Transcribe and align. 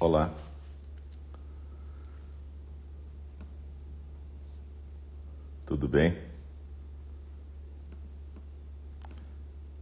Olá. 0.00 0.32
Tudo 5.66 5.86
bem? 5.86 6.16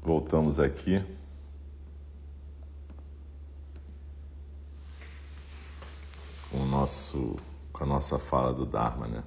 Voltamos 0.02 0.58
aqui. 0.58 1.04
Com, 6.50 6.62
o 6.62 6.66
nosso, 6.66 7.36
com 7.72 7.84
a 7.84 7.86
nossa 7.86 8.18
fala 8.18 8.52
do 8.52 8.66
Dharma, 8.66 9.06
né? 9.06 9.22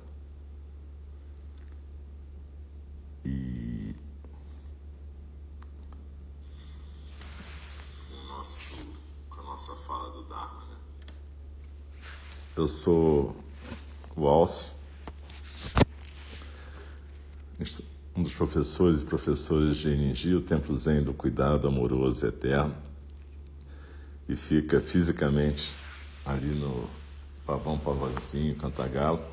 Eu 12.54 12.68
sou 12.68 13.34
o 14.14 14.28
Alcio, 14.28 14.74
um 18.14 18.22
dos 18.22 18.34
professores 18.34 19.02
e 19.02 19.06
professores 19.06 19.78
de 19.78 19.88
Energia, 19.88 20.38
o 20.38 20.42
Templo 20.42 20.78
Zen 20.78 21.02
do 21.02 21.14
Cuidado 21.14 21.66
Amoroso 21.66 22.26
e 22.26 22.28
Eterno, 22.28 22.76
que 24.28 24.36
fica 24.36 24.82
fisicamente 24.82 25.72
ali 26.26 26.50
no 26.50 26.90
Pavão 27.46 27.80
Pavãozinho, 27.80 28.54
Cantagalo, 28.58 29.24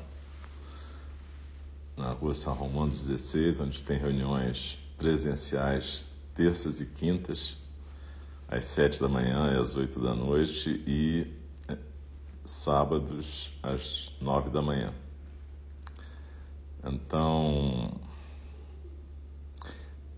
na 1.97 2.13
rua 2.13 2.33
São 2.33 2.53
Romano 2.53 2.89
16, 2.89 3.59
onde 3.59 3.83
tem 3.83 3.97
reuniões 3.97 4.79
presenciais 4.97 6.05
terças 6.33 6.79
e 6.79 6.85
quintas, 6.85 7.57
às 8.47 8.63
sete 8.63 9.01
da 9.01 9.09
manhã 9.09 9.53
e 9.53 9.61
às 9.61 9.75
oito 9.75 9.99
da 9.99 10.15
noite, 10.15 10.81
e 10.87 11.38
sábados 12.49 13.51
às 13.61 14.11
nove 14.19 14.49
da 14.49 14.59
manhã. 14.59 14.91
Então, 16.83 17.91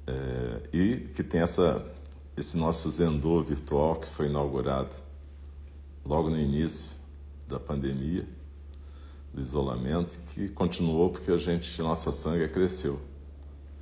é, 0.08 0.70
e 0.72 0.98
que 1.14 1.24
tem 1.24 1.42
essa, 1.42 1.86
esse 2.38 2.56
nosso 2.58 2.90
Zendô 2.90 3.44
virtual 3.44 3.98
que 3.98 4.08
foi 4.08 4.28
inaugurado 4.28 4.96
logo 6.06 6.30
no 6.30 6.40
início 6.40 6.98
da 7.50 7.60
pandemia, 7.60 8.26
do 9.34 9.42
isolamento, 9.42 10.18
que 10.34 10.48
continuou 10.48 11.10
porque 11.10 11.32
a 11.32 11.38
gente, 11.38 11.82
nossa 11.82 12.14
sangue 12.14 12.48
cresceu, 12.48 13.02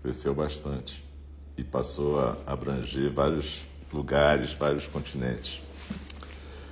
cresceu 0.01 0.33
bastante 0.33 1.05
e 1.55 1.63
passou 1.63 2.19
a 2.19 2.35
abranger 2.47 3.13
vários 3.13 3.67
lugares, 3.93 4.53
vários 4.53 4.87
continentes. 4.87 5.61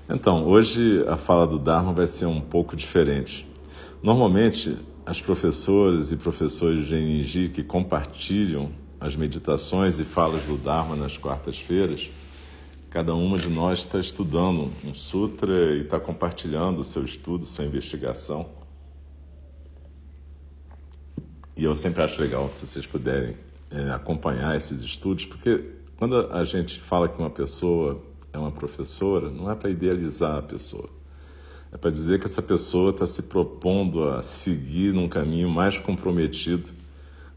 Então, 0.09 0.45
hoje 0.45 1.03
a 1.05 1.17
fala 1.17 1.45
do 1.45 1.59
Dharma 1.59 1.91
vai 1.91 2.07
ser 2.07 2.27
um 2.27 2.39
pouco 2.39 2.77
diferente. 2.77 3.45
Normalmente, 4.01 4.77
as 5.05 5.21
professoras 5.21 6.13
e 6.13 6.15
professores 6.15 6.85
de 6.85 6.95
GNG 6.95 7.49
que 7.49 7.61
compartilham 7.61 8.71
as 9.01 9.17
meditações 9.17 9.99
e 9.99 10.05
falas 10.05 10.45
do 10.45 10.57
Dharma 10.57 10.95
nas 10.95 11.17
quartas-feiras, 11.17 12.09
cada 12.89 13.13
uma 13.13 13.37
de 13.37 13.49
nós 13.49 13.79
está 13.79 13.99
estudando 13.99 14.71
um 14.85 14.93
sutra 14.93 15.75
e 15.75 15.81
está 15.81 15.99
compartilhando 15.99 16.79
o 16.79 16.83
seu 16.85 17.03
estudo, 17.03 17.45
sua 17.45 17.65
investigação. 17.65 18.47
E 21.53 21.65
eu 21.65 21.75
sempre 21.75 22.01
acho 22.01 22.21
legal 22.21 22.47
se 22.47 22.65
vocês 22.65 22.85
puderem 22.85 23.35
é, 23.69 23.89
acompanhar 23.91 24.55
esses 24.55 24.81
estudos, 24.81 25.25
porque 25.25 25.65
quando 25.97 26.31
a 26.31 26.45
gente 26.45 26.79
fala 26.79 27.09
que 27.09 27.19
uma 27.19 27.29
pessoa 27.29 28.01
é 28.37 28.39
uma 28.39 28.51
professora, 28.51 29.29
não 29.29 29.51
é 29.51 29.55
para 29.55 29.69
idealizar 29.69 30.37
a 30.37 30.41
pessoa. 30.41 30.89
É 31.71 31.77
para 31.77 31.91
dizer 31.91 32.19
que 32.19 32.25
essa 32.25 32.41
pessoa 32.41 32.91
está 32.91 33.05
se 33.05 33.23
propondo 33.23 34.07
a 34.07 34.21
seguir 34.21 34.93
num 34.93 35.09
caminho 35.09 35.49
mais 35.49 35.77
comprometido 35.77 36.69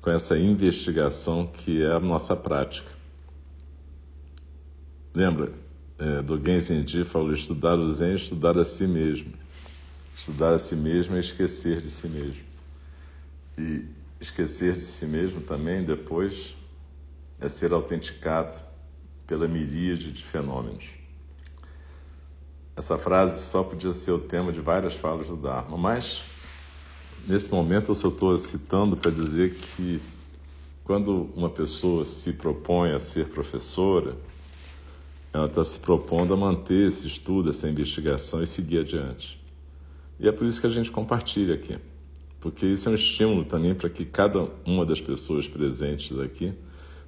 com 0.01 0.11
essa 0.11 0.39
investigação 0.39 1.47
que 1.47 1.83
é 1.83 1.93
a 1.93 2.01
nossa 2.01 2.37
prática. 2.37 2.91
Lembra 5.13 5.53
é, 5.99 6.23
do 6.23 6.41
Genzen 6.43 6.87
Ji 6.87 7.05
falou 7.05 7.33
estudar 7.33 7.79
o 7.79 7.91
Zen, 7.93 8.15
estudar 8.15 8.57
a 8.57 8.65
si 8.65 8.87
mesmo. 8.87 9.33
Estudar 10.17 10.55
a 10.55 10.59
si 10.59 10.77
mesmo 10.77 11.17
é 11.17 11.21
esquecer 11.21 11.81
de 11.81 11.91
si 11.91 12.07
mesmo. 12.07 12.45
E 13.59 13.85
esquecer 14.21 14.75
de 14.75 14.83
si 14.83 15.07
mesmo 15.07 15.41
também 15.41 15.83
depois 15.83 16.55
é 17.41 17.49
ser 17.49 17.73
autenticado 17.73 18.70
pela 19.31 19.49
miríade 19.49 20.13
de 20.13 20.23
fenômenos. 20.23 20.85
Essa 22.77 22.99
frase 22.99 23.43
só 23.47 23.63
podia 23.63 23.95
ser 23.95 24.13
o 24.13 24.19
tema 24.19 24.53
de 24.53 24.61
várias 24.61 24.95
falas 24.95 25.27
do 25.27 25.37
Dharma, 25.37 25.79
mas 25.79 26.23
Nesse 27.27 27.51
momento, 27.51 27.91
eu 27.91 27.95
só 27.95 28.09
estou 28.09 28.37
citando 28.39 28.97
para 28.97 29.11
dizer 29.11 29.55
que 29.55 30.01
quando 30.83 31.29
uma 31.37 31.51
pessoa 31.51 32.05
se 32.05 32.33
propõe 32.33 32.93
a 32.93 32.99
ser 32.99 33.29
professora, 33.29 34.17
ela 35.33 35.47
está 35.47 35.63
se 35.63 35.79
propondo 35.79 36.35
a 36.35 36.37
manter 36.37 36.89
esse 36.89 37.07
estudo, 37.07 37.51
essa 37.51 37.69
investigação 37.69 38.43
e 38.43 38.47
seguir 38.47 38.81
adiante. 38.81 39.41
E 40.19 40.27
é 40.27 40.33
por 40.33 40.47
isso 40.47 40.61
que 40.61 40.67
a 40.67 40.71
gente 40.71 40.91
compartilha 40.91 41.55
aqui, 41.55 41.79
porque 42.41 42.67
isso 42.67 42.89
é 42.89 42.93
um 42.93 42.95
estímulo 42.95 43.45
também 43.45 43.75
para 43.75 43.89
que 43.89 44.05
cada 44.05 44.49
uma 44.67 44.85
das 44.85 45.01
pessoas 45.01 45.47
presentes 45.47 46.19
aqui 46.19 46.53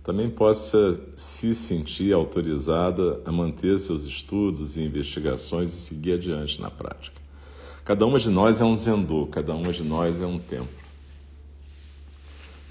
também 0.03 0.29
possa 0.29 1.01
se 1.17 1.55
sentir 1.55 2.13
autorizada 2.13 3.21
a 3.25 3.31
manter 3.31 3.79
seus 3.79 4.05
estudos 4.05 4.77
e 4.77 4.83
investigações 4.83 5.73
e 5.73 5.77
seguir 5.77 6.15
adiante 6.15 6.61
na 6.61 6.71
prática. 6.71 7.21
Cada 7.85 8.05
uma 8.05 8.19
de 8.19 8.29
nós 8.29 8.61
é 8.61 8.65
um 8.65 8.77
zendô, 8.77 9.27
cada 9.27 9.55
uma 9.55 9.73
de 9.73 9.83
nós 9.83 10.21
é 10.21 10.27
um 10.27 10.39
templo. 10.39 10.83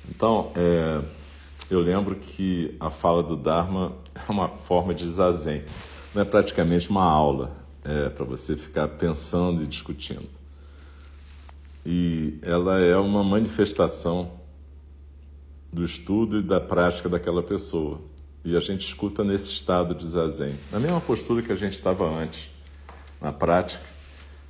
Então, 0.09 0.51
é, 0.55 1.01
eu 1.69 1.79
lembro 1.79 2.15
que 2.15 2.75
a 2.79 2.89
fala 2.89 3.23
do 3.23 3.37
Dharma 3.37 3.93
é 4.13 4.31
uma 4.31 4.49
forma 4.49 4.93
de 4.93 5.09
zazen, 5.09 5.63
não 6.13 6.21
é 6.21 6.25
praticamente 6.25 6.89
uma 6.89 7.03
aula 7.03 7.55
é, 7.83 8.09
para 8.09 8.25
você 8.25 8.57
ficar 8.57 8.87
pensando 8.89 9.63
e 9.63 9.67
discutindo. 9.67 10.29
E 11.85 12.37
ela 12.41 12.79
é 12.79 12.97
uma 12.97 13.23
manifestação 13.23 14.40
do 15.71 15.83
estudo 15.83 16.39
e 16.39 16.41
da 16.41 16.59
prática 16.59 17.07
daquela 17.07 17.41
pessoa. 17.41 18.01
E 18.43 18.55
a 18.55 18.59
gente 18.59 18.87
escuta 18.87 19.23
nesse 19.23 19.51
estado 19.51 19.93
de 19.93 20.07
zazen, 20.07 20.55
na 20.71 20.79
mesma 20.79 20.99
postura 20.99 21.41
que 21.41 21.51
a 21.51 21.55
gente 21.55 21.73
estava 21.73 22.05
antes, 22.05 22.49
na 23.21 23.31
prática 23.31 23.91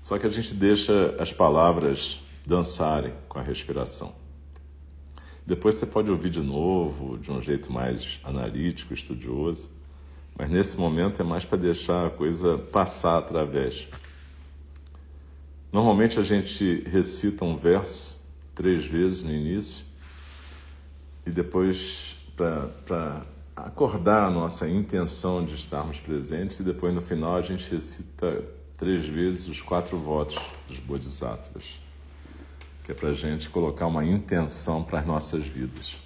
só 0.01 0.17
que 0.17 0.25
a 0.25 0.29
gente 0.29 0.53
deixa 0.53 1.15
as 1.19 1.31
palavras 1.31 2.19
dançarem 2.45 3.13
com 3.29 3.37
a 3.37 3.41
respiração. 3.41 4.13
Depois 5.45 5.75
você 5.75 5.85
pode 5.85 6.09
ouvir 6.09 6.29
de 6.29 6.41
novo, 6.41 7.17
de 7.19 7.31
um 7.31 7.41
jeito 7.41 7.71
mais 7.71 8.19
analítico, 8.23 8.93
estudioso, 8.93 9.69
mas 10.35 10.49
nesse 10.49 10.77
momento 10.77 11.21
é 11.21 11.25
mais 11.25 11.45
para 11.45 11.57
deixar 11.57 12.07
a 12.07 12.09
coisa 12.09 12.57
passar 12.57 13.19
através. 13.19 13.87
Normalmente 15.71 16.19
a 16.19 16.23
gente 16.23 16.83
recita 16.87 17.45
um 17.45 17.55
verso 17.55 18.19
três 18.55 18.85
vezes 18.85 19.23
no 19.23 19.31
início 19.31 19.85
e 21.25 21.31
depois 21.31 22.15
para 22.35 23.25
acordar 23.55 24.25
a 24.25 24.29
nossa 24.29 24.67
intenção 24.67 25.45
de 25.45 25.55
estarmos 25.55 25.99
presentes 25.99 26.59
e 26.59 26.63
depois 26.63 26.93
no 26.93 27.01
final 27.01 27.35
a 27.35 27.41
gente 27.41 27.69
recita 27.69 28.43
três 28.77 29.07
vezes 29.07 29.47
os 29.47 29.61
quatro 29.61 29.97
votos 29.97 30.39
dos 30.67 30.79
Bodhisattvas, 30.79 31.79
que 32.83 32.91
é 32.91 32.95
para 32.95 33.09
a 33.09 33.13
gente 33.13 33.49
colocar 33.49 33.85
uma 33.85 34.03
intenção 34.03 34.83
para 34.83 34.99
as 34.99 35.05
nossas 35.05 35.45
vidas. 35.45 35.97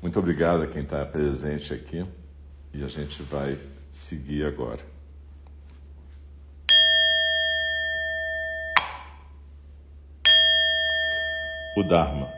Muito 0.00 0.16
obrigado 0.18 0.62
a 0.62 0.66
quem 0.68 0.82
está 0.82 1.04
presente 1.04 1.74
aqui 1.74 2.06
e 2.72 2.84
a 2.84 2.88
gente 2.88 3.20
vai 3.24 3.58
seguir 3.90 4.46
agora. 4.46 4.86
O 11.76 11.82
Dharma, 11.82 12.37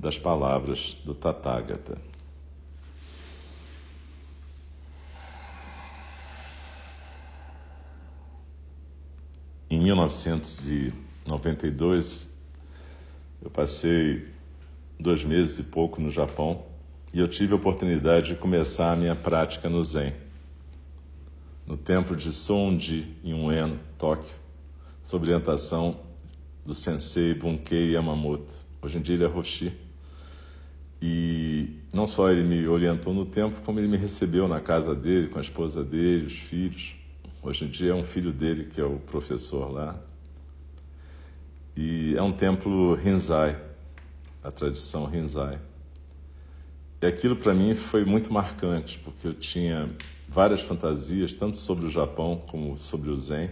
das 0.00 0.18
palavras 0.18 0.96
do 1.04 1.14
Tathagata. 1.14 1.96
Em 9.68 9.78
1992, 9.78 12.26
eu 13.42 13.50
passei 13.50 14.26
dois 14.98 15.22
meses 15.22 15.58
e 15.58 15.64
pouco 15.64 16.00
no 16.00 16.10
Japão 16.10 16.64
e 17.12 17.20
eu 17.20 17.28
tive 17.28 17.52
a 17.52 17.56
oportunidade 17.56 18.28
de 18.28 18.36
começar 18.36 18.92
a 18.92 18.96
minha 18.96 19.14
prática 19.14 19.68
no 19.68 19.84
Zen, 19.84 20.14
no 21.66 21.76
templo 21.76 22.16
de 22.16 22.32
Sonji, 22.32 23.14
em 23.22 23.34
Ueno, 23.34 23.78
Tóquio 23.98 24.40
sob 25.02 25.24
orientação 25.24 26.00
do 26.64 26.74
sensei 26.74 27.34
Bunkei 27.34 27.92
Yamamoto. 27.92 28.54
Hoje 28.80 28.96
em 28.98 29.02
dia 29.02 29.16
ele 29.16 29.24
é 29.24 29.26
Roshi. 29.26 29.89
E 31.02 31.76
não 31.92 32.06
só 32.06 32.30
ele 32.30 32.42
me 32.42 32.66
orientou 32.68 33.14
no 33.14 33.24
tempo, 33.24 33.60
como 33.62 33.78
ele 33.78 33.88
me 33.88 33.96
recebeu 33.96 34.46
na 34.46 34.60
casa 34.60 34.94
dele, 34.94 35.28
com 35.28 35.38
a 35.38 35.42
esposa 35.42 35.82
dele, 35.82 36.26
os 36.26 36.34
filhos. 36.34 36.94
Hoje 37.42 37.64
em 37.64 37.68
dia 37.68 37.92
é 37.92 37.94
um 37.94 38.04
filho 38.04 38.32
dele 38.32 38.64
que 38.64 38.80
é 38.80 38.84
o 38.84 38.98
professor 38.98 39.70
lá. 39.70 39.98
E 41.76 42.14
é 42.16 42.22
um 42.22 42.32
templo 42.32 42.94
Rinzai, 42.94 43.58
a 44.44 44.50
tradição 44.50 45.06
Rinzai. 45.06 45.58
E 47.00 47.06
aquilo 47.06 47.36
para 47.36 47.54
mim 47.54 47.74
foi 47.74 48.04
muito 48.04 48.32
marcante, 48.32 48.98
porque 48.98 49.26
eu 49.26 49.32
tinha 49.32 49.88
várias 50.28 50.60
fantasias, 50.60 51.32
tanto 51.32 51.56
sobre 51.56 51.86
o 51.86 51.90
Japão 51.90 52.42
como 52.46 52.76
sobre 52.76 53.08
o 53.08 53.18
Zen 53.18 53.50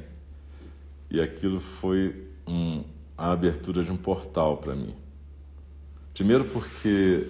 e 1.10 1.20
aquilo 1.20 1.58
foi 1.58 2.28
um, 2.46 2.84
a 3.16 3.32
abertura 3.32 3.82
de 3.82 3.90
um 3.90 3.96
portal 3.96 4.58
para 4.58 4.74
mim. 4.74 4.94
Primeiro 6.12 6.44
porque 6.44 7.28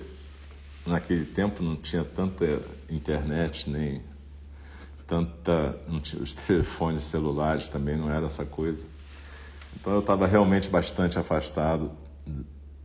naquele 0.86 1.24
tempo 1.24 1.62
não 1.62 1.76
tinha 1.76 2.04
tanta 2.04 2.62
internet, 2.88 3.68
nem 3.68 4.02
tanta. 5.06 5.78
Tinha, 6.02 6.22
os 6.22 6.34
telefones 6.46 7.04
celulares 7.04 7.68
também 7.68 7.96
não 7.96 8.10
era 8.10 8.26
essa 8.26 8.44
coisa. 8.44 8.86
Então 9.76 9.92
eu 9.92 10.00
estava 10.00 10.26
realmente 10.26 10.68
bastante 10.68 11.18
afastado 11.18 11.92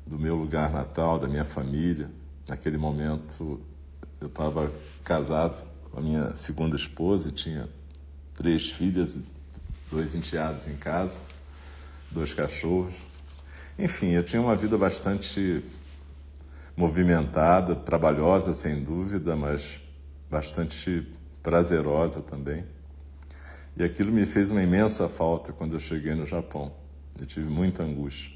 do 0.06 0.20
meu 0.20 0.36
lugar 0.36 0.72
natal, 0.72 1.18
da 1.18 1.28
minha 1.28 1.46
família. 1.46 2.10
Naquele 2.48 2.78
momento 2.78 3.62
eu 4.20 4.28
estava 4.28 4.72
casado 5.04 5.58
com 5.90 6.00
a 6.00 6.02
minha 6.02 6.36
segunda 6.36 6.76
esposa 6.76 7.32
tinha 7.32 7.70
três 8.36 8.70
filhas 8.72 9.18
dois 9.94 10.16
enteados 10.16 10.68
em 10.68 10.76
casa, 10.76 11.20
dois 12.10 12.34
cachorros. 12.34 12.96
Enfim, 13.78 14.12
eu 14.12 14.24
tinha 14.24 14.42
uma 14.42 14.56
vida 14.56 14.78
bastante 14.78 15.64
movimentada, 16.76 17.76
trabalhosa, 17.76 18.54
sem 18.54 18.84
dúvida, 18.84 19.36
mas 19.36 19.80
bastante 20.30 21.08
prazerosa 21.42 22.22
também. 22.22 22.66
E 23.76 23.84
aquilo 23.84 24.12
me 24.12 24.26
fez 24.26 24.52
uma 24.52 24.62
imensa 24.62 25.10
falta 25.10 25.52
quando 25.52 25.74
eu 25.74 25.80
cheguei 25.80 26.14
no 26.14 26.26
Japão. 26.26 26.74
Eu 27.20 27.26
tive 27.26 27.50
muita 27.50 27.84
angústia. 27.84 28.32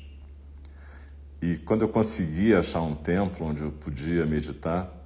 E 1.42 1.58
quando 1.58 1.84
eu 1.84 1.90
consegui 1.90 2.56
achar 2.56 2.82
um 2.82 2.96
templo 2.96 3.46
onde 3.46 3.62
eu 3.62 3.72
podia 3.72 4.26
meditar, 4.26 4.98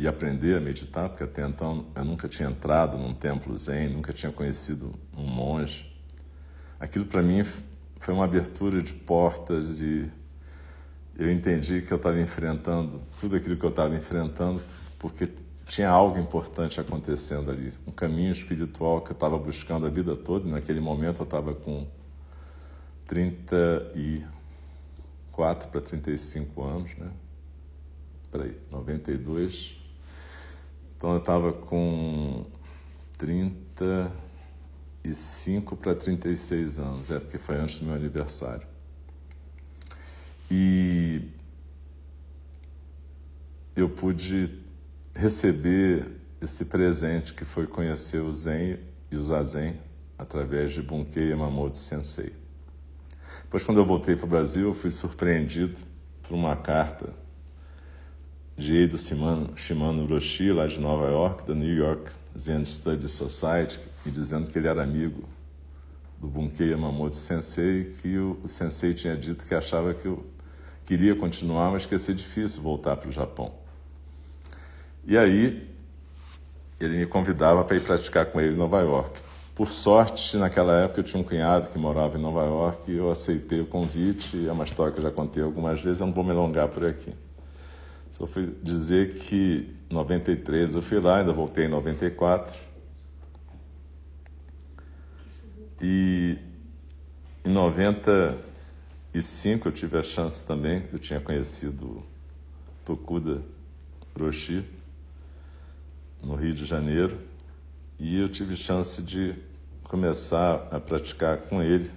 e 0.00 0.08
aprender 0.08 0.56
a 0.56 0.60
meditar, 0.60 1.10
porque 1.10 1.24
até 1.24 1.46
então 1.46 1.84
eu 1.94 2.02
nunca 2.06 2.26
tinha 2.26 2.48
entrado 2.48 2.96
num 2.96 3.12
templo 3.12 3.58
zen, 3.58 3.90
nunca 3.90 4.14
tinha 4.14 4.32
conhecido 4.32 4.94
um 5.14 5.26
monge. 5.26 5.94
Aquilo 6.80 7.04
para 7.04 7.22
mim 7.22 7.44
foi 7.98 8.14
uma 8.14 8.24
abertura 8.24 8.80
de 8.80 8.94
portas 8.94 9.82
e 9.82 10.10
eu 11.20 11.30
entendi 11.30 11.82
que 11.82 11.92
eu 11.92 11.98
estava 11.98 12.18
enfrentando 12.18 13.02
tudo 13.20 13.36
aquilo 13.36 13.54
que 13.54 13.64
eu 13.64 13.68
estava 13.68 13.94
enfrentando 13.94 14.62
porque 14.98 15.28
tinha 15.66 15.90
algo 15.90 16.18
importante 16.18 16.80
acontecendo 16.80 17.50
ali, 17.50 17.74
um 17.86 17.92
caminho 17.92 18.32
espiritual 18.32 19.02
que 19.02 19.10
eu 19.10 19.14
estava 19.14 19.38
buscando 19.38 19.84
a 19.86 19.90
vida 19.90 20.16
toda. 20.16 20.48
Naquele 20.48 20.80
momento 20.80 21.20
eu 21.20 21.24
estava 21.24 21.54
com 21.54 21.86
34 23.04 25.68
para 25.68 25.82
35 25.82 26.64
anos, 26.64 26.96
né? 26.96 27.10
Peraí, 28.32 28.56
92, 28.70 29.76
então 30.96 31.12
eu 31.12 31.18
estava 31.18 31.52
com 31.52 32.46
35 33.18 35.76
para 35.76 35.94
36 35.94 36.78
anos, 36.78 37.10
é 37.10 37.20
porque 37.20 37.36
foi 37.36 37.56
antes 37.56 37.78
do 37.78 37.84
meu 37.84 37.94
aniversário. 37.94 38.69
E 40.50 41.22
eu 43.76 43.88
pude 43.88 44.58
receber 45.14 46.06
esse 46.40 46.64
presente 46.64 47.32
que 47.32 47.44
foi 47.44 47.66
conhecer 47.66 48.20
o 48.20 48.32
Zen 48.32 48.78
e 49.10 49.16
o 49.16 49.22
Zazen 49.22 49.78
através 50.18 50.72
de 50.72 50.82
Bunkei 50.82 51.30
Yamamoto 51.30 51.78
Sensei. 51.78 52.32
Depois, 53.44 53.64
quando 53.64 53.78
eu 53.78 53.86
voltei 53.86 54.16
para 54.16 54.26
o 54.26 54.28
Brasil, 54.28 54.68
eu 54.68 54.74
fui 54.74 54.90
surpreendido 54.90 55.78
por 56.22 56.34
uma 56.34 56.56
carta 56.56 57.14
de 58.56 58.76
Eido 58.76 58.98
Shimano, 58.98 59.56
Shimano 59.56 60.04
Roshi, 60.06 60.52
lá 60.52 60.66
de 60.66 60.78
Nova 60.80 61.08
York, 61.08 61.46
da 61.46 61.54
New 61.54 61.74
York 61.74 62.10
Zen 62.38 62.64
Study 62.64 63.08
Society, 63.08 63.80
me 64.04 64.12
dizendo 64.12 64.50
que 64.50 64.58
ele 64.58 64.68
era 64.68 64.82
amigo 64.82 65.28
do 66.20 66.26
Bunkei 66.26 66.70
Yamamoto 66.70 67.16
Sensei, 67.16 67.84
que 67.84 68.18
o, 68.18 68.38
o 68.42 68.48
sensei 68.48 68.92
tinha 68.92 69.16
dito 69.16 69.46
que 69.46 69.54
achava 69.54 69.94
que 69.94 70.06
eu 70.06 70.24
queria 70.84 71.14
continuar, 71.14 71.70
mas 71.70 71.86
que 71.86 71.94
ia 71.94 71.98
ser 71.98 72.14
difícil 72.14 72.62
voltar 72.62 72.96
para 72.96 73.08
o 73.08 73.12
Japão. 73.12 73.52
E 75.06 75.16
aí 75.16 75.68
ele 76.80 76.98
me 76.98 77.06
convidava 77.06 77.62
para 77.64 77.76
ir 77.76 77.82
praticar 77.82 78.26
com 78.26 78.40
ele 78.40 78.54
em 78.54 78.56
Nova 78.56 78.80
York. 78.80 79.20
Por 79.54 79.68
sorte, 79.68 80.36
naquela 80.38 80.84
época 80.84 81.00
eu 81.00 81.04
tinha 81.04 81.20
um 81.20 81.24
cunhado 81.24 81.68
que 81.68 81.78
morava 81.78 82.16
em 82.16 82.20
Nova 82.20 82.42
York 82.44 82.90
e 82.90 82.96
eu 82.96 83.10
aceitei 83.10 83.60
o 83.60 83.66
convite. 83.66 84.48
É 84.48 84.52
uma 84.52 84.64
história 84.64 84.92
que 84.92 84.98
eu 84.98 85.02
já 85.02 85.10
contei 85.10 85.42
algumas 85.42 85.80
vezes, 85.82 86.00
eu 86.00 86.06
não 86.06 86.14
vou 86.14 86.24
me 86.24 86.30
alongar 86.30 86.68
por 86.68 86.86
aqui. 86.86 87.12
Só 88.10 88.26
fui 88.26 88.54
dizer 88.62 89.14
que 89.14 89.74
em 89.90 89.94
93 89.94 90.74
eu 90.74 90.82
fui 90.82 90.98
lá, 91.00 91.18
ainda 91.18 91.32
voltei 91.32 91.66
em 91.66 91.68
94. 91.68 92.54
E 95.82 96.38
em 97.44 97.50
95 99.12 99.66
eu 99.66 99.72
tive 99.72 99.98
a 99.98 100.02
chance 100.04 100.44
também, 100.44 100.84
eu 100.92 100.98
tinha 100.98 101.20
conhecido 101.20 102.02
Tokuda 102.84 103.42
Roshi 104.16 104.64
no 106.22 106.36
Rio 106.36 106.54
de 106.54 106.64
Janeiro 106.64 107.18
e 107.98 108.20
eu 108.20 108.28
tive 108.28 108.56
chance 108.56 109.02
de 109.02 109.34
começar 109.82 110.68
a 110.70 110.78
praticar 110.78 111.38
com 111.38 111.60
ele 111.60 111.90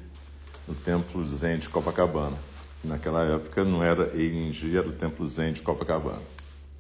no 0.68 0.74
Templo 0.74 1.24
Zen 1.24 1.60
de 1.60 1.70
Copacabana. 1.70 2.38
Naquela 2.84 3.24
época 3.24 3.64
não 3.64 3.84
era 3.84 4.12
Eirinji, 4.18 4.76
era 4.76 4.88
o 4.88 4.92
Templo 4.92 5.26
Zen 5.28 5.54
de 5.54 5.62
Copacabana, 5.62 6.24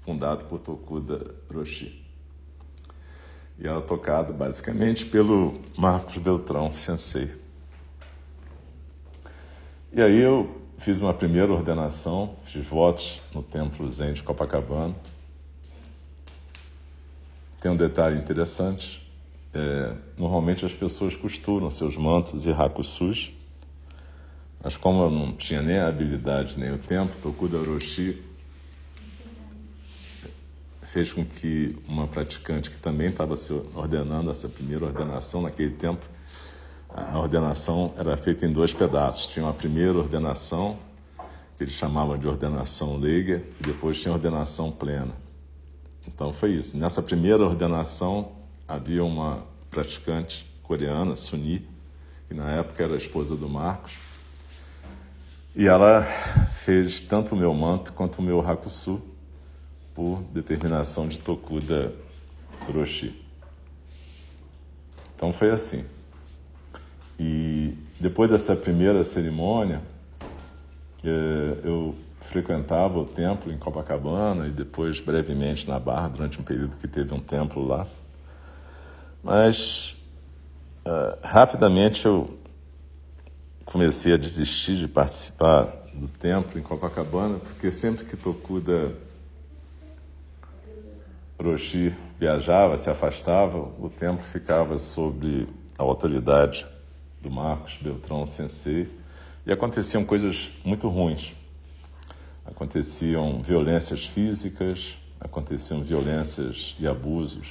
fundado 0.03 0.45
por 0.45 0.59
Tokuda 0.59 1.35
Roshi. 1.53 2.03
E 3.59 3.67
era 3.67 3.81
tocado 3.81 4.33
basicamente 4.33 5.05
pelo 5.05 5.61
Marcos 5.77 6.17
Beltrão 6.17 6.71
Sensei. 6.71 7.42
E 9.95 10.01
aí 10.01 10.19
eu 10.19 10.61
fiz 10.79 10.99
uma 10.99 11.13
primeira 11.13 11.53
ordenação, 11.53 12.35
fiz 12.45 12.65
votos 12.65 13.21
no 13.33 13.43
Templo 13.43 13.87
Zen 13.91 14.13
de 14.13 14.23
Copacabana. 14.23 14.95
Tem 17.61 17.71
um 17.71 17.77
detalhe 17.77 18.17
interessante, 18.17 19.07
é, 19.53 19.93
normalmente 20.17 20.65
as 20.65 20.73
pessoas 20.73 21.15
costuram 21.15 21.69
seus 21.69 21.95
mantos 21.95 22.45
e 22.45 22.51
hakusus 22.51 23.31
mas 24.63 24.77
como 24.77 25.03
eu 25.03 25.09
não 25.09 25.33
tinha 25.33 25.61
nem 25.61 25.77
a 25.77 25.89
habilidade 25.89 26.57
nem 26.57 26.71
o 26.71 26.77
tempo, 26.77 27.13
Tokuda 27.21 27.57
Orochi 27.57 28.23
fez 30.83 31.11
com 31.11 31.25
que 31.25 31.77
uma 31.85 32.07
praticante 32.07 32.71
que 32.71 32.77
também 32.77 33.09
estava 33.09 33.35
se 33.35 33.51
ordenando 33.51 34.31
essa 34.31 34.47
primeira 34.47 34.85
ordenação 34.85 35.41
naquele 35.41 35.71
tempo, 35.71 36.07
a 36.95 37.17
ordenação 37.17 37.93
era 37.97 38.15
feita 38.15 38.45
em 38.45 38.51
dois 38.51 38.71
pedaços. 38.73 39.25
Tinha 39.27 39.45
uma 39.45 39.53
primeira 39.53 39.97
ordenação, 39.97 40.77
que 41.57 41.63
eles 41.63 41.73
chamavam 41.73 42.17
de 42.17 42.27
ordenação 42.27 42.97
leiga, 42.97 43.43
e 43.59 43.63
depois 43.63 43.99
tinha 43.99 44.13
ordenação 44.13 44.71
plena. 44.71 45.15
Então 46.07 46.31
foi 46.31 46.51
isso. 46.51 46.77
Nessa 46.77 47.01
primeira 47.01 47.43
ordenação 47.43 48.33
havia 48.67 49.03
uma 49.03 49.43
praticante 49.71 50.45
coreana, 50.61 51.15
Suni, 51.15 51.67
que 52.27 52.33
na 52.33 52.51
época 52.51 52.83
era 52.83 52.93
a 52.93 52.97
esposa 52.97 53.35
do 53.35 53.49
Marcos, 53.49 53.93
E 55.55 55.67
ela 55.67 56.01
fez 56.63 56.99
tanto 56.99 57.35
o 57.35 57.37
meu 57.37 57.53
manto 57.53 57.93
quanto 57.93 58.17
o 58.17 58.21
meu 58.23 58.41
hakusu 58.41 58.99
por 59.93 60.19
determinação 60.33 61.07
de 61.07 61.19
Tokuda 61.19 61.93
Kuroshi. 62.65 63.23
Então 65.15 65.31
foi 65.31 65.51
assim. 65.51 65.85
E 67.19 67.75
depois 67.99 68.29
dessa 68.29 68.55
primeira 68.55 69.03
cerimônia, 69.03 69.81
eh, 71.03 71.57
eu 71.63 71.95
frequentava 72.33 72.97
o 72.99 73.05
templo 73.05 73.51
em 73.51 73.57
Copacabana 73.57 74.47
e 74.47 74.51
depois 74.51 74.99
brevemente 74.99 75.67
na 75.67 75.77
Barra, 75.77 76.07
durante 76.07 76.39
um 76.39 76.43
período 76.43 76.77
que 76.77 76.87
teve 76.87 77.13
um 77.13 77.19
templo 77.19 77.65
lá. 77.65 77.85
Mas 79.23 79.95
uh, 80.85 81.17
rapidamente 81.23 82.05
eu 82.05 82.37
comecei 83.65 84.13
a 84.13 84.17
desistir 84.17 84.75
de 84.75 84.87
participar 84.87 85.65
do 85.93 86.07
templo 86.07 86.59
em 86.59 86.63
Copacabana, 86.63 87.37
porque 87.37 87.71
sempre 87.71 88.03
que 88.03 88.17
Tokuda 88.17 88.91
Roshi 91.41 91.95
viajava, 92.19 92.77
se 92.77 92.89
afastava, 92.89 93.57
o 93.57 93.89
templo 93.89 94.23
ficava 94.23 94.79
sob 94.79 95.47
a 95.77 95.83
autoridade 95.83 96.65
do 97.23 97.31
Marcos 97.31 97.79
Beltrão 97.81 98.27
Sensei 98.27 98.91
e 99.45 99.51
aconteciam 99.51 100.03
coisas 100.03 100.49
muito 100.63 100.89
ruins. 100.89 101.33
Aconteciam 102.45 103.41
violências 103.41 104.05
físicas, 104.05 104.95
aconteciam 105.19 105.81
violências 105.81 106.75
e 106.77 106.85
abusos 106.85 107.47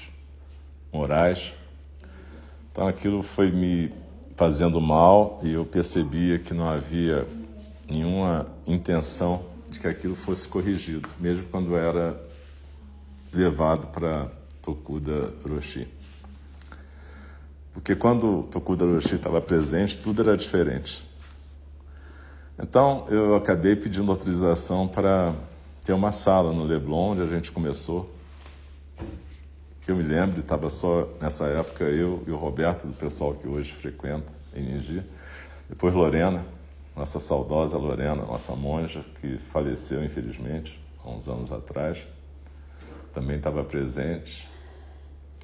morais. 0.93 1.55
Então 2.71 2.87
aquilo 2.87 3.23
foi 3.23 3.51
me 3.51 3.91
fazendo 4.37 4.79
mal 4.79 5.41
e 5.43 5.53
eu 5.53 5.65
percebia 5.65 6.39
que 6.39 6.53
não 6.53 6.69
havia 6.69 7.27
nenhuma 7.89 8.47
intenção 8.67 9.43
de 9.71 9.81
que 9.81 9.87
aquilo 9.87 10.15
fosse 10.15 10.47
corrigido, 10.47 11.09
mesmo 11.19 11.45
quando 11.45 11.75
era 11.75 12.21
levado 13.33 13.87
para 13.87 14.31
Tokuda 14.61 15.33
Roshi. 15.49 15.89
Porque 17.73 17.95
quando 17.95 18.45
Tokuda 18.51 18.85
Roshi 18.85 19.15
estava 19.15 19.41
presente, 19.41 19.97
tudo 19.99 20.23
era 20.23 20.37
diferente. 20.37 21.07
Então 22.59 23.07
eu 23.09 23.35
acabei 23.35 23.75
pedindo 23.75 24.11
autorização 24.11 24.87
para 24.87 25.35
ter 25.85 25.93
uma 25.93 26.13
sala 26.13 26.53
no 26.53 26.65
Leblon, 26.65 27.13
onde 27.13 27.23
a 27.23 27.27
gente 27.27 27.51
começou. 27.51 28.11
Que 29.81 29.91
eu 29.91 29.97
me 29.97 30.03
lembro, 30.03 30.39
estava 30.39 30.71
só 30.71 31.09
nessa 31.21 31.47
época 31.47 31.85
eu 31.85 32.23
e 32.27 32.31
o 32.31 32.37
Roberto, 32.37 32.87
do 32.87 32.93
pessoal 32.93 33.35
que 33.35 33.49
hoje 33.49 33.73
frequenta 33.73 34.29
em 34.55 34.63
Nigi. 34.63 35.03
Depois 35.69 35.93
Lorena, 35.93 36.45
nossa 36.95 37.19
saudosa 37.19 37.77
Lorena, 37.79 38.23
nossa 38.23 38.55
monja, 38.55 39.05
que 39.21 39.39
faleceu 39.51 40.05
infelizmente 40.05 40.79
há 41.05 41.11
uns 41.11 41.27
anos 41.27 41.51
atrás, 41.51 41.99
também 43.13 43.39
estava 43.39 43.65
presente. 43.65 44.49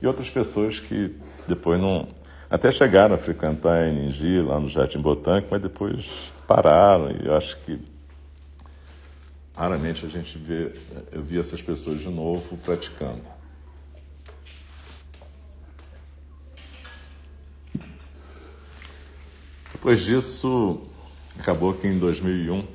E 0.00 0.06
outras 0.06 0.30
pessoas 0.30 0.78
que 0.78 1.16
depois 1.48 1.80
não. 1.80 2.08
Até 2.50 2.72
chegaram 2.72 3.14
a 3.14 3.18
frequentar 3.18 3.76
a 3.76 3.90
Nigi 3.90 4.40
lá 4.40 4.58
no 4.58 4.70
Jardim 4.70 5.00
Botânico, 5.00 5.48
mas 5.50 5.60
depois 5.60 6.32
pararam. 6.46 7.10
E 7.10 7.26
eu 7.26 7.36
acho 7.36 7.58
que 7.58 7.78
raramente 9.54 10.06
a 10.06 10.08
gente 10.08 10.38
vê, 10.38 10.72
eu 11.12 11.22
vi 11.22 11.38
essas 11.38 11.60
pessoas 11.60 12.00
de 12.00 12.08
novo 12.08 12.56
praticando. 12.56 13.20
Depois 19.70 20.00
disso, 20.00 20.80
acabou 21.38 21.74
que 21.74 21.86
em 21.86 21.98
2001, 21.98 22.66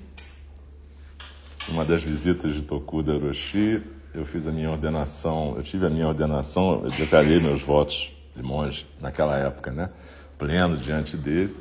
uma 1.70 1.84
das 1.84 2.04
visitas 2.04 2.54
de 2.54 2.62
Tokuda 2.62 3.18
Roshi, 3.18 3.82
eu 4.14 4.24
fiz 4.24 4.46
a 4.48 4.52
minha 4.52 4.70
ordenação, 4.70 5.56
eu 5.58 5.64
tive 5.64 5.88
a 5.88 5.90
minha 5.90 6.08
ordenação, 6.08 6.84
eu 6.86 6.92
declarei 6.92 7.40
meus 7.40 7.62
votos 7.64 8.13
de 8.36 8.42
monge 8.42 8.88
naquela 9.00 9.38
época, 9.38 9.72
né? 9.72 9.90
Pleno 10.38 10.78
diante 10.78 11.16
dele. 11.16 11.56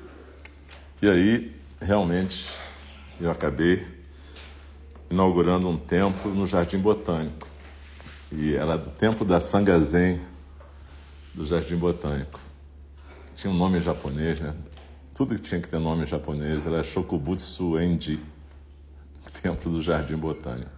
E 1.01 1.09
aí 1.09 1.57
realmente 1.81 2.49
eu 3.21 3.31
acabei 3.31 3.87
inaugurando 5.11 5.69
um 5.69 5.77
templo 5.77 6.35
no 6.35 6.47
Jardim 6.47 6.79
Botânico. 6.79 7.47
E 8.31 8.55
era 8.55 8.79
do 8.79 8.91
Templo 8.91 9.27
da 9.27 9.41
Sangazen 9.41 10.21
do 11.35 11.45
Jardim 11.45 11.77
Botânico. 11.77 12.41
Tinha 13.37 13.53
um 13.53 13.57
nome 13.57 13.81
japonês, 13.81 14.41
né? 14.41 14.55
Tudo 15.15 15.35
que 15.35 15.43
tinha 15.43 15.61
que 15.61 15.69
ter 15.69 15.79
nome 15.79 16.07
japonês 16.07 16.67
era 16.67 16.83
Shokubutsu 16.83 17.79
Enji, 17.79 18.21
Templo 19.43 19.71
do 19.71 19.83
Jardim 19.83 20.17
Botânico. 20.17 20.71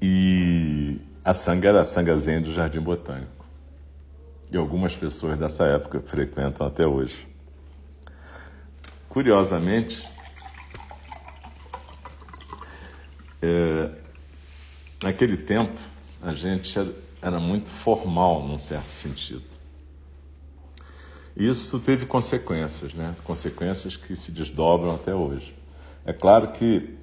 E 0.00 0.98
a 1.22 1.34
sanga 1.34 1.68
era 1.68 1.82
a 1.82 1.84
Sangazen 1.84 2.40
do 2.40 2.52
Jardim 2.52 2.80
Botânico. 2.80 3.41
E 4.52 4.56
algumas 4.56 4.94
pessoas 4.94 5.38
dessa 5.38 5.64
época 5.64 6.02
frequentam 6.02 6.66
até 6.66 6.86
hoje. 6.86 7.26
Curiosamente, 9.08 10.06
é, 13.40 13.90
naquele 15.02 15.38
tempo 15.38 15.80
a 16.20 16.34
gente 16.34 16.78
era 17.22 17.40
muito 17.40 17.70
formal 17.70 18.46
num 18.46 18.58
certo 18.58 18.90
sentido. 18.90 19.44
Isso 21.34 21.80
teve 21.80 22.04
consequências, 22.04 22.92
né? 22.92 23.16
Consequências 23.24 23.96
que 23.96 24.14
se 24.14 24.30
desdobram 24.30 24.94
até 24.94 25.14
hoje. 25.14 25.56
É 26.04 26.12
claro 26.12 26.52
que 26.52 26.94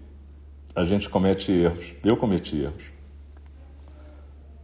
a 0.75 0.83
gente 0.83 1.09
comete 1.09 1.51
erros. 1.51 1.95
Eu 2.03 2.15
cometi 2.15 2.61
erros. 2.61 2.98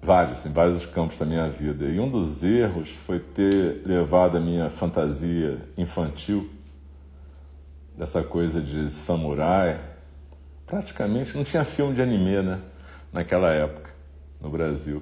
Vários, 0.05 0.45
em 0.45 0.51
vários 0.51 0.85
campos 0.85 1.17
da 1.17 1.25
minha 1.25 1.50
vida. 1.50 1.85
E 1.85 2.00
um 2.00 2.07
dos 2.07 2.43
erros 2.43 2.89
foi 3.07 3.19
ter 3.19 3.81
levado 3.83 4.38
a 4.38 4.39
minha 4.39 4.69
fantasia 4.69 5.57
infantil 5.75 6.47
dessa 7.97 8.21
coisa 8.21 8.62
de 8.62 8.88
samurai. 8.91 9.79
Praticamente 10.67 11.35
não 11.35 11.43
tinha 11.43 11.63
filme 11.63 11.95
de 11.95 12.03
anime, 12.03 12.39
né? 12.43 12.59
Naquela 13.12 13.51
época, 13.51 13.89
no 14.39 14.47
Brasil. 14.50 15.01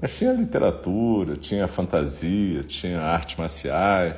Mas 0.00 0.16
tinha 0.16 0.32
literatura, 0.32 1.36
tinha 1.36 1.68
fantasia, 1.68 2.62
tinha 2.62 3.02
artes 3.02 3.36
marciais. 3.36 4.16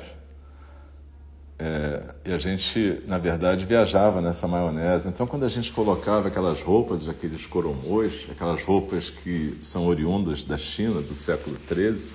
É, 1.57 2.13
e 2.25 2.33
a 2.33 2.37
gente, 2.37 3.01
na 3.07 3.17
verdade, 3.17 3.65
viajava 3.65 4.21
nessa 4.21 4.47
maionese. 4.47 5.07
Então, 5.07 5.25
quando 5.25 5.45
a 5.45 5.47
gente 5.47 5.71
colocava 5.71 6.27
aquelas 6.27 6.61
roupas, 6.61 7.07
aqueles 7.07 7.45
coromões, 7.45 8.27
aquelas 8.29 8.63
roupas 8.63 9.09
que 9.09 9.57
são 9.63 9.87
oriundas 9.87 10.43
da 10.43 10.57
China 10.57 11.01
do 11.01 11.15
século 11.15 11.57
XIII, 11.67 12.13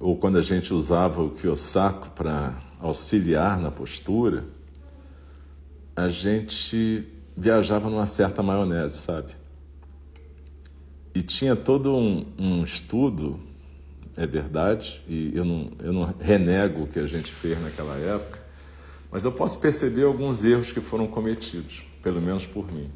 ou 0.00 0.16
quando 0.16 0.38
a 0.38 0.42
gente 0.42 0.74
usava 0.74 1.22
o 1.22 1.30
kiyosako 1.30 2.10
para 2.10 2.58
auxiliar 2.80 3.60
na 3.60 3.70
postura, 3.70 4.44
a 5.94 6.08
gente 6.08 7.04
viajava 7.36 7.88
numa 7.88 8.06
certa 8.06 8.42
maionese, 8.42 8.98
sabe? 8.98 9.32
E 11.14 11.22
tinha 11.22 11.56
todo 11.56 11.96
um, 11.96 12.26
um 12.38 12.62
estudo, 12.62 13.40
é 14.18 14.26
verdade, 14.26 15.00
e 15.08 15.30
eu 15.32 15.44
não, 15.44 15.70
eu 15.78 15.92
não 15.92 16.12
renego 16.18 16.82
o 16.82 16.86
que 16.88 16.98
a 16.98 17.06
gente 17.06 17.32
fez 17.32 17.60
naquela 17.62 17.96
época, 17.96 18.40
mas 19.12 19.24
eu 19.24 19.30
posso 19.30 19.60
perceber 19.60 20.02
alguns 20.02 20.44
erros 20.44 20.72
que 20.72 20.80
foram 20.80 21.06
cometidos, 21.06 21.84
pelo 22.02 22.20
menos 22.20 22.44
por 22.44 22.70
mim. 22.70 22.90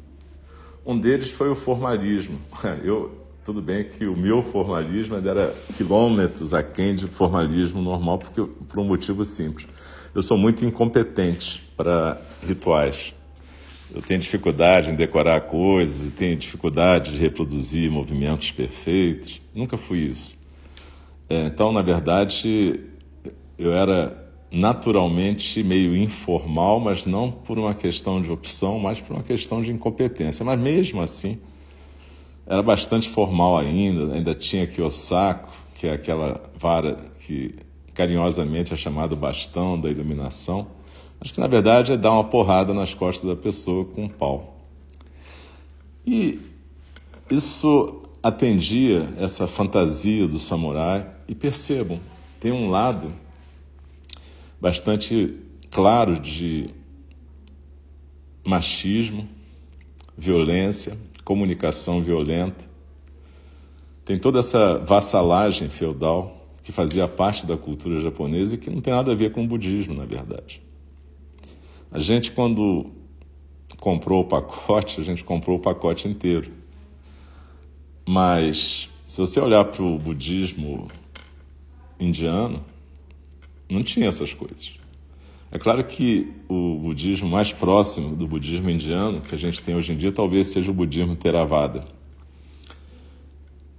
Um 0.85 0.99
deles 0.99 1.31
foi 1.31 1.49
o 1.49 1.55
formalismo. 1.55 2.37
Eu, 2.83 3.17
tudo 3.45 3.61
bem 3.61 3.85
que 3.85 4.05
o 4.05 4.17
meu 4.17 4.43
formalismo 4.43 5.15
era 5.15 5.55
quilômetros 5.77 6.53
aquém 6.53 6.93
de 6.93 7.07
formalismo 7.07 7.81
normal, 7.81 8.17
porque, 8.17 8.41
por 8.41 8.79
um 8.79 8.83
motivo 8.83 9.23
simples. 9.23 9.65
Eu 10.13 10.21
sou 10.21 10.37
muito 10.37 10.65
incompetente 10.65 11.71
para 11.77 12.21
rituais. 12.45 13.15
Eu 13.95 14.01
tenho 14.01 14.19
dificuldade 14.19 14.89
em 14.89 14.95
decorar 14.95 15.39
coisas, 15.41 16.11
tenho 16.11 16.35
dificuldade 16.35 17.11
de 17.11 17.17
reproduzir 17.17 17.89
movimentos 17.89 18.51
perfeitos. 18.51 19.41
Nunca 19.55 19.77
fui 19.77 19.99
isso. 19.99 20.42
É, 21.29 21.45
então, 21.45 21.71
na 21.71 21.81
verdade, 21.81 22.79
eu 23.57 23.73
era 23.73 24.21
naturalmente 24.51 25.63
meio 25.63 25.95
informal, 25.95 26.79
mas 26.79 27.05
não 27.05 27.31
por 27.31 27.57
uma 27.57 27.73
questão 27.73 28.21
de 28.21 28.31
opção, 28.31 28.77
mas 28.79 29.01
por 29.01 29.15
uma 29.15 29.23
questão 29.23 29.61
de 29.61 29.71
incompetência. 29.71 30.45
Mas 30.45 30.59
mesmo 30.59 31.01
assim, 31.01 31.39
era 32.45 32.61
bastante 32.61 33.09
formal 33.09 33.57
ainda, 33.57 34.13
ainda 34.13 34.35
tinha 34.35 34.67
Kiyosako, 34.67 35.51
que 35.75 35.87
é 35.87 35.93
aquela 35.93 36.51
vara 36.59 36.97
que 37.25 37.55
carinhosamente 37.93 38.73
é 38.73 38.77
chamado 38.77 39.15
bastão 39.15 39.79
da 39.79 39.89
iluminação, 39.89 40.67
acho 41.21 41.33
que 41.33 41.39
na 41.39 41.47
verdade 41.47 41.93
é 41.93 41.97
dar 41.97 42.11
uma 42.11 42.23
porrada 42.23 42.73
nas 42.73 42.93
costas 42.93 43.27
da 43.27 43.35
pessoa 43.35 43.85
com 43.85 44.03
um 44.03 44.09
pau. 44.09 44.67
E 46.05 46.39
isso 47.29 48.02
atendia 48.23 49.09
essa 49.17 49.47
fantasia 49.47 50.25
do 50.27 50.39
samurai, 50.39 51.05
e 51.27 51.35
percebam, 51.35 51.99
tem 52.39 52.51
um 52.51 52.69
lado 52.69 53.13
bastante 54.59 55.37
claro 55.69 56.19
de 56.19 56.69
machismo, 58.45 59.27
violência, 60.17 60.97
comunicação 61.25 62.01
violenta. 62.01 62.65
Tem 64.05 64.17
toda 64.17 64.39
essa 64.39 64.77
vassalagem 64.77 65.69
feudal 65.69 66.47
que 66.63 66.71
fazia 66.71 67.07
parte 67.07 67.45
da 67.45 67.57
cultura 67.57 67.99
japonesa 67.99 68.55
e 68.55 68.57
que 68.57 68.69
não 68.69 68.81
tem 68.81 68.93
nada 68.93 69.11
a 69.11 69.15
ver 69.15 69.31
com 69.31 69.43
o 69.43 69.47
budismo, 69.47 69.93
na 69.93 70.05
verdade. 70.05 70.61
A 71.91 71.99
gente, 71.99 72.31
quando 72.31 72.91
comprou 73.79 74.21
o 74.21 74.25
pacote, 74.25 75.01
a 75.01 75.03
gente 75.03 75.23
comprou 75.23 75.57
o 75.57 75.59
pacote 75.59 76.07
inteiro. 76.07 76.62
Mas, 78.05 78.89
se 79.03 79.19
você 79.19 79.39
olhar 79.39 79.65
para 79.65 79.83
o 79.83 79.97
budismo 79.97 80.87
indiano, 81.99 82.63
não 83.69 83.83
tinha 83.83 84.07
essas 84.07 84.33
coisas. 84.33 84.73
É 85.51 85.59
claro 85.59 85.83
que 85.83 86.31
o 86.49 86.79
budismo 86.79 87.29
mais 87.29 87.53
próximo 87.53 88.15
do 88.15 88.27
budismo 88.27 88.69
indiano 88.69 89.21
que 89.21 89.35
a 89.35 89.37
gente 89.37 89.61
tem 89.61 89.75
hoje 89.75 89.93
em 89.93 89.97
dia 89.97 90.11
talvez 90.11 90.47
seja 90.47 90.71
o 90.71 90.73
budismo 90.73 91.15
Theravada. 91.15 91.85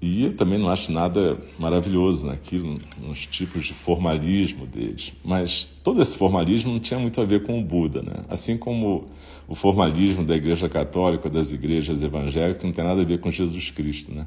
E 0.01 0.25
eu 0.25 0.37
também 0.37 0.59
não 0.59 0.69
acho 0.69 0.93
nada 0.93 1.37
maravilhoso 1.59 2.27
naquilo, 2.27 2.79
nos 3.01 3.27
tipos 3.27 3.65
de 3.67 3.73
formalismo 3.73 4.67
deles. 4.67 5.15
Mas 5.25 5.69
todo 5.83 6.01
esse 6.01 6.17
formalismo 6.17 6.73
não 6.73 6.79
tinha 6.79 7.01
muito 7.01 7.21
a 7.21 7.25
ver 7.25 7.43
com 7.43 7.59
o 7.59 7.65
Buda, 7.65 8.03
né? 8.03 8.25
Assim 8.29 8.57
como 8.57 9.07
o 9.47 9.55
formalismo 9.55 10.25
da 10.25 10.35
Igreja 10.35 10.69
Católica, 10.69 11.29
das 11.29 11.53
igrejas 11.53 12.03
evangélicas, 12.03 12.63
não 12.65 12.73
tem 12.73 12.85
nada 12.85 13.03
a 13.03 13.05
ver 13.05 13.21
com 13.21 13.31
Jesus 13.31 13.71
Cristo, 13.71 14.13
né? 14.13 14.27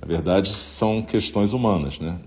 Na 0.00 0.06
verdade, 0.06 0.50
são 0.50 1.02
questões 1.02 1.52
humanas, 1.52 1.98
né? 1.98 2.20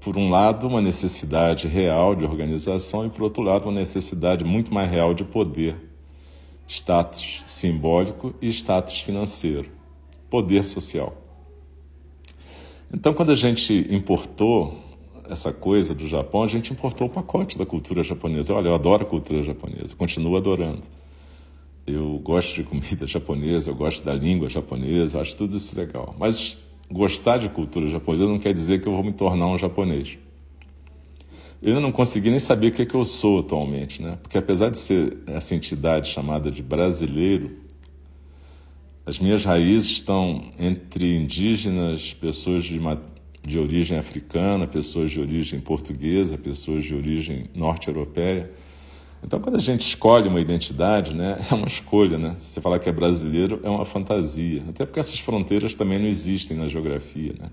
Por 0.00 0.18
um 0.18 0.30
lado, 0.30 0.66
uma 0.66 0.82
necessidade 0.82 1.66
real 1.66 2.14
de 2.14 2.24
organização 2.24 3.06
e, 3.06 3.08
por 3.10 3.22
outro 3.22 3.42
lado, 3.42 3.64
uma 3.64 3.80
necessidade 3.80 4.44
muito 4.44 4.74
mais 4.74 4.90
real 4.90 5.14
de 5.14 5.24
poder, 5.24 5.76
status 6.66 7.42
simbólico 7.46 8.34
e 8.42 8.48
status 8.48 9.00
financeiro, 9.00 9.70
poder 10.28 10.64
social. 10.64 11.16
Então, 12.92 13.14
quando 13.14 13.32
a 13.32 13.34
gente 13.34 13.86
importou 13.90 14.78
essa 15.28 15.52
coisa 15.52 15.94
do 15.94 16.06
Japão, 16.06 16.42
a 16.42 16.48
gente 16.48 16.72
importou 16.72 17.06
o 17.06 17.10
pacote 17.10 17.56
da 17.56 17.64
cultura 17.64 18.02
japonesa. 18.02 18.52
Olha, 18.52 18.68
eu 18.68 18.74
adoro 18.74 19.04
a 19.04 19.06
cultura 19.06 19.42
japonesa, 19.42 19.96
continuo 19.96 20.36
adorando. 20.36 20.82
Eu 21.86 22.18
gosto 22.18 22.54
de 22.54 22.62
comida 22.62 23.06
japonesa, 23.08 23.70
eu 23.70 23.74
gosto 23.74 24.04
da 24.04 24.14
língua 24.14 24.48
japonesa, 24.48 25.20
acho 25.20 25.36
tudo 25.36 25.56
isso 25.56 25.76
legal. 25.76 26.14
Mas 26.18 26.56
gostar 26.90 27.38
de 27.38 27.48
cultura 27.48 27.88
japonesa 27.88 28.28
não 28.28 28.38
quer 28.38 28.52
dizer 28.52 28.80
que 28.80 28.86
eu 28.86 28.92
vou 28.92 29.04
me 29.04 29.12
tornar 29.12 29.46
um 29.46 29.58
japonês. 29.58 30.18
Eu 31.62 31.80
não 31.80 31.90
consegui 31.90 32.30
nem 32.30 32.40
saber 32.40 32.68
o 32.68 32.72
que, 32.72 32.82
é 32.82 32.86
que 32.86 32.94
eu 32.94 33.04
sou 33.06 33.40
atualmente, 33.40 34.02
né? 34.02 34.18
Porque 34.20 34.36
apesar 34.36 34.68
de 34.68 34.76
ser 34.76 35.16
essa 35.26 35.54
entidade 35.54 36.10
chamada 36.10 36.50
de 36.50 36.62
brasileiro, 36.62 37.56
as 39.06 39.18
minhas 39.18 39.44
raízes 39.44 39.90
estão 39.90 40.50
entre 40.58 41.16
indígenas, 41.16 42.12
pessoas 42.14 42.64
de, 42.64 42.78
de 43.42 43.58
origem 43.58 43.98
africana, 43.98 44.66
pessoas 44.66 45.10
de 45.10 45.20
origem 45.20 45.60
portuguesa, 45.60 46.36
pessoas 46.36 46.84
de 46.84 46.94
origem 46.94 47.46
norte-europeia. 47.54 48.50
Então, 49.24 49.40
quando 49.40 49.56
a 49.56 49.60
gente 49.60 49.80
escolhe 49.80 50.28
uma 50.28 50.40
identidade, 50.40 51.14
né, 51.14 51.38
é 51.50 51.54
uma 51.54 51.66
escolha. 51.66 52.18
Né? 52.18 52.34
Se 52.36 52.52
você 52.52 52.60
falar 52.60 52.78
que 52.78 52.88
é 52.88 52.92
brasileiro, 52.92 53.60
é 53.62 53.68
uma 53.68 53.86
fantasia. 53.86 54.62
Até 54.68 54.84
porque 54.84 55.00
essas 55.00 55.18
fronteiras 55.18 55.74
também 55.74 55.98
não 55.98 56.06
existem 56.06 56.56
na 56.56 56.68
geografia. 56.68 57.34
Né? 57.38 57.48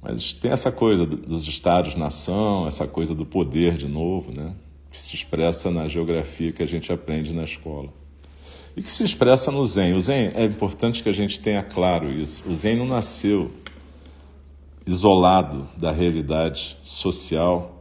Mas 0.00 0.32
tem 0.32 0.50
essa 0.50 0.70
coisa 0.70 1.04
dos 1.04 1.46
estados-nação, 1.46 2.66
essa 2.66 2.86
coisa 2.86 3.14
do 3.14 3.26
poder, 3.26 3.76
de 3.76 3.88
novo, 3.88 4.30
né? 4.32 4.54
que 4.90 5.00
se 5.00 5.14
expressa 5.14 5.70
na 5.70 5.88
geografia 5.88 6.52
que 6.52 6.62
a 6.62 6.66
gente 6.66 6.92
aprende 6.92 7.32
na 7.32 7.44
escola 7.44 7.88
e 8.76 8.82
que 8.82 8.90
se 8.90 9.04
expressa 9.04 9.50
no 9.50 9.64
Zen. 9.66 9.94
O 9.94 10.00
Zen 10.00 10.32
é 10.34 10.44
importante 10.44 11.02
que 11.02 11.08
a 11.08 11.12
gente 11.12 11.40
tenha 11.40 11.62
claro 11.62 12.10
isso. 12.10 12.42
O 12.48 12.54
Zen 12.54 12.76
não 12.76 12.86
nasceu 12.86 13.50
isolado 14.86 15.68
da 15.76 15.92
realidade 15.92 16.76
social 16.82 17.71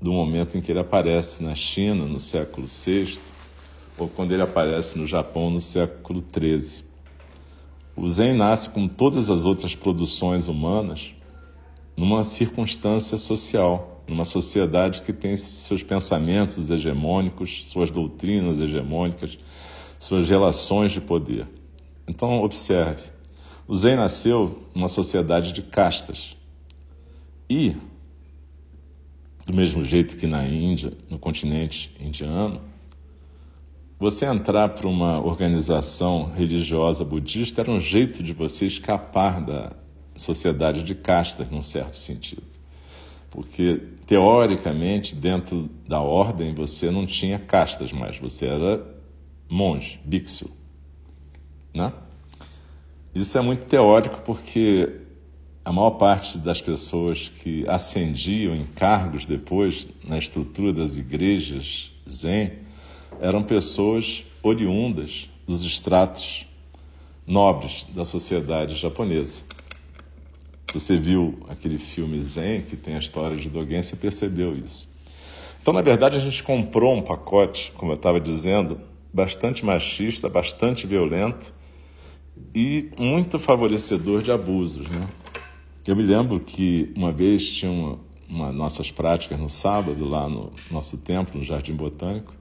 do 0.00 0.12
momento 0.12 0.56
em 0.56 0.60
que 0.60 0.72
ele 0.72 0.78
aparece 0.78 1.42
na 1.42 1.54
China 1.54 2.06
no 2.06 2.18
século 2.18 2.66
VI 2.66 3.18
ou 3.98 4.08
quando 4.08 4.32
ele 4.32 4.42
aparece 4.42 4.98
no 4.98 5.06
Japão 5.06 5.50
no 5.50 5.60
século 5.60 6.24
XIII. 6.32 6.84
O 7.94 8.08
Zen 8.08 8.34
nasce 8.34 8.70
com 8.70 8.88
todas 8.88 9.28
as 9.28 9.44
outras 9.44 9.74
produções 9.74 10.48
humanas 10.48 11.12
numa 11.94 12.24
circunstância 12.24 13.18
social, 13.18 14.02
numa 14.08 14.24
sociedade 14.24 15.02
que 15.02 15.12
tem 15.12 15.36
seus 15.36 15.82
pensamentos 15.82 16.70
hegemônicos, 16.70 17.66
suas 17.66 17.90
doutrinas 17.90 18.58
hegemônicas, 18.58 19.38
suas 19.98 20.30
relações 20.30 20.92
de 20.92 21.00
poder. 21.00 21.46
Então, 22.08 22.42
observe: 22.42 23.10
o 23.68 23.74
Zen 23.74 23.96
nasceu 23.96 24.62
numa 24.74 24.88
sociedade 24.88 25.52
de 25.52 25.60
castas. 25.60 26.36
E, 27.48 27.76
do 29.50 29.56
mesmo 29.56 29.84
jeito 29.84 30.16
que 30.16 30.28
na 30.28 30.46
Índia, 30.46 30.92
no 31.10 31.18
continente 31.18 31.92
indiano, 32.00 32.60
você 33.98 34.24
entrar 34.24 34.68
para 34.68 34.86
uma 34.86 35.20
organização 35.20 36.30
religiosa 36.30 37.04
budista 37.04 37.60
era 37.60 37.70
um 37.70 37.80
jeito 37.80 38.22
de 38.22 38.32
você 38.32 38.66
escapar 38.66 39.44
da 39.44 39.72
sociedade 40.14 40.84
de 40.84 40.94
castas, 40.94 41.50
num 41.50 41.62
certo 41.62 41.96
sentido. 41.96 42.44
Porque, 43.28 43.82
teoricamente, 44.06 45.16
dentro 45.16 45.68
da 45.86 46.00
ordem, 46.00 46.54
você 46.54 46.90
não 46.90 47.04
tinha 47.04 47.38
castas 47.38 47.92
mais, 47.92 48.18
você 48.18 48.46
era 48.46 48.86
monge, 49.48 50.00
bixu. 50.04 50.48
Né? 51.74 51.92
Isso 53.12 53.36
é 53.36 53.40
muito 53.40 53.66
teórico 53.66 54.22
porque 54.22 55.00
a 55.64 55.72
maior 55.72 55.92
parte 55.92 56.38
das 56.38 56.60
pessoas 56.60 57.28
que 57.28 57.68
ascendiam 57.68 58.54
em 58.54 58.64
cargos 58.64 59.26
depois 59.26 59.86
na 60.04 60.18
estrutura 60.18 60.72
das 60.72 60.96
igrejas 60.96 61.92
zen 62.08 62.52
eram 63.20 63.42
pessoas 63.42 64.24
oriundas 64.42 65.28
dos 65.46 65.62
estratos 65.64 66.46
nobres 67.26 67.86
da 67.94 68.04
sociedade 68.04 68.76
japonesa. 68.76 69.42
Você 70.72 70.96
viu 70.96 71.38
aquele 71.48 71.78
filme 71.78 72.22
Zen, 72.22 72.62
que 72.62 72.76
tem 72.76 72.94
a 72.94 72.98
história 72.98 73.36
de 73.36 73.48
Dogen, 73.48 73.82
você 73.82 73.96
percebeu 73.96 74.56
isso. 74.56 74.88
Então, 75.60 75.74
na 75.74 75.82
verdade, 75.82 76.16
a 76.16 76.20
gente 76.20 76.42
comprou 76.42 76.94
um 76.94 77.02
pacote, 77.02 77.72
como 77.76 77.92
eu 77.92 77.96
estava 77.96 78.20
dizendo, 78.20 78.80
bastante 79.12 79.64
machista, 79.64 80.28
bastante 80.28 80.86
violento 80.86 81.52
e 82.54 82.88
muito 82.96 83.38
favorecedor 83.38 84.22
de 84.22 84.30
abusos. 84.30 84.88
Né? 84.88 85.08
Eu 85.86 85.96
me 85.96 86.02
lembro 86.02 86.38
que 86.38 86.92
uma 86.94 87.10
vez 87.10 87.48
tinha 87.48 87.72
uma, 87.72 87.98
uma 88.28 88.52
nossas 88.52 88.90
práticas 88.90 89.40
no 89.40 89.48
sábado, 89.48 90.04
lá 90.04 90.28
no 90.28 90.52
nosso 90.70 90.98
templo, 90.98 91.38
no 91.38 91.44
Jardim 91.44 91.72
Botânico, 91.72 92.34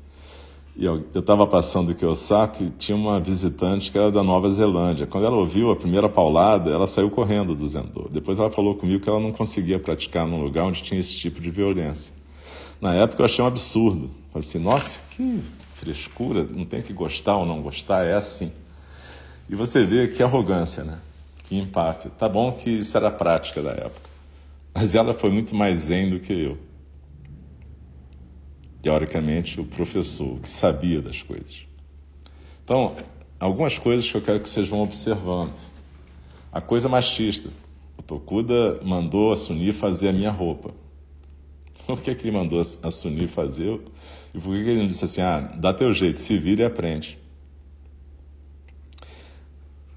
e 0.76 0.86
eu 0.86 1.06
estava 1.14 1.48
passando 1.48 1.92
aqui 1.92 2.06
Osaka 2.06 2.64
e 2.64 2.70
tinha 2.70 2.96
uma 2.96 3.20
visitante 3.20 3.92
que 3.92 3.98
era 3.98 4.12
da 4.12 4.24
Nova 4.24 4.50
Zelândia. 4.50 5.08
Quando 5.08 5.26
ela 5.26 5.36
ouviu 5.36 5.72
a 5.72 5.76
primeira 5.76 6.08
paulada, 6.08 6.70
ela 6.70 6.88
saiu 6.88 7.10
correndo 7.10 7.54
do 7.54 7.68
Zendô. 7.68 8.08
Depois 8.10 8.40
ela 8.40 8.50
falou 8.50 8.76
comigo 8.76 9.04
que 9.04 9.10
ela 9.10 9.20
não 9.20 9.34
conseguia 9.34 9.80
praticar 9.80 10.26
num 10.26 10.42
lugar 10.42 10.66
onde 10.66 10.82
tinha 10.82 11.00
esse 11.00 11.14
tipo 11.16 11.42
de 11.42 11.50
violência. 11.50 12.14
Na 12.80 12.94
época 12.94 13.22
eu 13.22 13.26
achei 13.26 13.44
um 13.44 13.48
absurdo. 13.48 14.10
Falei 14.32 14.48
assim, 14.48 14.60
nossa, 14.60 15.00
que 15.16 15.42
frescura, 15.76 16.44
não 16.44 16.66
tem 16.66 16.82
que 16.82 16.94
gostar 16.94 17.36
ou 17.38 17.46
não 17.46 17.62
gostar, 17.62 18.06
é 18.06 18.14
assim. 18.14 18.52
E 19.50 19.56
você 19.56 19.86
vê 19.86 20.08
que 20.08 20.24
arrogância, 20.24 20.84
né? 20.84 21.00
Que 21.50 21.58
empate. 21.58 22.12
Tá 22.12 22.30
bom 22.30 22.52
que 22.52 22.70
isso 22.70 22.96
era 22.96 23.08
a 23.08 23.12
prática 23.12 23.60
da 23.60 23.72
época, 23.72 24.08
mas 24.72 24.94
ela 24.94 25.16
foi 25.16 25.32
muito 25.32 25.56
mais 25.56 25.80
zen 25.80 26.12
do 26.12 26.20
que 26.20 26.32
eu. 26.32 26.60
Teoricamente, 28.84 29.60
o 29.60 29.66
professor, 29.66 30.40
que 30.40 30.48
sabia 30.48 31.02
das 31.02 31.24
coisas. 31.24 31.66
Então, 32.64 32.96
algumas 33.40 33.80
coisas 33.80 34.10
que 34.10 34.16
eu 34.16 34.22
quero 34.22 34.40
que 34.42 34.48
vocês 34.48 34.68
vão 34.68 34.84
observando. 34.84 35.56
A 36.52 36.62
coisa 36.62 36.88
machista. 36.88 37.50
O 37.98 38.04
Tokuda 38.04 38.80
mandou 38.84 39.32
a 39.32 39.36
Suni 39.36 39.74
fazer 39.74 40.10
a 40.10 40.14
minha 40.14 40.30
roupa. 40.30 40.72
Por 41.88 42.00
que, 42.00 42.14
que 42.14 42.28
ele 42.28 42.38
mandou 42.38 42.62
a 42.62 42.92
Suni 42.92 43.26
fazer? 43.26 43.82
E 44.36 44.40
por 44.40 44.54
que, 44.54 44.64
que 44.64 44.70
ele 44.70 44.80
não 44.82 44.86
disse 44.86 45.04
assim, 45.04 45.22
ah, 45.22 45.40
dá 45.40 45.74
teu 45.74 45.92
jeito, 45.92 46.20
se 46.20 46.38
vira 46.38 46.62
e 46.62 46.66
aprende? 46.66 47.18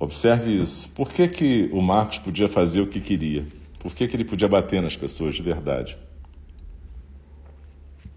Observe 0.02 0.50
isso. 0.50 0.90
Por 0.96 1.08
que, 1.08 1.28
que 1.28 1.70
o 1.72 1.80
Marcos 1.80 2.18
podia 2.18 2.48
fazer 2.48 2.80
o 2.80 2.88
que 2.88 3.00
queria? 3.00 3.46
Por 3.78 3.94
que, 3.94 4.08
que 4.08 4.16
ele 4.16 4.24
podia 4.24 4.48
bater 4.48 4.82
nas 4.82 4.96
pessoas 4.96 5.32
de 5.32 5.42
verdade? 5.42 5.96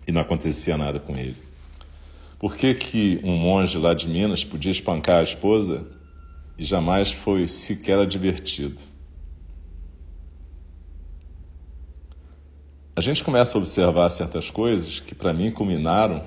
E 0.07 0.11
não 0.11 0.21
acontecia 0.21 0.75
nada 0.79 0.99
com 0.99 1.15
ele. 1.15 1.37
Por 2.39 2.55
que, 2.55 2.73
que 2.73 3.21
um 3.23 3.37
monge 3.37 3.77
lá 3.77 3.93
de 3.93 4.09
Minas 4.09 4.43
podia 4.43 4.71
espancar 4.71 5.19
a 5.19 5.23
esposa 5.23 5.85
e 6.57 6.65
jamais 6.65 7.11
foi 7.11 7.47
sequer 7.47 8.03
divertido? 8.07 8.81
a 12.97 13.01
gente 13.01 13.23
começa 13.23 13.57
a 13.57 13.59
observar 13.59 14.09
certas 14.09 14.49
coisas 14.49 15.01
que 15.01 15.13
para 15.13 15.33
mim 15.33 15.51
culminaram 15.51 16.23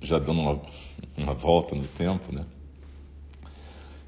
já 0.00 0.18
dando 0.18 0.40
uma, 0.40 0.60
uma 1.16 1.34
volta 1.34 1.76
no 1.76 1.86
tempo, 1.86 2.34
né? 2.34 2.44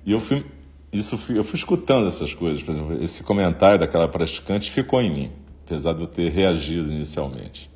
E 0.09 0.13
eu 0.13 0.19
fui, 0.19 0.43
isso 0.91 1.19
fui, 1.19 1.37
eu 1.39 1.45
fui 1.45 1.59
escutando 1.59 2.09
essas 2.09 2.33
coisas, 2.33 2.63
por 2.63 2.71
exemplo, 2.71 3.05
esse 3.05 3.23
comentário 3.23 3.79
daquela 3.79 4.09
praticante 4.09 4.71
ficou 4.71 5.03
em 5.03 5.11
mim, 5.11 5.33
apesar 5.67 5.93
de 5.93 6.01
eu 6.01 6.07
ter 6.07 6.33
reagido 6.33 6.91
inicialmente. 6.91 7.71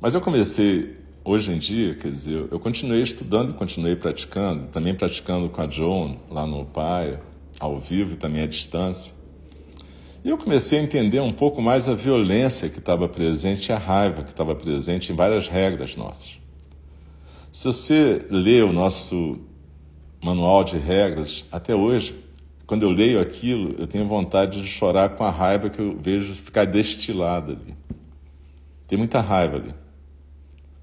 Mas 0.00 0.12
eu 0.12 0.20
comecei, 0.20 0.96
hoje 1.24 1.52
em 1.52 1.58
dia, 1.60 1.94
quer 1.94 2.08
dizer, 2.08 2.48
eu 2.50 2.58
continuei 2.58 3.00
estudando 3.00 3.50
e 3.50 3.52
continuei 3.52 3.94
praticando, 3.94 4.66
também 4.72 4.92
praticando 4.92 5.48
com 5.48 5.62
a 5.62 5.70
Joan 5.70 6.16
lá 6.28 6.48
no 6.48 6.64
Pai, 6.64 7.20
ao 7.60 7.78
vivo 7.78 8.14
e 8.14 8.16
também 8.16 8.42
à 8.42 8.46
distância. 8.48 9.14
E 10.24 10.30
eu 10.30 10.36
comecei 10.36 10.80
a 10.80 10.82
entender 10.82 11.20
um 11.20 11.32
pouco 11.32 11.62
mais 11.62 11.88
a 11.88 11.94
violência 11.94 12.68
que 12.68 12.80
estava 12.80 13.08
presente 13.08 13.68
e 13.68 13.72
a 13.72 13.78
raiva 13.78 14.24
que 14.24 14.30
estava 14.30 14.56
presente 14.56 15.12
em 15.12 15.14
várias 15.14 15.46
regras 15.46 15.94
nossas. 15.94 16.40
Se 17.52 17.66
você 17.66 18.26
lê 18.28 18.62
o 18.62 18.72
nosso 18.72 19.38
manual 20.22 20.62
de 20.62 20.78
regras, 20.78 21.44
até 21.50 21.74
hoje, 21.74 22.14
quando 22.64 22.84
eu 22.84 22.90
leio 22.90 23.20
aquilo, 23.20 23.74
eu 23.76 23.88
tenho 23.88 24.06
vontade 24.06 24.62
de 24.62 24.68
chorar 24.68 25.10
com 25.10 25.24
a 25.24 25.30
raiva 25.30 25.68
que 25.68 25.80
eu 25.80 25.98
vejo 26.00 26.34
ficar 26.34 26.64
destilada 26.64 27.52
ali. 27.52 27.76
Tem 28.86 28.96
muita 28.96 29.20
raiva 29.20 29.56
ali. 29.56 29.74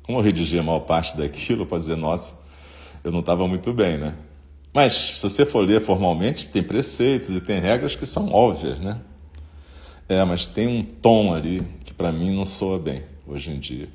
Como 0.04 0.18
eu 0.18 0.22
redigi 0.22 0.60
a 0.60 0.64
maior 0.64 0.82
parte 0.82 1.16
daquilo, 1.16 1.66
pode 1.66 1.84
dizer, 1.84 1.96
nossa, 1.96 2.38
eu 3.04 3.12
não 3.12 3.22
estava 3.22 3.48
muito 3.48 3.72
bem, 3.72 3.98
né? 3.98 4.14
Mas, 4.74 4.94
se 4.94 5.22
você 5.22 5.46
for 5.46 5.62
ler 5.62 5.82
formalmente, 5.82 6.48
tem 6.48 6.62
preceitos 6.62 7.30
e 7.30 7.40
tem 7.40 7.60
regras 7.60 7.96
que 7.96 8.06
são 8.06 8.32
óbvias, 8.32 8.78
né? 8.80 9.00
É, 10.08 10.24
mas 10.26 10.48
tem 10.48 10.68
um 10.68 10.84
tom 10.84 11.34
ali 11.34 11.62
que 11.86 11.94
para 11.94 12.12
mim 12.12 12.36
não 12.36 12.46
soa 12.46 12.78
bem 12.78 13.04
hoje 13.26 13.52
em 13.52 13.60
dia. 13.60 13.88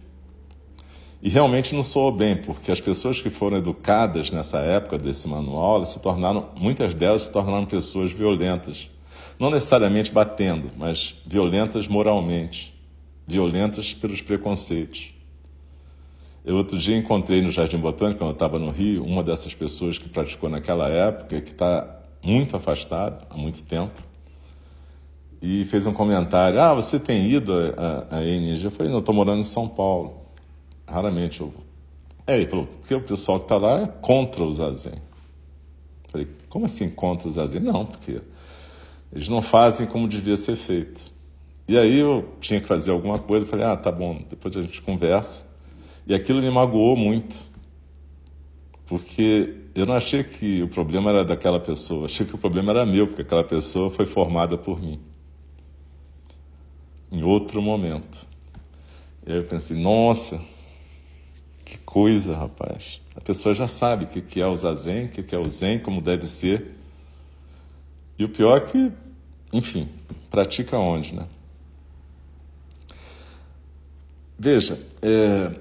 E 1.24 1.30
realmente 1.30 1.74
não 1.74 1.82
soou 1.82 2.12
bem, 2.12 2.36
porque 2.36 2.70
as 2.70 2.82
pessoas 2.82 3.18
que 3.18 3.30
foram 3.30 3.56
educadas 3.56 4.30
nessa 4.30 4.58
época 4.58 4.98
desse 4.98 5.26
manual, 5.26 5.82
se 5.86 5.98
tornaram, 5.98 6.50
muitas 6.54 6.92
delas 6.92 7.22
se 7.22 7.32
tornaram 7.32 7.64
pessoas 7.64 8.12
violentas. 8.12 8.90
Não 9.40 9.48
necessariamente 9.48 10.12
batendo, 10.12 10.70
mas 10.76 11.14
violentas 11.24 11.88
moralmente, 11.88 12.78
violentas 13.26 13.94
pelos 13.94 14.20
preconceitos. 14.20 15.14
Eu 16.44 16.56
outro 16.56 16.78
dia 16.78 16.94
encontrei 16.94 17.40
no 17.40 17.50
Jardim 17.50 17.78
Botânico, 17.78 18.18
quando 18.18 18.28
eu 18.28 18.34
estava 18.34 18.58
no 18.58 18.70
Rio, 18.70 19.02
uma 19.02 19.24
dessas 19.24 19.54
pessoas 19.54 19.96
que 19.96 20.10
praticou 20.10 20.50
naquela 20.50 20.90
época, 20.90 21.40
que 21.40 21.52
está 21.52 22.02
muito 22.22 22.54
afastado 22.54 23.26
há 23.30 23.36
muito 23.38 23.64
tempo, 23.64 24.02
e 25.40 25.64
fez 25.64 25.86
um 25.86 25.92
comentário: 25.94 26.60
Ah, 26.60 26.74
você 26.74 27.00
tem 27.00 27.32
ido 27.32 27.50
a, 27.50 28.16
a, 28.16 28.18
a 28.18 28.22
Eu 28.22 28.70
falei: 28.70 28.92
Não, 28.92 28.98
estou 28.98 29.14
morando 29.14 29.40
em 29.40 29.44
São 29.44 29.66
Paulo. 29.66 30.23
Raramente 30.86 31.40
eu. 31.40 31.52
É, 32.26 32.36
ele 32.36 32.48
falou, 32.48 32.66
porque 32.66 32.94
o 32.94 33.02
pessoal 33.02 33.38
que 33.38 33.44
está 33.44 33.56
lá 33.56 33.82
é 33.82 33.86
contra 33.86 34.42
o 34.42 34.52
zazen. 34.52 34.94
Falei, 36.10 36.28
como 36.48 36.66
assim 36.66 36.88
contra 36.90 37.28
o 37.28 37.32
zazen? 37.32 37.60
Não, 37.60 37.84
porque 37.84 38.20
eles 39.12 39.28
não 39.28 39.42
fazem 39.42 39.86
como 39.86 40.08
devia 40.08 40.36
ser 40.36 40.56
feito. 40.56 41.12
E 41.66 41.78
aí 41.78 41.98
eu 41.98 42.34
tinha 42.40 42.60
que 42.60 42.66
fazer 42.66 42.90
alguma 42.90 43.18
coisa, 43.18 43.46
falei, 43.46 43.64
ah, 43.64 43.76
tá 43.76 43.90
bom, 43.90 44.22
depois 44.28 44.56
a 44.56 44.62
gente 44.62 44.82
conversa. 44.82 45.46
E 46.06 46.14
aquilo 46.14 46.42
me 46.42 46.50
magoou 46.50 46.96
muito, 46.96 47.36
porque 48.86 49.56
eu 49.74 49.86
não 49.86 49.94
achei 49.94 50.22
que 50.22 50.62
o 50.62 50.68
problema 50.68 51.10
era 51.10 51.24
daquela 51.24 51.58
pessoa, 51.58 52.06
achei 52.06 52.26
que 52.26 52.34
o 52.34 52.38
problema 52.38 52.70
era 52.72 52.84
meu, 52.84 53.06
porque 53.06 53.22
aquela 53.22 53.44
pessoa 53.44 53.90
foi 53.90 54.04
formada 54.04 54.58
por 54.58 54.80
mim. 54.80 55.00
Em 57.10 57.22
outro 57.22 57.62
momento. 57.62 58.26
E 59.26 59.32
aí 59.32 59.38
eu 59.38 59.44
pensei, 59.44 59.76
nossa, 59.76 60.40
que 61.64 61.78
coisa, 61.78 62.36
rapaz. 62.36 63.00
A 63.16 63.20
pessoa 63.20 63.54
já 63.54 63.66
sabe 63.66 64.04
o 64.04 64.08
que 64.08 64.40
é 64.40 64.46
o 64.46 64.54
zazen, 64.54 65.06
o 65.06 65.08
que 65.08 65.34
é 65.34 65.38
o 65.38 65.48
zen, 65.48 65.78
como 65.78 66.00
deve 66.00 66.26
ser. 66.26 66.76
E 68.18 68.24
o 68.24 68.28
pior 68.28 68.58
é 68.58 68.60
que, 68.60 68.92
enfim, 69.52 69.88
pratica 70.30 70.78
onde, 70.78 71.14
né? 71.14 71.26
Veja, 74.38 74.78
é... 75.00 75.54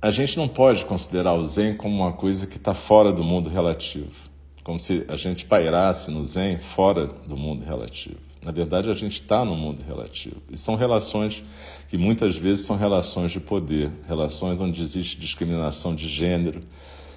a 0.00 0.10
gente 0.10 0.36
não 0.36 0.48
pode 0.48 0.84
considerar 0.84 1.34
o 1.34 1.46
zen 1.46 1.76
como 1.76 1.94
uma 1.94 2.12
coisa 2.12 2.46
que 2.46 2.56
está 2.56 2.74
fora 2.74 3.12
do 3.12 3.22
mundo 3.22 3.48
relativo, 3.48 4.30
como 4.64 4.80
se 4.80 5.04
a 5.08 5.16
gente 5.16 5.46
pairasse 5.46 6.10
no 6.10 6.24
zen 6.24 6.58
fora 6.58 7.06
do 7.06 7.36
mundo 7.36 7.64
relativo. 7.64 8.31
Na 8.42 8.50
verdade, 8.50 8.90
a 8.90 8.94
gente 8.94 9.14
está 9.14 9.44
no 9.44 9.56
mundo 9.56 9.82
relativo. 9.86 10.42
E 10.50 10.56
são 10.56 10.74
relações 10.74 11.44
que 11.88 11.96
muitas 11.96 12.36
vezes 12.36 12.66
são 12.66 12.76
relações 12.76 13.30
de 13.30 13.38
poder, 13.38 13.92
relações 14.06 14.60
onde 14.60 14.82
existe 14.82 15.16
discriminação 15.16 15.94
de 15.94 16.08
gênero, 16.08 16.62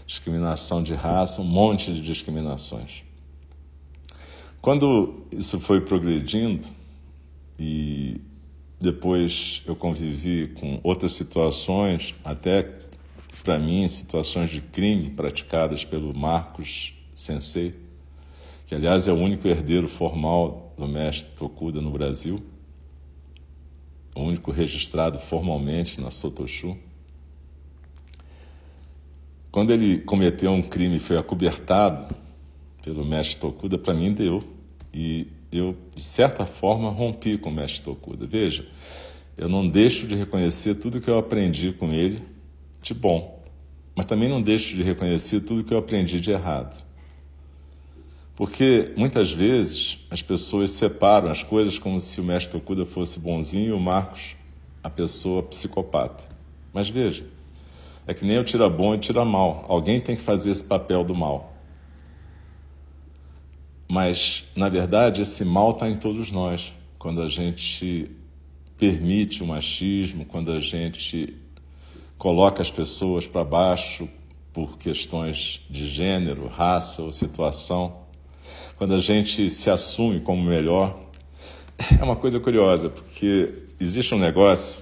discriminação 0.05 0.83
de 0.83 0.93
raça, 0.93 1.41
um 1.41 1.45
monte 1.45 1.91
de 1.91 2.01
discriminações. 2.01 3.03
Quando 4.61 5.25
isso 5.31 5.59
foi 5.59 5.81
progredindo 5.81 6.65
e 7.59 8.21
depois 8.79 9.63
eu 9.65 9.75
convivi 9.75 10.53
com 10.59 10.79
outras 10.83 11.13
situações, 11.13 12.13
até 12.23 12.71
para 13.43 13.57
mim 13.57 13.87
situações 13.87 14.49
de 14.51 14.61
crime 14.61 15.09
praticadas 15.09 15.83
pelo 15.83 16.15
Marcos 16.15 16.93
Sensei, 17.15 17.75
que 18.67 18.75
aliás 18.75 19.07
é 19.07 19.11
o 19.11 19.15
único 19.15 19.47
herdeiro 19.47 19.87
formal 19.87 20.64
do 20.77 20.87
mestre 20.87 21.29
Tokuda 21.35 21.81
no 21.81 21.91
Brasil, 21.91 22.43
o 24.15 24.21
único 24.21 24.51
registrado 24.51 25.19
formalmente 25.19 25.99
na 25.99 26.11
Sotoshu. 26.11 26.77
Quando 29.51 29.71
ele 29.71 29.99
cometeu 29.99 30.51
um 30.51 30.61
crime 30.61 30.97
e 30.97 30.99
foi 30.99 31.17
acobertado 31.17 32.15
pelo 32.83 33.05
mestre 33.05 33.37
Tokuda, 33.37 33.77
para 33.77 33.93
mim 33.93 34.13
deu. 34.13 34.43
E 34.93 35.27
eu, 35.51 35.75
de 35.95 36.03
certa 36.03 36.45
forma, 36.45 36.89
rompi 36.89 37.37
com 37.37 37.49
o 37.49 37.53
mestre 37.53 37.81
Tokuda. 37.81 38.27
Veja, 38.27 38.67
eu 39.37 39.49
não 39.49 39.67
deixo 39.67 40.07
de 40.07 40.15
reconhecer 40.15 40.75
tudo 40.75 41.01
que 41.01 41.09
eu 41.09 41.17
aprendi 41.17 41.73
com 41.73 41.91
ele 41.91 42.21
de 42.81 42.93
bom, 42.93 43.43
mas 43.95 44.05
também 44.05 44.29
não 44.29 44.41
deixo 44.41 44.75
de 44.75 44.83
reconhecer 44.83 45.41
tudo 45.41 45.63
que 45.63 45.73
eu 45.73 45.77
aprendi 45.77 46.19
de 46.19 46.31
errado. 46.31 46.85
Porque 48.35 48.91
muitas 48.97 49.31
vezes 49.31 49.97
as 50.11 50.21
pessoas 50.21 50.71
separam 50.71 51.31
as 51.31 51.41
coisas 51.41 51.79
como 51.79 52.01
se 52.01 52.19
o 52.19 52.23
mestre 52.23 52.57
Okuda 52.57 52.85
fosse 52.85 53.19
bonzinho 53.19 53.69
e 53.69 53.71
o 53.71 53.79
Marcos 53.79 54.35
a 54.83 54.89
pessoa 54.89 55.41
psicopata. 55.41 56.23
Mas 56.73 56.89
veja, 56.89 57.25
é 58.05 58.13
que 58.13 58.25
nem 58.25 58.35
eu 58.35 58.43
tira 58.43 58.69
bom 58.69 58.93
e 58.93 58.99
tira 58.99 59.23
mal. 59.23 59.65
Alguém 59.69 60.01
tem 60.01 60.17
que 60.17 60.21
fazer 60.21 60.51
esse 60.51 60.63
papel 60.63 61.03
do 61.03 61.15
mal. 61.15 61.53
Mas, 63.89 64.43
na 64.55 64.67
verdade, 64.67 65.21
esse 65.21 65.45
mal 65.45 65.71
está 65.71 65.89
em 65.89 65.95
todos 65.95 66.31
nós. 66.31 66.73
Quando 66.99 67.21
a 67.21 67.29
gente 67.29 68.11
permite 68.77 69.41
o 69.41 69.47
machismo, 69.47 70.25
quando 70.25 70.51
a 70.51 70.59
gente 70.59 71.37
coloca 72.17 72.61
as 72.61 72.69
pessoas 72.69 73.25
para 73.25 73.45
baixo 73.45 74.09
por 74.51 74.77
questões 74.77 75.61
de 75.69 75.87
gênero, 75.87 76.47
raça 76.47 77.01
ou 77.01 77.11
situação 77.11 78.04
quando 78.77 78.93
a 78.93 78.99
gente 78.99 79.49
se 79.49 79.69
assume 79.69 80.19
como 80.19 80.43
melhor, 80.43 80.99
é 81.99 82.03
uma 82.03 82.15
coisa 82.15 82.39
curiosa, 82.39 82.89
porque 82.89 83.53
existe 83.79 84.13
um 84.13 84.19
negócio, 84.19 84.81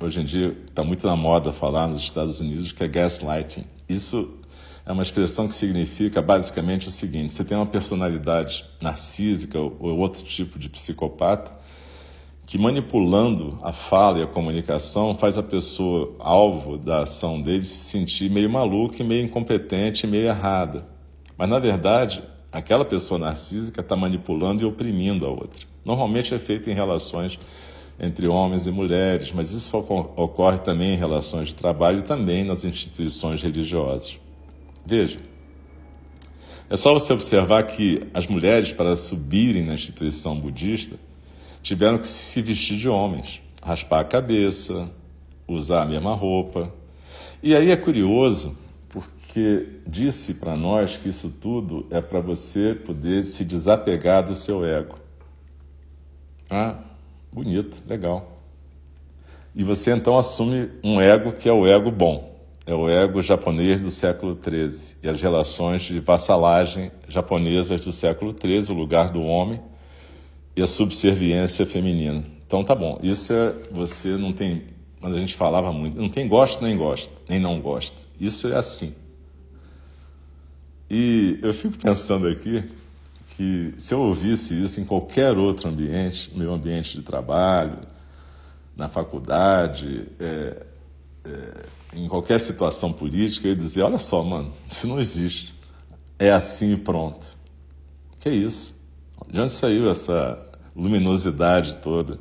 hoje 0.00 0.20
em 0.20 0.24
dia 0.24 0.56
está 0.68 0.84
muito 0.84 1.06
na 1.06 1.16
moda 1.16 1.52
falar 1.52 1.86
nos 1.86 2.00
Estados 2.00 2.40
Unidos, 2.40 2.72
que 2.72 2.84
é 2.84 2.88
gaslighting. 2.88 3.64
Isso 3.88 4.34
é 4.84 4.92
uma 4.92 5.02
expressão 5.02 5.48
que 5.48 5.54
significa 5.54 6.20
basicamente 6.20 6.88
o 6.88 6.90
seguinte: 6.90 7.32
você 7.32 7.44
tem 7.44 7.56
uma 7.56 7.66
personalidade 7.66 8.64
narcísica 8.80 9.58
ou 9.58 9.98
outro 9.98 10.22
tipo 10.22 10.58
de 10.58 10.68
psicopata 10.68 11.56
que 12.44 12.58
manipulando 12.58 13.58
a 13.62 13.72
fala 13.72 14.20
e 14.20 14.22
a 14.22 14.26
comunicação 14.26 15.16
faz 15.16 15.36
a 15.36 15.42
pessoa 15.42 16.14
alvo 16.20 16.78
da 16.78 17.02
ação 17.02 17.42
dele 17.42 17.64
se 17.64 17.90
sentir 17.90 18.30
meio 18.30 18.48
maluca, 18.48 19.02
meio 19.02 19.24
incompetente, 19.24 20.06
meio 20.06 20.28
errada. 20.28 20.86
Mas 21.36 21.48
na 21.48 21.58
verdade 21.58 22.22
aquela 22.50 22.84
pessoa 22.84 23.18
narcísica 23.18 23.80
está 23.80 23.96
manipulando 23.96 24.62
e 24.62 24.64
oprimindo 24.64 25.26
a 25.26 25.30
outra. 25.30 25.66
Normalmente 25.84 26.34
é 26.34 26.38
feito 26.38 26.70
em 26.70 26.74
relações 26.74 27.38
entre 27.98 28.26
homens 28.26 28.66
e 28.66 28.70
mulheres, 28.70 29.32
mas 29.32 29.52
isso 29.52 29.76
ocorre 29.76 30.58
também 30.58 30.94
em 30.94 30.98
relações 30.98 31.48
de 31.48 31.54
trabalho 31.54 32.00
e 32.00 32.02
também 32.02 32.44
nas 32.44 32.64
instituições 32.64 33.42
religiosas. 33.42 34.18
Veja, 34.84 35.18
é 36.68 36.76
só 36.76 36.92
você 36.92 37.12
observar 37.12 37.62
que 37.62 38.02
as 38.12 38.26
mulheres, 38.26 38.72
para 38.72 38.96
subirem 38.96 39.64
na 39.64 39.74
instituição 39.74 40.38
budista, 40.38 40.96
tiveram 41.62 41.98
que 41.98 42.08
se 42.08 42.42
vestir 42.42 42.76
de 42.76 42.88
homens, 42.88 43.40
raspar 43.62 44.00
a 44.00 44.04
cabeça, 44.04 44.90
usar 45.46 45.82
a 45.82 45.86
mesma 45.86 46.14
roupa. 46.14 46.72
E 47.42 47.54
aí 47.54 47.70
é 47.70 47.76
curioso 47.76 48.56
porque 49.36 49.66
disse 49.86 50.32
para 50.32 50.56
nós 50.56 50.96
que 50.96 51.10
isso 51.10 51.28
tudo 51.28 51.86
é 51.90 52.00
para 52.00 52.20
você 52.20 52.74
poder 52.74 53.22
se 53.24 53.44
desapegar 53.44 54.24
do 54.24 54.34
seu 54.34 54.64
ego. 54.64 54.98
Ah, 56.50 56.78
bonito, 57.30 57.82
legal. 57.86 58.40
E 59.54 59.62
você 59.62 59.92
então 59.92 60.16
assume 60.16 60.70
um 60.82 60.98
ego 61.02 61.32
que 61.32 61.50
é 61.50 61.52
o 61.52 61.66
ego 61.66 61.90
bom, 61.90 62.34
é 62.64 62.72
o 62.72 62.88
ego 62.88 63.20
japonês 63.20 63.78
do 63.78 63.90
século 63.90 64.38
XIII 64.42 64.96
e 65.02 65.08
as 65.10 65.20
relações 65.20 65.82
de 65.82 66.00
vassalagem 66.00 66.90
japonesas 67.06 67.84
do 67.84 67.92
século 67.92 68.34
XIII, 68.34 68.70
o 68.70 68.78
lugar 68.78 69.10
do 69.10 69.22
homem 69.22 69.60
e 70.56 70.62
a 70.62 70.66
subserviência 70.66 71.66
feminina. 71.66 72.24
Então 72.46 72.64
tá 72.64 72.74
bom, 72.74 72.98
isso 73.02 73.34
é 73.34 73.54
você 73.70 74.16
não 74.16 74.32
tem, 74.32 74.62
quando 74.98 75.16
a 75.16 75.18
gente 75.18 75.34
falava 75.34 75.74
muito, 75.74 76.00
não 76.00 76.08
tem 76.08 76.26
gosto 76.26 76.64
nem 76.64 76.74
gosta, 76.74 77.14
nem 77.28 77.38
não 77.38 77.60
gosta. 77.60 78.06
Isso 78.18 78.48
é 78.48 78.56
assim. 78.56 78.94
E 80.88 81.38
eu 81.42 81.52
fico 81.52 81.76
pensando 81.78 82.28
aqui 82.28 82.64
que 83.36 83.74
se 83.76 83.92
eu 83.92 84.00
ouvisse 84.00 84.60
isso 84.62 84.80
em 84.80 84.84
qualquer 84.84 85.36
outro 85.36 85.68
ambiente, 85.68 86.30
meu 86.34 86.52
ambiente 86.52 86.96
de 86.96 87.02
trabalho, 87.02 87.78
na 88.76 88.88
faculdade, 88.88 90.06
é, 90.20 90.62
é, 91.24 91.66
em 91.94 92.08
qualquer 92.08 92.38
situação 92.38 92.92
política, 92.92 93.46
eu 93.46 93.50
ia 93.50 93.56
dizer: 93.56 93.82
olha 93.82 93.98
só, 93.98 94.22
mano, 94.22 94.52
isso 94.68 94.86
não 94.86 95.00
existe. 95.00 95.54
É 96.18 96.30
assim 96.30 96.72
e 96.72 96.76
pronto. 96.76 97.36
Que 98.18 98.30
isso? 98.30 98.74
De 99.28 99.40
onde 99.40 99.52
saiu 99.52 99.90
essa 99.90 100.38
luminosidade 100.74 101.76
toda? 101.76 102.18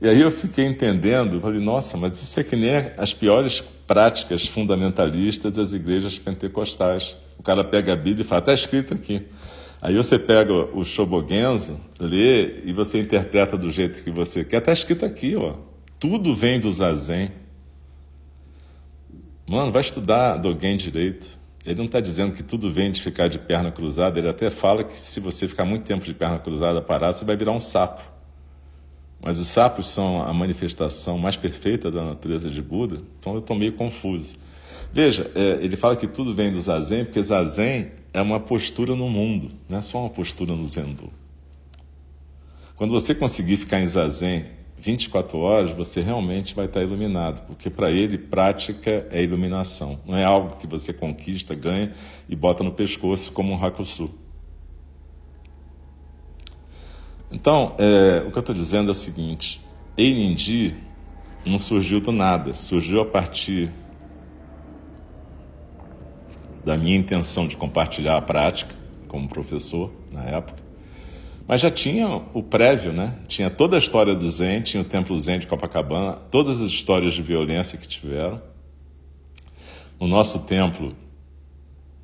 E 0.00 0.08
aí 0.08 0.20
eu 0.20 0.30
fiquei 0.30 0.64
entendendo, 0.64 1.40
falei, 1.40 1.60
nossa, 1.60 1.96
mas 1.96 2.22
isso 2.22 2.38
é 2.38 2.44
que 2.44 2.54
nem 2.54 2.92
as 2.96 3.12
piores 3.12 3.60
práticas 3.86 4.46
fundamentalistas 4.46 5.52
das 5.52 5.72
igrejas 5.72 6.18
pentecostais. 6.18 7.16
O 7.38 7.42
cara 7.42 7.62
pega 7.62 7.92
a 7.92 7.96
Bíblia 7.96 8.24
e 8.24 8.26
fala, 8.26 8.40
está 8.40 8.52
escrito 8.52 8.94
aqui. 8.94 9.26
Aí 9.80 9.96
você 9.96 10.18
pega 10.18 10.52
o 10.52 10.84
Shobogenzo, 10.84 11.78
lê 12.00 12.64
e 12.64 12.72
você 12.72 13.00
interpreta 13.00 13.56
do 13.56 13.70
jeito 13.70 14.02
que 14.02 14.10
você 14.10 14.44
quer. 14.44 14.58
Está 14.58 14.72
escrito 14.72 15.04
aqui, 15.04 15.36
ó. 15.36 15.54
Tudo 16.00 16.34
vem 16.34 16.58
do 16.58 16.72
Zazen. 16.72 17.30
Mano, 19.48 19.72
vai 19.72 19.82
estudar 19.82 20.36
Dogen 20.36 20.76
direito. 20.76 21.38
Ele 21.64 21.76
não 21.76 21.86
está 21.86 22.00
dizendo 22.00 22.34
que 22.34 22.42
tudo 22.42 22.70
vem 22.72 22.90
de 22.90 23.00
ficar 23.00 23.28
de 23.28 23.38
perna 23.38 23.70
cruzada. 23.70 24.18
Ele 24.18 24.28
até 24.28 24.50
fala 24.50 24.82
que 24.82 24.92
se 24.92 25.20
você 25.20 25.46
ficar 25.46 25.64
muito 25.64 25.86
tempo 25.86 26.04
de 26.04 26.14
perna 26.14 26.38
cruzada 26.38 26.82
parado, 26.82 27.16
você 27.16 27.24
vai 27.24 27.36
virar 27.36 27.52
um 27.52 27.60
sapo. 27.60 28.02
Mas 29.20 29.38
os 29.38 29.48
sapos 29.48 29.88
são 29.88 30.22
a 30.22 30.32
manifestação 30.32 31.18
mais 31.18 31.36
perfeita 31.36 31.90
da 31.90 32.04
natureza 32.04 32.50
de 32.50 32.62
Buda. 32.62 33.02
Então 33.18 33.34
eu 33.34 33.40
estou 33.40 33.56
meio 33.56 33.72
confuso. 33.72 34.36
Veja, 34.92 35.30
é, 35.34 35.58
ele 35.62 35.76
fala 35.76 35.96
que 35.96 36.06
tudo 36.06 36.34
vem 36.34 36.50
do 36.50 36.60
Zazen, 36.60 37.04
porque 37.04 37.22
Zazen 37.22 37.92
é 38.12 38.22
uma 38.22 38.40
postura 38.40 38.96
no 38.96 39.08
mundo, 39.08 39.50
não 39.68 39.78
é 39.78 39.82
só 39.82 40.00
uma 40.00 40.10
postura 40.10 40.54
no 40.54 40.66
Zendo. 40.66 41.10
Quando 42.74 42.90
você 42.92 43.14
conseguir 43.14 43.56
ficar 43.56 43.80
em 43.80 43.86
Zazen 43.86 44.46
24 44.78 45.36
horas, 45.38 45.72
você 45.72 46.00
realmente 46.00 46.54
vai 46.54 46.66
estar 46.66 46.82
iluminado, 46.82 47.44
porque 47.46 47.68
para 47.68 47.90
ele 47.90 48.16
prática 48.16 49.06
é 49.10 49.22
iluminação, 49.22 49.98
não 50.06 50.16
é 50.16 50.24
algo 50.24 50.56
que 50.56 50.66
você 50.66 50.92
conquista, 50.92 51.54
ganha 51.54 51.92
e 52.28 52.36
bota 52.36 52.62
no 52.62 52.72
pescoço 52.72 53.32
como 53.32 53.52
um 53.52 53.64
Hakusu. 53.64 54.10
Então, 57.30 57.74
é, 57.78 58.24
o 58.26 58.30
que 58.30 58.38
eu 58.38 58.40
estou 58.40 58.54
dizendo 58.54 58.88
é 58.88 58.92
o 58.92 58.94
seguinte: 58.94 59.60
Einindi 59.96 60.74
não 61.44 61.58
surgiu 61.58 62.00
do 62.00 62.12
nada, 62.12 62.54
surgiu 62.54 63.00
a 63.00 63.04
partir 63.04 63.70
da 66.64 66.76
minha 66.76 66.96
intenção 66.96 67.46
de 67.46 67.56
compartilhar 67.56 68.16
a 68.16 68.22
prática 68.22 68.74
como 69.08 69.28
professor 69.28 69.92
na 70.12 70.24
época. 70.24 70.62
Mas 71.46 71.62
já 71.62 71.70
tinha 71.70 72.06
o 72.34 72.42
prévio, 72.42 72.92
né? 72.92 73.16
Tinha 73.26 73.48
toda 73.48 73.76
a 73.76 73.78
história 73.78 74.14
do 74.14 74.28
Zen, 74.28 74.60
tinha 74.60 74.82
o 74.82 74.84
Templo 74.84 75.18
Zen 75.18 75.38
de 75.38 75.46
Copacabana, 75.46 76.12
todas 76.30 76.60
as 76.60 76.68
histórias 76.68 77.14
de 77.14 77.22
violência 77.22 77.78
que 77.78 77.88
tiveram. 77.88 78.40
No 79.98 80.06
nosso 80.06 80.40
templo, 80.40 80.94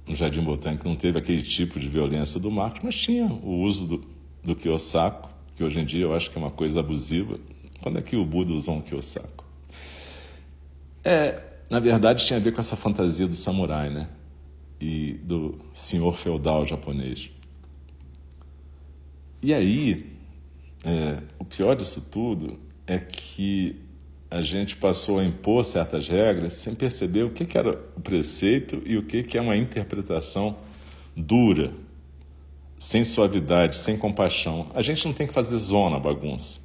no 0.08 0.16
Jardim 0.16 0.40
Botânico, 0.40 0.88
não 0.88 0.96
teve 0.96 1.18
aquele 1.18 1.42
tipo 1.42 1.78
de 1.78 1.88
violência 1.88 2.40
do 2.40 2.50
Marcos, 2.50 2.80
mas 2.82 2.94
tinha 2.94 3.26
o 3.26 3.60
uso 3.60 3.86
do, 3.86 4.04
do 4.42 4.56
Kiyosako, 4.56 5.28
que 5.54 5.62
hoje 5.62 5.78
em 5.78 5.84
dia 5.84 6.04
eu 6.04 6.14
acho 6.14 6.30
que 6.30 6.38
é 6.38 6.40
uma 6.40 6.50
coisa 6.50 6.80
abusiva. 6.80 7.38
Quando 7.82 7.98
é 7.98 8.02
que 8.02 8.16
o 8.16 8.24
Buda 8.24 8.52
usou 8.54 8.76
um 8.76 8.80
Kiyosako? 8.80 9.44
É, 11.04 11.42
na 11.68 11.80
verdade, 11.80 12.24
tinha 12.24 12.38
a 12.38 12.42
ver 12.42 12.52
com 12.52 12.60
essa 12.60 12.76
fantasia 12.76 13.26
do 13.26 13.34
samurai, 13.34 13.90
né? 13.90 14.08
E 14.84 15.14
do 15.14 15.58
senhor 15.72 16.14
feudal 16.14 16.66
japonês. 16.66 17.30
E 19.42 19.54
aí, 19.54 20.12
é, 20.84 21.22
o 21.38 21.44
pior 21.44 21.74
disso 21.74 22.02
tudo 22.02 22.58
é 22.86 22.98
que 22.98 23.80
a 24.30 24.42
gente 24.42 24.76
passou 24.76 25.18
a 25.18 25.24
impor 25.24 25.64
certas 25.64 26.06
regras 26.06 26.52
sem 26.52 26.74
perceber 26.74 27.22
o 27.22 27.30
que, 27.30 27.46
que 27.46 27.56
era 27.56 27.70
o 27.96 28.00
preceito 28.00 28.82
e 28.84 28.98
o 28.98 29.02
que, 29.02 29.22
que 29.22 29.38
é 29.38 29.40
uma 29.40 29.56
interpretação 29.56 30.54
dura, 31.16 31.72
sem 32.76 33.04
suavidade, 33.04 33.76
sem 33.76 33.96
compaixão. 33.96 34.70
A 34.74 34.82
gente 34.82 35.06
não 35.06 35.14
tem 35.14 35.26
que 35.26 35.32
fazer 35.32 35.56
zona, 35.56 35.98
bagunça. 35.98 36.60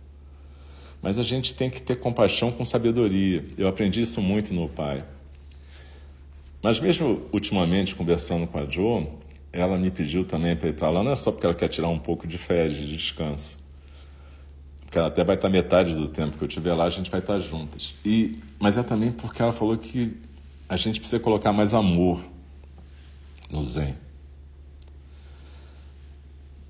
Mas 1.01 1.17
a 1.17 1.23
gente 1.23 1.53
tem 1.53 1.69
que 1.69 1.81
ter 1.81 1.95
compaixão 1.95 2.51
com 2.51 2.65
sabedoria. 2.65 3.45
Eu 3.57 3.69
aprendi 3.69 4.01
isso 4.01 4.21
muito 4.21 4.53
no 4.53 4.67
pai. 4.67 5.05
Mas 6.61 6.79
mesmo 6.79 7.21
ultimamente, 7.31 7.95
conversando 7.95 8.45
com 8.45 8.59
a 8.59 8.65
Jo, 8.65 9.07
ela 9.51 9.77
me 9.77 9.89
pediu 9.89 10.25
também 10.25 10.55
para 10.55 10.69
ir 10.69 10.73
para 10.73 10.89
lá, 10.89 11.03
não 11.03 11.11
é 11.11 11.15
só 11.15 11.31
porque 11.31 11.45
ela 11.45 11.55
quer 11.55 11.69
tirar 11.69 11.87
um 11.87 11.99
pouco 11.99 12.27
de 12.27 12.37
férias, 12.37 12.77
de 12.77 12.95
descanso. 12.95 13.57
Porque 14.81 14.97
ela 14.97 15.07
até 15.07 15.23
vai 15.23 15.35
estar 15.35 15.49
metade 15.49 15.93
do 15.93 16.07
tempo 16.07 16.37
que 16.37 16.43
eu 16.43 16.47
estiver 16.47 16.73
lá, 16.73 16.85
a 16.85 16.89
gente 16.89 17.09
vai 17.09 17.19
estar 17.19 17.39
juntas. 17.39 17.93
E, 18.03 18.39
mas 18.59 18.77
é 18.77 18.83
também 18.83 19.11
porque 19.11 19.41
ela 19.41 19.53
falou 19.53 19.77
que 19.77 20.17
a 20.67 20.75
gente 20.75 20.99
precisa 20.99 21.19
colocar 21.19 21.53
mais 21.53 21.73
amor 21.73 22.23
no 23.49 23.63
Zen. 23.63 23.95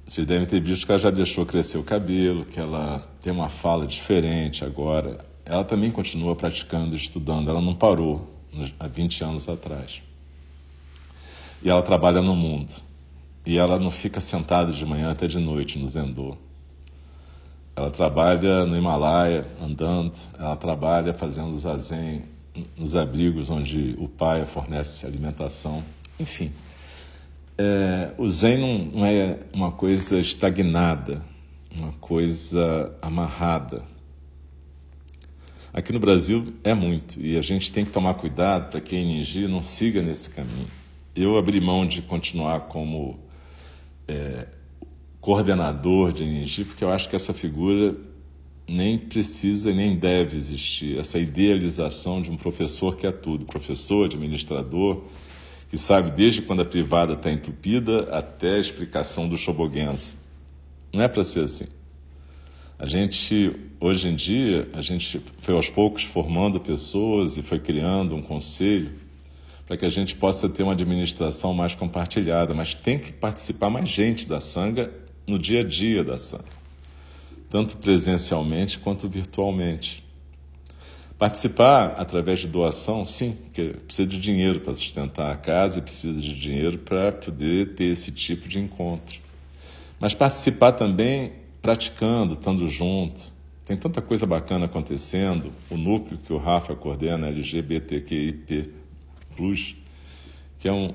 Vocês 0.06 0.26
devem 0.26 0.48
ter 0.48 0.60
visto 0.60 0.86
que 0.86 0.92
ela 0.92 1.00
já 1.00 1.12
deixou 1.12 1.46
crescer 1.46 1.78
o 1.78 1.84
cabelo, 1.84 2.46
que 2.46 2.60
ela 2.60 3.00
tem 3.22 3.32
uma 3.32 3.50
fala 3.50 3.86
diferente 3.86 4.64
agora. 4.64 5.20
Ela 5.46 5.64
também 5.64 5.92
continua 5.92 6.36
praticando, 6.36 6.96
estudando, 6.96 7.50
ela 7.50 7.62
não 7.62 7.76
parou 7.76 8.39
há 8.80 8.88
20 8.88 9.24
anos 9.24 9.50
atrás. 9.50 10.02
E 11.62 11.70
ela 11.70 11.82
trabalha 11.82 12.22
no 12.22 12.36
mundo. 12.36 12.72
E 13.46 13.58
ela 13.58 13.80
não 13.80 13.92
fica 13.92 14.20
sentada 14.20 14.72
de 14.72 14.86
manhã 14.86 15.12
até 15.12 15.28
de 15.28 15.40
noite 15.40 15.78
no 15.80 15.88
Zendô. 15.88 16.38
Ela 17.76 17.90
trabalha 17.90 18.66
no 18.66 18.78
Himalaia, 18.78 19.48
andando, 19.62 20.14
ela 20.38 20.56
trabalha 20.56 21.14
fazendo 21.14 21.58
zazen 21.58 22.24
nos 22.78 22.96
abrigos 22.96 23.50
onde 23.50 23.96
o 23.98 24.08
pai 24.08 24.46
fornece 24.46 25.06
alimentação. 25.06 25.84
Enfim, 26.20 26.52
é, 27.58 28.14
o 28.18 28.28
Zen 28.28 28.58
não, 28.58 28.78
não 29.00 29.06
é 29.06 29.40
uma 29.54 29.72
coisa 29.72 30.20
estagnada, 30.20 31.22
uma 31.74 31.94
coisa 31.94 32.94
amarrada 33.02 33.84
Aqui 35.72 35.94
no 35.94 36.00
Brasil 36.00 36.54
é 36.64 36.74
muito 36.74 37.22
e 37.22 37.38
a 37.38 37.42
gente 37.42 37.72
tem 37.72 37.86
que 37.86 37.92
tomar 37.92 38.16
cuidado 38.16 38.72
para 38.72 38.82
que 38.82 38.96
a 38.96 39.00
energia 39.00 39.48
não 39.48 39.62
siga 39.62 40.02
nesse 40.02 40.30
caminho. 40.32 40.68
Eu 41.16 41.38
abri 41.38 41.62
mão 41.62 41.86
de 41.86 42.02
continuar 42.02 42.62
como 42.62 43.20
é, 44.08 44.48
coordenador 45.22 46.12
de 46.12 46.24
energia 46.24 46.66
porque 46.66 46.84
eu 46.84 46.92
acho 46.92 47.08
que 47.08 47.16
essa 47.16 47.34
figura 47.34 47.96
nem 48.68 48.98
precisa 48.98 49.74
nem 49.74 49.96
deve 49.96 50.38
existir. 50.38 50.98
Essa 50.98 51.20
idealização 51.20 52.22
de 52.22 52.32
um 52.32 52.38
professor 52.38 52.96
que 52.96 53.06
é 53.06 53.12
tudo, 53.12 53.46
professor, 53.46 54.06
administrador, 54.06 55.04
que 55.70 55.78
sabe 55.78 56.10
desde 56.12 56.42
quando 56.42 56.62
a 56.62 56.66
privada 56.66 57.14
está 57.14 57.32
entupida 57.32 58.10
até 58.12 58.56
a 58.56 58.60
explicação 58.60 59.30
do 59.30 59.38
Shobogenzo. 59.38 60.16
Não 60.92 61.04
é 61.04 61.08
para 61.08 61.24
ser 61.24 61.44
assim. 61.44 61.66
A 62.80 62.86
gente, 62.86 63.54
hoje 63.78 64.08
em 64.08 64.16
dia, 64.16 64.70
a 64.72 64.80
gente 64.80 65.22
foi 65.40 65.54
aos 65.54 65.70
poucos 65.70 66.04
formando 66.04 66.62
pessoas 66.62 67.36
e 67.36 67.42
foi 67.42 67.60
criando 67.60 68.16
um 68.16 68.22
conselho 68.22 68.94
para 69.68 69.76
que 69.76 69.86
a 69.86 69.90
gente 69.90 70.16
possa 70.16 70.48
ter 70.48 70.64
uma 70.64 70.72
administração 70.72 71.54
mais 71.54 71.76
compartilhada, 71.76 72.54
mas 72.54 72.74
tem 72.74 72.98
que 72.98 73.12
participar 73.12 73.70
mais 73.70 73.90
gente 73.90 74.30
da 74.30 74.40
sanga 74.40 74.94
no 75.28 75.38
dia 75.38 75.60
a 75.60 75.64
dia 75.66 76.06
da 76.06 76.18
sanga, 76.18 76.46
tanto 77.50 77.76
presencialmente 77.76 78.80
quanto 78.80 79.10
virtualmente. 79.10 80.02
Participar 81.18 81.96
através 81.98 82.40
de 82.40 82.48
doação, 82.48 83.06
sim, 83.06 83.34
porque 83.44 83.76
precisa 83.86 84.08
de 84.08 84.18
dinheiro 84.18 84.62
para 84.62 84.74
sustentar 84.74 85.34
a 85.34 85.36
casa 85.36 85.80
e 85.80 85.82
precisa 85.82 86.22
de 86.22 86.34
dinheiro 86.34 86.78
para 86.78 87.12
poder 87.12 87.74
ter 87.76 87.92
esse 87.92 88.10
tipo 88.10 88.48
de 88.48 88.58
encontro. 88.58 89.20
Mas 90.00 90.16
participar 90.16 90.72
também 90.72 91.34
praticando, 91.62 92.34
estando 92.34 92.68
junto. 92.68 93.22
Tem 93.66 93.78
tanta 93.78 94.02
coisa 94.02 94.26
bacana 94.26 94.66
acontecendo. 94.66 95.52
O 95.70 95.78
núcleo 95.78 96.18
que 96.18 96.34
o 96.34 96.38
Rafa 96.38 96.76
coordena, 96.76 97.28
LGBTQIP, 97.28 98.74
que 100.58 100.68
é 100.68 100.74
um. 100.74 100.94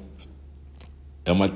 É 1.25 1.33
uma, 1.33 1.53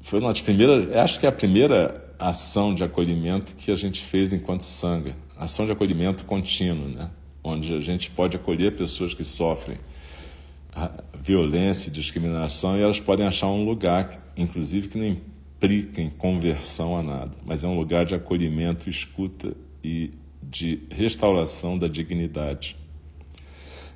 foi 0.00 0.20
uma 0.20 0.32
das 0.32 0.42
primeiras. 0.42 0.94
Acho 0.94 1.20
que 1.20 1.26
é 1.26 1.28
a 1.28 1.32
primeira 1.32 2.14
ação 2.18 2.74
de 2.74 2.82
acolhimento 2.82 3.54
que 3.56 3.70
a 3.70 3.76
gente 3.76 4.02
fez 4.02 4.32
enquanto 4.32 4.62
sanga. 4.62 5.16
Ação 5.38 5.66
de 5.66 5.72
acolhimento 5.72 6.24
contínuo, 6.24 6.88
né? 6.88 7.10
onde 7.44 7.72
a 7.72 7.80
gente 7.80 8.10
pode 8.10 8.36
acolher 8.36 8.74
pessoas 8.74 9.14
que 9.14 9.22
sofrem 9.22 9.78
violência 11.22 11.88
e 11.88 11.92
discriminação 11.92 12.76
e 12.76 12.82
elas 12.82 13.00
podem 13.00 13.26
achar 13.26 13.46
um 13.46 13.64
lugar, 13.64 14.10
inclusive, 14.36 14.88
que 14.88 14.98
não 14.98 15.16
implica 15.56 16.02
em 16.02 16.10
conversão 16.10 16.96
a 16.96 17.02
nada, 17.02 17.32
mas 17.44 17.64
é 17.64 17.66
um 17.66 17.76
lugar 17.76 18.04
de 18.04 18.14
acolhimento, 18.14 18.90
escuta 18.90 19.56
e 19.82 20.10
de 20.42 20.82
restauração 20.90 21.78
da 21.78 21.88
dignidade. 21.88 22.76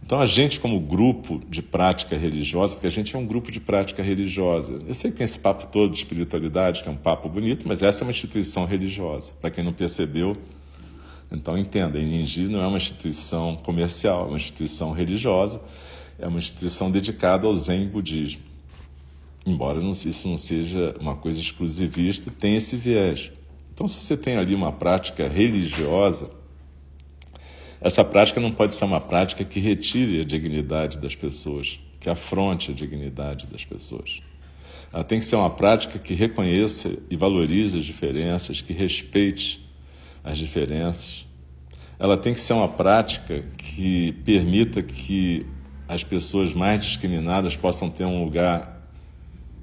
Então, 0.03 0.19
a 0.19 0.27
gente, 0.27 0.59
como 0.59 0.81
grupo 0.81 1.41
de 1.49 1.63
prática 1.63 2.17
religiosa, 2.17 2.75
porque 2.75 2.87
a 2.87 2.91
gente 2.91 3.15
é 3.15 3.19
um 3.19 3.27
grupo 3.27 3.53
de 3.53 3.61
prática 3.61 4.03
religiosa, 4.03 4.81
eu 4.87 4.95
sei 4.95 5.11
que 5.11 5.19
tem 5.19 5.25
esse 5.25 5.39
papo 5.39 5.67
todo 5.67 5.93
de 5.93 5.99
espiritualidade, 5.99 6.83
que 6.83 6.89
é 6.89 6.93
um 6.93 6.97
papo 6.97 7.29
bonito, 7.29 7.69
mas 7.69 7.83
essa 7.83 8.03
é 8.03 8.05
uma 8.05 8.11
instituição 8.11 8.65
religiosa. 8.65 9.33
Para 9.41 9.51
quem 9.51 9.63
não 9.63 9.73
percebeu, 9.73 10.37
então 11.31 11.57
entenda: 11.57 11.99
a 11.99 12.03
Iningi 12.03 12.49
não 12.49 12.61
é 12.61 12.67
uma 12.67 12.79
instituição 12.79 13.57
comercial, 13.57 14.25
é 14.25 14.29
uma 14.29 14.37
instituição 14.39 14.93
religiosa, 14.93 15.61
é 16.19 16.27
uma 16.27 16.39
instituição 16.39 16.91
dedicada 16.91 17.47
ao 17.47 17.55
Zen 17.55 17.87
budismo. 17.87 18.50
Embora 19.45 19.81
não, 19.81 19.93
isso 19.93 20.29
não 20.29 20.37
seja 20.37 20.95
uma 21.01 21.17
coisa 21.17 21.41
exclusivista, 21.41 22.31
tem 22.31 22.57
esse 22.57 22.77
viés. 22.77 23.31
Então, 23.73 23.89
se 23.89 24.01
você 24.01 24.17
tem 24.17 24.37
ali 24.37 24.55
uma 24.55 24.73
prática 24.73 25.27
religiosa, 25.27 26.31
essa 27.81 28.05
prática 28.05 28.39
não 28.39 28.53
pode 28.53 28.75
ser 28.75 28.85
uma 28.85 29.01
prática 29.01 29.43
que 29.43 29.59
retire 29.59 30.21
a 30.21 30.25
dignidade 30.25 30.99
das 30.99 31.17
pessoas, 31.17 31.81
que 31.99 32.11
afronte 32.11 32.71
a 32.71 32.75
dignidade 32.75 33.47
das 33.47 33.65
pessoas. 33.65 34.21
Ela 34.93 35.05
tem 35.05 35.19
que 35.19 35.25
ser 35.25 35.37
uma 35.37 35.49
prática 35.49 35.99
que 35.99 36.13
reconheça 36.13 36.99
e 37.09 37.17
valorize 37.17 37.79
as 37.79 37.85
diferenças, 37.85 38.61
que 38.61 38.75
respeite 38.75 39.67
as 40.23 40.37
diferenças. 40.37 41.27
Ela 41.99 42.17
tem 42.17 42.35
que 42.35 42.41
ser 42.41 42.53
uma 42.53 42.69
prática 42.69 43.45
que 43.57 44.13
permita 44.25 44.83
que 44.83 45.47
as 45.89 46.05
pessoas 46.05 46.53
mais 46.53 46.85
discriminadas 46.85 47.57
possam 47.57 47.89
ter 47.89 48.05
um 48.05 48.23
lugar 48.23 48.80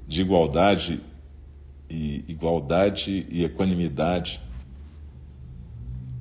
de 0.08 0.22
igualdade 0.22 1.00
e 1.88 2.24
igualdade 2.26 3.26
e 3.30 3.44
equanimidade 3.44 4.40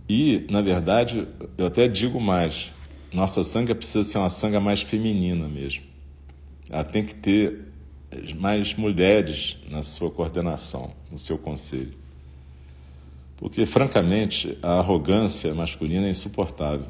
e, 0.10 0.47
na 0.50 0.62
verdade, 0.62 1.28
eu 1.58 1.67
até 1.67 1.88
digo 1.88 2.19
mais: 2.19 2.71
nossa 3.12 3.43
sanga 3.43 3.76
precisa 3.76 4.04
ser 4.04 4.17
uma 4.17 4.30
sanga 4.30 4.60
mais 4.60 4.82
feminina 4.82 5.47
mesmo. 5.47 5.84
Ela 6.69 6.84
tem 6.84 7.04
que 7.06 7.15
ter 7.15 7.67
mais 8.38 8.73
mulheres 8.73 9.58
na 9.69 9.84
sua 9.84 10.10
coordenação, 10.10 10.91
no 11.12 11.19
seu 11.19 11.38
conselho. 11.38 11.93
Porque, 13.36 13.65
francamente, 13.65 14.58
a 14.63 14.80
arrogância 14.80 15.54
masculina 15.54 16.08
é 16.08 16.12
insuportável. 16.12 16.88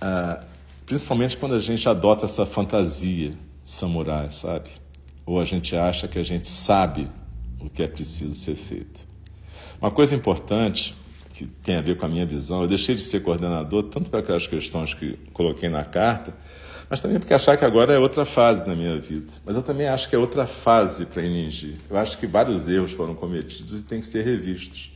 Ah, 0.00 0.44
principalmente 0.84 1.36
quando 1.36 1.54
a 1.54 1.60
gente 1.60 1.88
adota 1.88 2.26
essa 2.26 2.44
fantasia 2.44 3.32
samurai, 3.66 4.30
sabe? 4.30 4.70
Ou 5.26 5.40
a 5.40 5.44
gente 5.44 5.76
acha 5.76 6.06
que 6.06 6.18
a 6.18 6.22
gente 6.22 6.48
sabe 6.48 7.10
o 7.60 7.68
que 7.68 7.82
é 7.82 7.88
preciso 7.88 8.34
ser 8.34 8.54
feito. 8.54 9.04
Uma 9.80 9.90
coisa 9.90 10.14
importante 10.14 10.94
que 11.34 11.44
tem 11.44 11.76
a 11.76 11.82
ver 11.82 11.96
com 11.96 12.06
a 12.06 12.08
minha 12.08 12.24
visão, 12.24 12.62
eu 12.62 12.68
deixei 12.68 12.94
de 12.94 13.02
ser 13.02 13.20
coordenador 13.20 13.82
tanto 13.82 14.08
para 14.08 14.20
aquelas 14.20 14.46
questões 14.46 14.94
que 14.94 15.18
coloquei 15.32 15.68
na 15.68 15.84
carta, 15.84 16.34
mas 16.88 17.00
também 17.00 17.18
porque 17.18 17.34
achar 17.34 17.56
que 17.58 17.64
agora 17.64 17.92
é 17.92 17.98
outra 17.98 18.24
fase 18.24 18.66
na 18.66 18.76
minha 18.76 18.98
vida. 18.98 19.32
Mas 19.44 19.56
eu 19.56 19.62
também 19.62 19.88
acho 19.88 20.08
que 20.08 20.14
é 20.14 20.18
outra 20.18 20.46
fase 20.46 21.04
para 21.04 21.22
Iningi. 21.22 21.76
Eu 21.90 21.96
acho 21.96 22.16
que 22.16 22.26
vários 22.26 22.68
erros 22.68 22.92
foram 22.92 23.14
cometidos 23.14 23.80
e 23.80 23.84
têm 23.84 24.00
que 24.00 24.06
ser 24.06 24.24
revistos. 24.24 24.95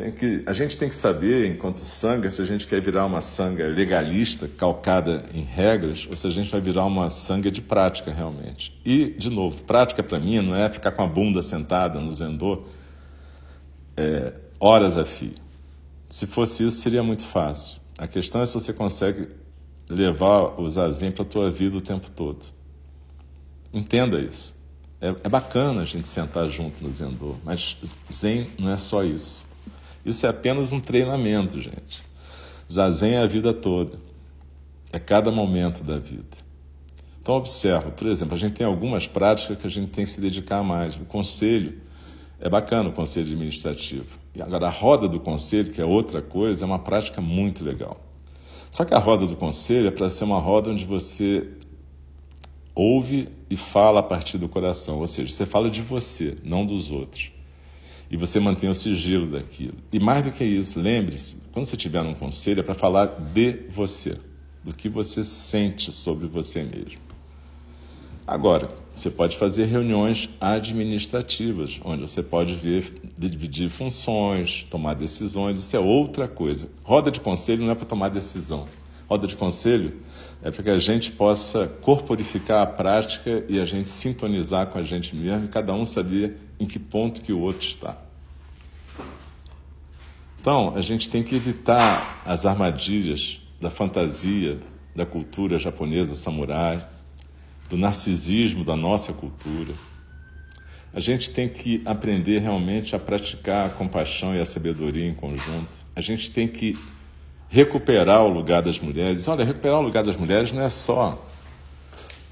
Tem 0.00 0.12
que, 0.12 0.42
a 0.46 0.54
gente 0.54 0.78
tem 0.78 0.88
que 0.88 0.94
saber, 0.94 1.46
enquanto 1.46 1.80
sanga, 1.80 2.30
se 2.30 2.40
a 2.40 2.44
gente 2.46 2.66
quer 2.66 2.80
virar 2.80 3.04
uma 3.04 3.20
sanga 3.20 3.66
legalista, 3.66 4.48
calcada 4.48 5.26
em 5.34 5.42
regras, 5.42 6.08
ou 6.10 6.16
se 6.16 6.26
a 6.26 6.30
gente 6.30 6.50
vai 6.50 6.58
virar 6.58 6.86
uma 6.86 7.10
sanga 7.10 7.50
de 7.50 7.60
prática 7.60 8.10
realmente. 8.10 8.80
E, 8.82 9.10
de 9.10 9.28
novo, 9.28 9.62
prática 9.64 10.02
para 10.02 10.18
mim 10.18 10.40
não 10.40 10.56
é 10.56 10.70
ficar 10.70 10.92
com 10.92 11.02
a 11.02 11.06
bunda 11.06 11.42
sentada 11.42 12.00
no 12.00 12.14
zendô 12.14 12.62
é, 13.94 14.32
horas 14.58 14.96
a 14.96 15.04
fio. 15.04 15.34
Se 16.08 16.26
fosse 16.26 16.66
isso, 16.66 16.80
seria 16.80 17.02
muito 17.02 17.26
fácil. 17.26 17.78
A 17.98 18.08
questão 18.08 18.40
é 18.40 18.46
se 18.46 18.54
você 18.54 18.72
consegue 18.72 19.28
levar 19.86 20.58
o 20.58 20.66
zazen 20.70 21.10
para 21.12 21.24
a 21.24 21.26
tua 21.26 21.50
vida 21.50 21.76
o 21.76 21.80
tempo 21.82 22.10
todo. 22.10 22.40
Entenda 23.70 24.18
isso. 24.18 24.58
É, 24.98 25.08
é, 25.08 25.28
bacana 25.28 25.82
a 25.82 25.84
gente 25.84 26.08
sentar 26.08 26.48
junto 26.48 26.82
no 26.82 26.90
Zendô, 26.90 27.36
mas 27.44 27.76
Zen 28.10 28.48
não 28.58 28.70
é 28.70 28.78
só 28.78 29.04
isso. 29.04 29.49
Isso 30.04 30.26
é 30.26 30.28
apenas 30.28 30.72
um 30.72 30.80
treinamento, 30.80 31.60
gente. 31.60 32.02
Zazen 32.70 33.14
é 33.14 33.18
a 33.18 33.26
vida 33.26 33.52
toda. 33.52 33.98
É 34.92 34.98
cada 34.98 35.30
momento 35.30 35.84
da 35.84 35.98
vida. 35.98 36.36
Então, 37.20 37.34
observa, 37.34 37.90
por 37.90 38.06
exemplo, 38.06 38.34
a 38.34 38.38
gente 38.38 38.54
tem 38.54 38.66
algumas 38.66 39.06
práticas 39.06 39.58
que 39.58 39.66
a 39.66 39.70
gente 39.70 39.90
tem 39.90 40.04
que 40.04 40.10
se 40.10 40.20
dedicar 40.20 40.62
mais. 40.62 40.96
O 40.96 41.04
conselho 41.04 41.80
é 42.40 42.48
bacana 42.48 42.88
o 42.88 42.92
conselho 42.92 43.26
administrativo. 43.26 44.18
E 44.34 44.40
agora, 44.40 44.66
a 44.66 44.70
roda 44.70 45.06
do 45.06 45.20
conselho, 45.20 45.72
que 45.72 45.80
é 45.80 45.84
outra 45.84 46.22
coisa, 46.22 46.64
é 46.64 46.66
uma 46.66 46.78
prática 46.78 47.20
muito 47.20 47.64
legal. 47.64 48.00
Só 48.70 48.84
que 48.84 48.94
a 48.94 48.98
roda 48.98 49.26
do 49.26 49.36
conselho 49.36 49.88
é 49.88 49.90
para 49.90 50.08
ser 50.08 50.24
uma 50.24 50.38
roda 50.38 50.70
onde 50.70 50.84
você 50.84 51.46
ouve 52.74 53.28
e 53.50 53.56
fala 53.56 54.00
a 54.00 54.02
partir 54.02 54.38
do 54.38 54.48
coração, 54.48 55.00
ou 55.00 55.06
seja, 55.06 55.32
você 55.32 55.44
fala 55.44 55.68
de 55.68 55.82
você, 55.82 56.38
não 56.42 56.64
dos 56.64 56.90
outros. 56.90 57.32
E 58.10 58.16
você 58.16 58.40
mantém 58.40 58.68
o 58.68 58.74
sigilo 58.74 59.26
daquilo. 59.26 59.74
E 59.92 60.00
mais 60.00 60.24
do 60.24 60.32
que 60.32 60.42
isso, 60.42 60.80
lembre-se, 60.80 61.36
quando 61.52 61.66
você 61.66 61.76
estiver 61.76 62.02
num 62.02 62.14
conselho, 62.14 62.60
é 62.60 62.62
para 62.62 62.74
falar 62.74 63.06
de 63.06 63.60
você, 63.70 64.16
do 64.64 64.74
que 64.74 64.88
você 64.88 65.24
sente 65.24 65.92
sobre 65.92 66.26
você 66.26 66.62
mesmo. 66.62 66.98
Agora, 68.26 68.70
você 68.94 69.10
pode 69.10 69.36
fazer 69.36 69.64
reuniões 69.64 70.28
administrativas, 70.40 71.80
onde 71.84 72.02
você 72.02 72.22
pode 72.22 72.54
ver, 72.54 72.92
dividir 73.18 73.68
funções, 73.68 74.64
tomar 74.64 74.94
decisões, 74.94 75.58
isso 75.58 75.74
é 75.74 75.80
outra 75.80 76.28
coisa. 76.28 76.68
Roda 76.82 77.10
de 77.10 77.20
conselho 77.20 77.62
não 77.64 77.70
é 77.70 77.74
para 77.74 77.86
tomar 77.86 78.08
decisão. 78.08 78.66
Roda 79.08 79.26
de 79.26 79.36
conselho 79.36 79.94
é 80.42 80.50
para 80.50 80.62
que 80.62 80.70
a 80.70 80.78
gente 80.78 81.10
possa 81.10 81.66
corporificar 81.80 82.62
a 82.62 82.66
prática 82.66 83.44
e 83.48 83.58
a 83.58 83.64
gente 83.64 83.88
sintonizar 83.88 84.66
com 84.68 84.78
a 84.78 84.82
gente 84.82 85.16
mesmo 85.16 85.46
e 85.46 85.48
cada 85.48 85.72
um 85.72 85.84
saber 85.84 86.36
em 86.60 86.66
que 86.66 86.78
ponto 86.78 87.22
que 87.22 87.32
o 87.32 87.40
outro 87.40 87.66
está. 87.66 87.96
Então, 90.40 90.74
a 90.76 90.80
gente 90.80 91.10
tem 91.10 91.22
que 91.22 91.34
evitar 91.34 92.22
as 92.24 92.46
armadilhas 92.46 93.40
da 93.60 93.70
fantasia 93.70 94.58
da 94.94 95.04
cultura 95.04 95.58
japonesa 95.58 96.14
samurai, 96.14 96.86
do 97.68 97.76
narcisismo 97.76 98.64
da 98.64 98.76
nossa 98.76 99.12
cultura. 99.12 99.74
A 100.92 101.00
gente 101.00 101.30
tem 101.30 101.48
que 101.48 101.82
aprender 101.84 102.38
realmente 102.38 102.96
a 102.96 102.98
praticar 102.98 103.66
a 103.66 103.70
compaixão 103.70 104.34
e 104.34 104.40
a 104.40 104.46
sabedoria 104.46 105.06
em 105.06 105.14
conjunto. 105.14 105.70
A 105.94 106.00
gente 106.00 106.30
tem 106.30 106.48
que 106.48 106.76
recuperar 107.48 108.24
o 108.24 108.28
lugar 108.28 108.62
das 108.62 108.80
mulheres. 108.80 109.28
Olha, 109.28 109.44
recuperar 109.44 109.78
o 109.78 109.82
lugar 109.82 110.02
das 110.02 110.16
mulheres 110.16 110.52
não 110.52 110.62
é 110.62 110.68
só 110.68 111.22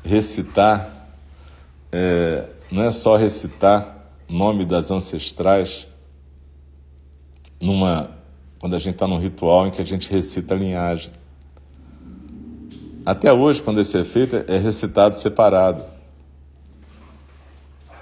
recitar, 0.03 1.09
é, 1.93 2.45
não 2.71 2.83
é 2.83 2.91
só 2.91 3.17
recitar 3.17 3.98
nome 4.29 4.65
das 4.65 4.91
ancestrais 4.91 5.87
numa 7.61 8.17
quando 8.59 8.75
a 8.75 8.79
gente 8.79 8.95
está 8.95 9.07
num 9.07 9.19
ritual 9.19 9.67
em 9.67 9.71
que 9.71 9.81
a 9.81 9.85
gente 9.85 10.11
recita 10.11 10.55
a 10.55 10.57
linhagem. 10.57 11.13
Até 13.07 13.33
hoje, 13.33 13.63
quando 13.63 13.81
esse 13.81 13.97
é 13.97 14.05
feito, 14.05 14.37
é 14.37 14.59
recitado 14.59 15.17
separado. 15.17 15.83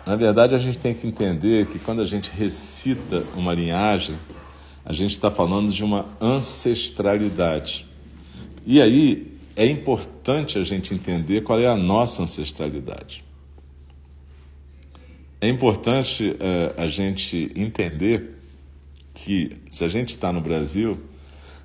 Na 0.07 0.17
verdade, 0.17 0.55
a 0.55 0.59
gente 0.59 0.79
tem 0.79 0.95
que 0.95 1.07
entender 1.07 1.67
que 1.67 1.79
quando 1.79 2.01
a 2.01 2.05
gente 2.05 2.31
recita 2.31 3.23
uma 3.37 3.53
linhagem, 3.53 4.17
a 4.85 4.93
gente 4.93 5.13
está 5.13 5.31
falando 5.31 5.71
de 5.73 5.85
uma 5.85 6.07
ancestralidade. 6.21 7.87
E 8.65 8.81
aí 8.81 9.37
é 9.55 9.67
importante 9.67 10.59
a 10.59 10.63
gente 10.63 10.95
entender 10.95 11.43
qual 11.43 11.59
é 11.61 11.67
a 11.67 11.77
nossa 11.77 12.23
ancestralidade. 12.23 13.26
É 15.39 15.49
importante 15.49 16.35
é, 16.41 16.75
a 16.83 16.89
gente 16.89 17.53
entender 17.55 18.39
que, 19.13 19.57
se 19.71 19.85
a 19.85 19.89
gente 19.89 20.11
está 20.11 20.33
no 20.33 20.41
Brasil, 20.41 20.99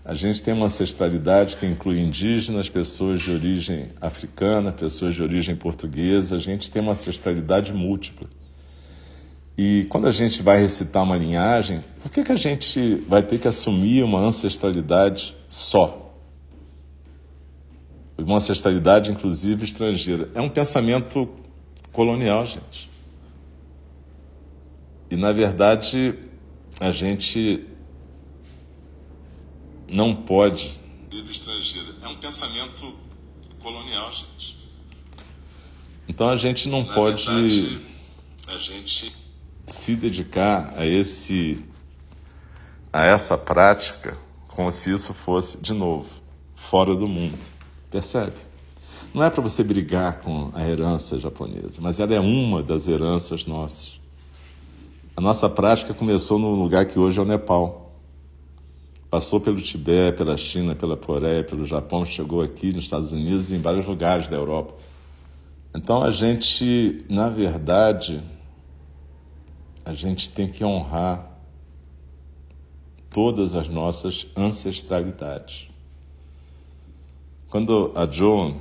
a 0.03 0.13
gente 0.13 0.43
tem 0.43 0.53
uma 0.53 0.65
ancestralidade 0.65 1.55
que 1.55 1.65
inclui 1.65 1.99
indígenas, 1.99 2.67
pessoas 2.67 3.21
de 3.21 3.31
origem 3.31 3.89
africana, 4.01 4.73
pessoas 4.73 5.15
de 5.15 5.23
origem 5.23 5.55
portuguesa. 5.55 6.35
A 6.35 6.39
gente 6.39 6.69
tem 6.69 6.81
uma 6.81 6.91
ancestralidade 6.91 7.71
múltipla. 7.71 8.27
E 9.57 9.85
quando 9.89 10.07
a 10.07 10.11
gente 10.11 10.43
vai 10.43 10.59
recitar 10.59 11.03
uma 11.03 11.15
linhagem, 11.15 11.79
por 12.01 12.11
que, 12.11 12.23
que 12.23 12.31
a 12.31 12.35
gente 12.35 12.95
vai 13.07 13.23
ter 13.23 13.39
que 13.39 13.47
assumir 13.47 14.03
uma 14.03 14.19
ancestralidade 14.19 15.35
só? 15.47 16.13
Uma 18.17 18.37
ancestralidade, 18.37 19.11
inclusive, 19.11 19.63
estrangeira. 19.63 20.29
É 20.35 20.41
um 20.41 20.49
pensamento 20.49 21.29
colonial, 21.93 22.45
gente. 22.45 22.90
E, 25.11 25.17
na 25.17 25.33
verdade, 25.33 26.15
a 26.79 26.89
gente 26.91 27.67
não 29.89 30.15
pode. 30.15 30.71
Vida 31.11 31.29
estrangeira. 31.29 31.89
É 32.01 32.07
um 32.07 32.15
pensamento 32.15 32.95
colonial, 33.61 34.09
gente. 34.11 34.57
Então 36.07 36.29
a 36.29 36.35
gente 36.37 36.69
não 36.69 36.83
Na 36.83 36.93
pode. 36.93 37.25
Verdade, 37.25 37.81
a 38.47 38.57
gente 38.57 39.15
se 39.65 39.95
dedicar 39.95 40.73
a 40.75 40.85
esse 40.85 41.63
a 42.91 43.05
essa 43.05 43.37
prática 43.37 44.17
como 44.47 44.69
se 44.71 44.93
isso 44.93 45.13
fosse 45.13 45.57
de 45.57 45.73
novo 45.73 46.09
fora 46.55 46.95
do 46.95 47.07
mundo. 47.07 47.39
Percebe? 47.89 48.35
Não 49.13 49.23
é 49.23 49.29
para 49.29 49.41
você 49.41 49.63
brigar 49.63 50.19
com 50.21 50.51
a 50.53 50.65
herança 50.65 51.19
japonesa, 51.19 51.81
mas 51.81 51.99
ela 51.99 52.13
é 52.13 52.19
uma 52.19 52.63
das 52.63 52.87
heranças 52.87 53.45
nossas. 53.45 54.00
Nossa 55.21 55.47
prática 55.47 55.93
começou 55.93 56.39
no 56.39 56.55
lugar 56.55 56.87
que 56.87 56.97
hoje 56.97 57.19
é 57.19 57.21
o 57.21 57.25
Nepal. 57.25 57.91
Passou 59.07 59.39
pelo 59.39 59.61
Tibete, 59.61 60.17
pela 60.17 60.35
China, 60.35 60.73
pela 60.73 60.97
Coreia, 60.97 61.43
pelo 61.43 61.63
Japão, 61.63 62.03
chegou 62.03 62.41
aqui 62.41 62.73
nos 62.73 62.85
Estados 62.85 63.11
Unidos 63.11 63.51
e 63.51 63.55
em 63.55 63.61
vários 63.61 63.85
lugares 63.85 64.27
da 64.27 64.35
Europa. 64.35 64.73
Então 65.75 66.01
a 66.01 66.09
gente, 66.09 67.05
na 67.07 67.29
verdade, 67.29 68.23
a 69.85 69.93
gente 69.93 70.31
tem 70.31 70.47
que 70.47 70.65
honrar 70.65 71.37
todas 73.11 73.53
as 73.53 73.67
nossas 73.67 74.25
ancestralidades. 74.35 75.69
Quando 77.47 77.91
a 77.93 78.07
Joan 78.07 78.55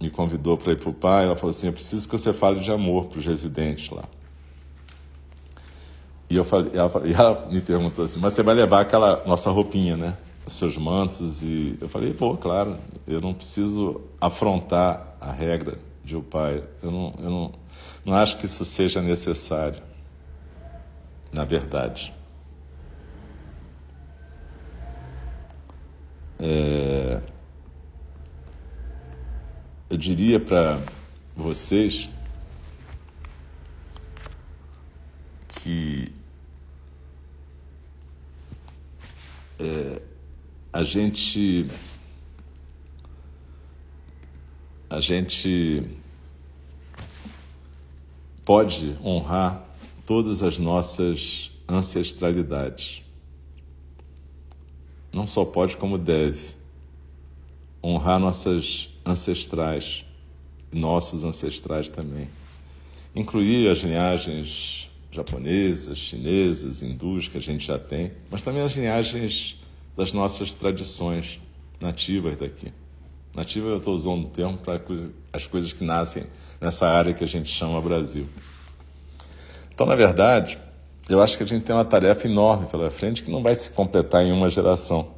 me 0.00 0.08
convidou 0.08 0.56
para 0.56 0.70
ir 0.70 0.78
para 0.78 0.90
o 0.90 0.94
pai, 0.94 1.24
ela 1.24 1.34
falou 1.34 1.50
assim: 1.50 1.66
Eu 1.66 1.72
preciso 1.72 2.08
que 2.08 2.16
você 2.16 2.32
fale 2.32 2.60
de 2.60 2.70
amor 2.70 3.06
para 3.06 3.18
os 3.18 3.26
residentes 3.26 3.90
lá. 3.90 4.04
E, 6.28 6.36
eu 6.36 6.44
falei, 6.44 6.72
ela, 6.74 6.90
e 7.06 7.12
ela 7.12 7.46
me 7.48 7.60
perguntou 7.60 8.04
assim: 8.04 8.20
Mas 8.20 8.34
você 8.34 8.42
vai 8.42 8.54
levar 8.54 8.80
aquela 8.80 9.22
nossa 9.26 9.50
roupinha, 9.50 9.96
né? 9.96 10.16
Os 10.46 10.54
seus 10.54 10.76
mantos? 10.76 11.42
E 11.42 11.76
eu 11.80 11.88
falei: 11.88 12.12
Pô, 12.12 12.36
claro, 12.36 12.76
eu 13.06 13.20
não 13.20 13.34
preciso 13.34 14.00
afrontar 14.20 15.16
a 15.20 15.30
regra 15.30 15.78
de 16.04 16.16
o 16.16 16.22
pai. 16.22 16.62
Eu 16.82 16.90
não, 16.90 17.14
eu 17.18 17.30
não, 17.30 17.52
não 18.04 18.14
acho 18.14 18.36
que 18.38 18.46
isso 18.46 18.64
seja 18.64 19.00
necessário, 19.02 19.82
na 21.32 21.44
verdade. 21.44 22.14
É, 26.38 27.20
eu 29.88 29.96
diria 29.96 30.38
para 30.38 30.78
vocês 31.34 32.10
que 35.48 36.15
é, 39.58 40.02
a 40.72 40.84
gente 40.84 41.66
a 44.88 45.00
gente 45.00 45.82
pode 48.44 48.96
honrar 49.04 49.66
todas 50.04 50.42
as 50.42 50.58
nossas 50.58 51.50
ancestralidades. 51.68 53.02
Não 55.12 55.26
só 55.26 55.44
pode, 55.44 55.76
como 55.76 55.98
deve 55.98 56.50
honrar 57.82 58.20
nossas 58.20 58.88
ancestrais, 59.04 60.04
nossos 60.72 61.24
ancestrais 61.24 61.88
também. 61.88 62.28
Incluir 63.14 63.68
as 63.70 63.78
linhagens 63.78 64.85
japonesas, 65.16 65.98
chinesas, 65.98 66.82
hindus 66.82 67.28
que 67.28 67.38
a 67.38 67.40
gente 67.40 67.66
já 67.66 67.78
tem, 67.78 68.12
mas 68.30 68.42
também 68.42 68.62
as 68.62 68.72
linhagens 68.72 69.60
das 69.96 70.12
nossas 70.12 70.54
tradições 70.54 71.40
nativas 71.80 72.36
daqui. 72.36 72.72
Nativa 73.34 73.68
eu 73.68 73.78
estou 73.78 73.94
usando 73.94 74.24
o 74.24 74.28
termo 74.28 74.58
para 74.58 74.80
as 75.32 75.46
coisas 75.46 75.72
que 75.72 75.84
nascem 75.84 76.24
nessa 76.60 76.86
área 76.86 77.12
que 77.12 77.24
a 77.24 77.26
gente 77.26 77.48
chama 77.48 77.80
Brasil. 77.80 78.26
Então, 79.74 79.86
na 79.86 79.94
verdade, 79.94 80.58
eu 81.08 81.22
acho 81.22 81.36
que 81.36 81.42
a 81.42 81.46
gente 81.46 81.64
tem 81.64 81.74
uma 81.74 81.84
tarefa 81.84 82.26
enorme 82.26 82.66
pela 82.66 82.90
frente 82.90 83.22
que 83.22 83.30
não 83.30 83.42
vai 83.42 83.54
se 83.54 83.70
completar 83.70 84.24
em 84.24 84.32
uma 84.32 84.48
geração. 84.48 85.08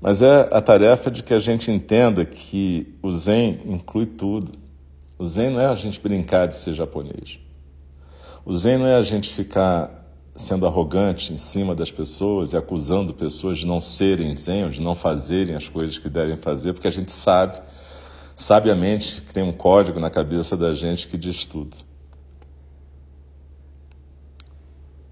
Mas 0.00 0.20
é 0.20 0.48
a 0.50 0.60
tarefa 0.60 1.10
de 1.10 1.22
que 1.22 1.32
a 1.32 1.38
gente 1.38 1.70
entenda 1.70 2.24
que 2.24 2.98
o 3.02 3.16
Zen 3.16 3.60
inclui 3.64 4.06
tudo. 4.06 4.52
O 5.18 5.26
Zen 5.26 5.50
não 5.50 5.60
é 5.60 5.66
a 5.66 5.74
gente 5.74 6.00
brincar 6.00 6.46
de 6.46 6.56
ser 6.56 6.74
japonês. 6.74 7.38
O 8.44 8.56
Zen 8.56 8.78
não 8.78 8.86
é 8.86 8.96
a 8.96 9.02
gente 9.02 9.32
ficar 9.32 10.02
sendo 10.34 10.66
arrogante 10.66 11.32
em 11.32 11.36
cima 11.36 11.74
das 11.74 11.92
pessoas 11.92 12.52
e 12.52 12.56
acusando 12.56 13.14
pessoas 13.14 13.58
de 13.58 13.66
não 13.66 13.80
serem 13.80 14.34
Zen 14.34 14.68
de 14.70 14.80
não 14.80 14.96
fazerem 14.96 15.54
as 15.54 15.68
coisas 15.68 15.98
que 15.98 16.08
devem 16.08 16.36
fazer, 16.36 16.72
porque 16.72 16.88
a 16.88 16.92
gente 16.92 17.12
sabe, 17.12 17.60
sabiamente, 18.34 19.20
tem 19.32 19.42
um 19.42 19.52
código 19.52 20.00
na 20.00 20.10
cabeça 20.10 20.56
da 20.56 20.74
gente 20.74 21.06
que 21.06 21.16
diz 21.16 21.44
tudo. 21.44 21.76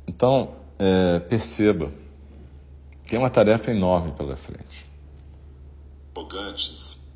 Então, 0.09 0.57
é, 0.77 1.21
perceba, 1.21 1.93
tem 3.07 3.19
uma 3.19 3.31
tarefa 3.31 3.71
enorme 3.71 4.13
pela 4.13 4.37
frente. 4.37 4.87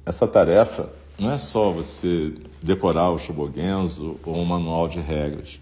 Essa 0.06 0.28
tarefa 0.28 0.90
não 1.18 1.30
é 1.30 1.38
só 1.38 1.72
você 1.72 2.34
decorar 2.62 3.10
o 3.10 3.18
Shobogenzo 3.18 4.18
ou 4.24 4.36
um 4.36 4.44
manual 4.44 4.86
de 4.86 5.00
regras. 5.00 5.58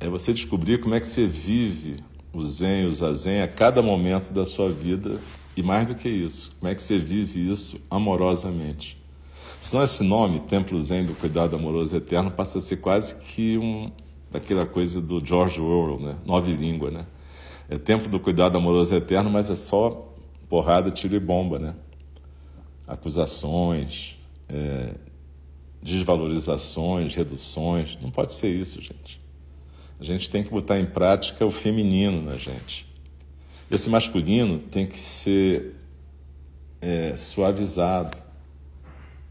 É 0.00 0.08
você 0.08 0.32
descobrir 0.32 0.80
como 0.80 0.94
é 0.94 1.00
que 1.00 1.06
você 1.06 1.26
vive 1.26 2.02
o 2.32 2.42
Zen 2.42 2.86
o 2.86 2.92
Zazen 2.92 3.42
a 3.42 3.48
cada 3.48 3.82
momento 3.82 4.32
da 4.32 4.44
sua 4.44 4.70
vida 4.70 5.20
e 5.56 5.62
mais 5.62 5.86
do 5.86 5.94
que 5.94 6.08
isso, 6.08 6.54
como 6.58 6.70
é 6.70 6.74
que 6.74 6.82
você 6.82 6.98
vive 6.98 7.50
isso 7.50 7.80
amorosamente. 7.88 9.00
Senão 9.60 9.84
esse 9.84 10.02
nome, 10.02 10.40
Templo 10.40 10.82
Zen 10.82 11.04
do 11.06 11.14
Cuidado 11.14 11.56
Amoroso 11.56 11.96
Eterno, 11.96 12.30
passa 12.30 12.58
a 12.58 12.60
ser 12.60 12.78
quase 12.78 13.14
que 13.14 13.56
um 13.56 13.90
daquela 14.30 14.66
coisa 14.66 15.00
do 15.00 15.24
George 15.24 15.60
Orwell, 15.60 16.00
né? 16.00 16.16
Nove 16.26 16.52
língua, 16.54 16.90
né? 16.90 17.06
é 17.68 17.78
tempo 17.78 18.08
do 18.08 18.20
cuidado 18.20 18.56
amoroso 18.56 18.94
eterno, 18.94 19.30
mas 19.30 19.50
é 19.50 19.56
só 19.56 20.12
porrada, 20.48 20.90
tiro 20.90 21.14
e 21.14 21.20
bomba, 21.20 21.58
né? 21.58 21.74
Acusações, 22.86 24.18
é, 24.48 24.94
desvalorizações, 25.82 27.14
reduções. 27.14 27.96
Não 28.02 28.10
pode 28.10 28.34
ser 28.34 28.50
isso, 28.50 28.80
gente. 28.80 29.20
A 29.98 30.04
gente 30.04 30.28
tem 30.30 30.42
que 30.42 30.50
botar 30.50 30.78
em 30.78 30.86
prática 30.86 31.44
o 31.46 31.50
feminino 31.50 32.20
na 32.20 32.36
gente. 32.36 32.86
Esse 33.70 33.88
masculino 33.88 34.58
tem 34.58 34.86
que 34.86 34.98
ser 34.98 35.74
é, 36.80 37.16
suavizado, 37.16 38.16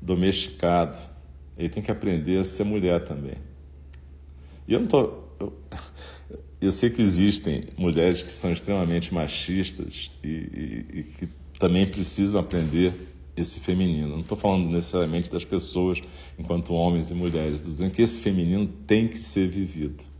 domesticado. 0.02 0.98
Ele 1.58 1.70
tem 1.70 1.84
que 1.84 1.92
aprender 1.92 2.40
a 2.40 2.44
ser 2.44 2.64
mulher 2.64 3.06
também. 3.06 3.36
E 4.68 4.74
eu 4.74 4.80
não 4.80 4.86
estou. 4.86 5.24
Eu 6.60 6.72
sei 6.72 6.90
que 6.90 7.02
existem 7.02 7.66
mulheres 7.78 8.24
que 8.24 8.32
são 8.32 8.52
extremamente 8.52 9.14
machistas 9.14 10.10
e, 10.24 10.28
e, 10.28 10.86
e 11.00 11.04
que 11.04 11.30
também 11.60 11.86
precisam 11.86 12.40
aprender 12.40 12.94
esse 13.36 13.60
feminino. 13.60 14.10
Não 14.10 14.22
estou 14.22 14.38
falando 14.38 14.70
necessariamente 14.70 15.30
das 15.30 15.44
pessoas 15.44 16.02
enquanto 16.38 16.74
homens 16.74 17.12
e 17.12 17.14
mulheres, 17.14 17.56
estou 17.56 17.72
dizendo 17.72 17.92
que 17.92 18.02
esse 18.02 18.22
feminino 18.22 18.68
tem 18.88 19.08
que 19.08 19.18
ser 19.18 19.48
vivido. 19.48 20.13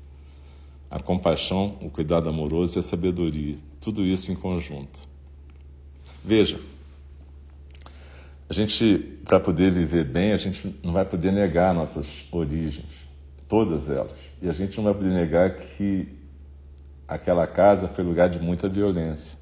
A 0.94 1.00
compaixão, 1.00 1.76
o 1.82 1.90
cuidado 1.90 2.30
amoroso 2.30 2.78
e 2.78 2.80
a 2.80 2.84
sabedoria, 2.84 3.56
tudo 3.82 4.04
isso 4.04 4.32
em 4.32 4.36
conjunto. 4.36 5.00
Veja, 6.24 6.60
a 8.48 8.54
gente, 8.54 9.18
para 9.26 9.40
poder 9.40 9.72
viver 9.72 10.04
bem, 10.04 10.34
a 10.34 10.38
gente 10.38 10.80
não 10.84 10.94
vai 10.94 11.04
poder 11.04 11.32
negar 11.32 11.74
nossas 11.74 12.06
origens, 12.32 12.86
todas 13.50 13.90
elas. 13.90 14.12
E 14.40 14.48
a 14.48 14.54
gente 14.54 14.78
não 14.78 14.84
vai 14.84 14.94
poder 14.94 15.10
negar 15.10 15.56
que 15.56 16.10
aquela 17.08 17.48
casa 17.48 17.88
foi 17.88 18.04
lugar 18.04 18.30
de 18.30 18.40
muita 18.40 18.70
violência. 18.70 19.36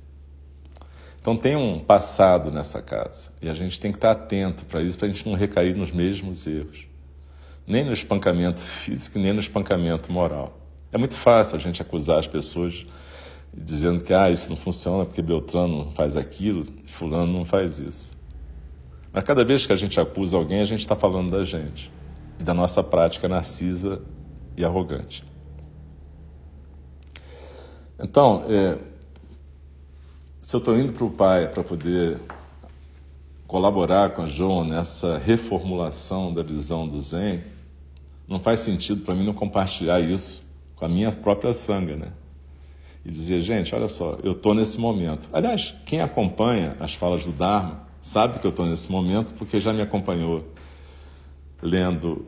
Então 1.20 1.36
tem 1.36 1.58
um 1.58 1.82
passado 1.82 2.50
nessa 2.50 2.82
casa 2.82 3.34
e 3.42 3.50
a 3.50 3.54
gente 3.54 3.78
tem 3.78 3.92
que 3.92 3.98
estar 3.98 4.12
atento 4.12 4.64
para 4.64 4.82
isso, 4.82 4.98
para 4.98 5.08
a 5.08 5.12
gente 5.12 5.28
não 5.28 5.36
recair 5.36 5.76
nos 5.76 5.92
mesmos 5.92 6.48
erros. 6.48 6.88
Nem 7.68 7.84
no 7.84 7.92
espancamento 7.92 8.62
físico, 8.62 9.20
nem 9.20 9.34
no 9.34 9.42
espancamento 9.42 10.10
moral. 10.10 10.61
É 10.92 10.98
muito 10.98 11.16
fácil 11.16 11.56
a 11.56 11.60
gente 11.60 11.82
acusar 11.82 12.20
as 12.20 12.28
pessoas 12.28 12.86
dizendo 13.54 14.04
que 14.04 14.14
ah, 14.14 14.30
isso 14.30 14.50
não 14.50 14.58
funciona 14.58 15.06
porque 15.06 15.22
Beltrano 15.22 15.86
não 15.86 15.92
faz 15.92 16.18
aquilo, 16.18 16.64
Fulano 16.86 17.32
não 17.32 17.46
faz 17.46 17.80
isso. 17.80 18.18
Mas 19.14 19.24
cada 19.24 19.44
vez 19.46 19.66
que 19.66 19.72
a 19.72 19.76
gente 19.76 20.00
acusa 20.00 20.36
alguém, 20.36 20.60
a 20.62 20.66
gente 20.66 20.82
está 20.82 20.96
falando 20.96 21.32
da 21.32 21.44
gente 21.46 21.92
e 22.40 22.44
da 22.44 22.54
nossa 22.54 22.84
prática 22.84 23.28
narcisa 23.28 24.02
e 24.58 24.66
arrogante. 24.66 25.24
Então, 27.98 28.44
é, 28.48 28.78
se 30.42 30.56
eu 30.56 30.60
estou 30.60 30.78
indo 30.78 30.92
para 30.92 31.06
o 31.06 31.10
pai 31.10 31.48
para 31.48 31.64
poder 31.64 32.20
colaborar 33.48 34.12
com 34.12 34.24
a 34.24 34.28
João 34.28 34.66
nessa 34.66 35.18
reformulação 35.18 36.34
da 36.34 36.42
visão 36.42 36.88
do 36.88 37.00
Zen, 37.00 37.44
não 38.28 38.40
faz 38.40 38.62
sentido 38.62 39.04
para 39.04 39.14
mim 39.14 39.26
não 39.26 39.34
compartilhar 39.34 40.00
isso 40.00 40.51
com 40.82 40.86
a 40.86 40.90
minha 40.90 41.12
própria 41.12 41.54
sanga, 41.54 41.96
né? 41.96 42.12
e 43.06 43.12
dizia, 43.12 43.40
gente, 43.40 43.74
olha 43.76 43.88
só, 43.88 44.18
eu 44.24 44.32
estou 44.32 44.56
nesse 44.56 44.80
momento. 44.80 45.30
Aliás, 45.32 45.76
quem 45.86 46.02
acompanha 46.02 46.76
as 46.80 46.96
falas 46.96 47.24
do 47.24 47.32
Dharma 47.32 47.88
sabe 48.02 48.40
que 48.40 48.48
eu 48.48 48.50
estou 48.50 48.66
nesse 48.66 48.92
momento 48.92 49.32
porque 49.36 49.60
já 49.60 49.72
me 49.72 49.82
acompanhou 49.84 50.44
lendo 51.62 52.26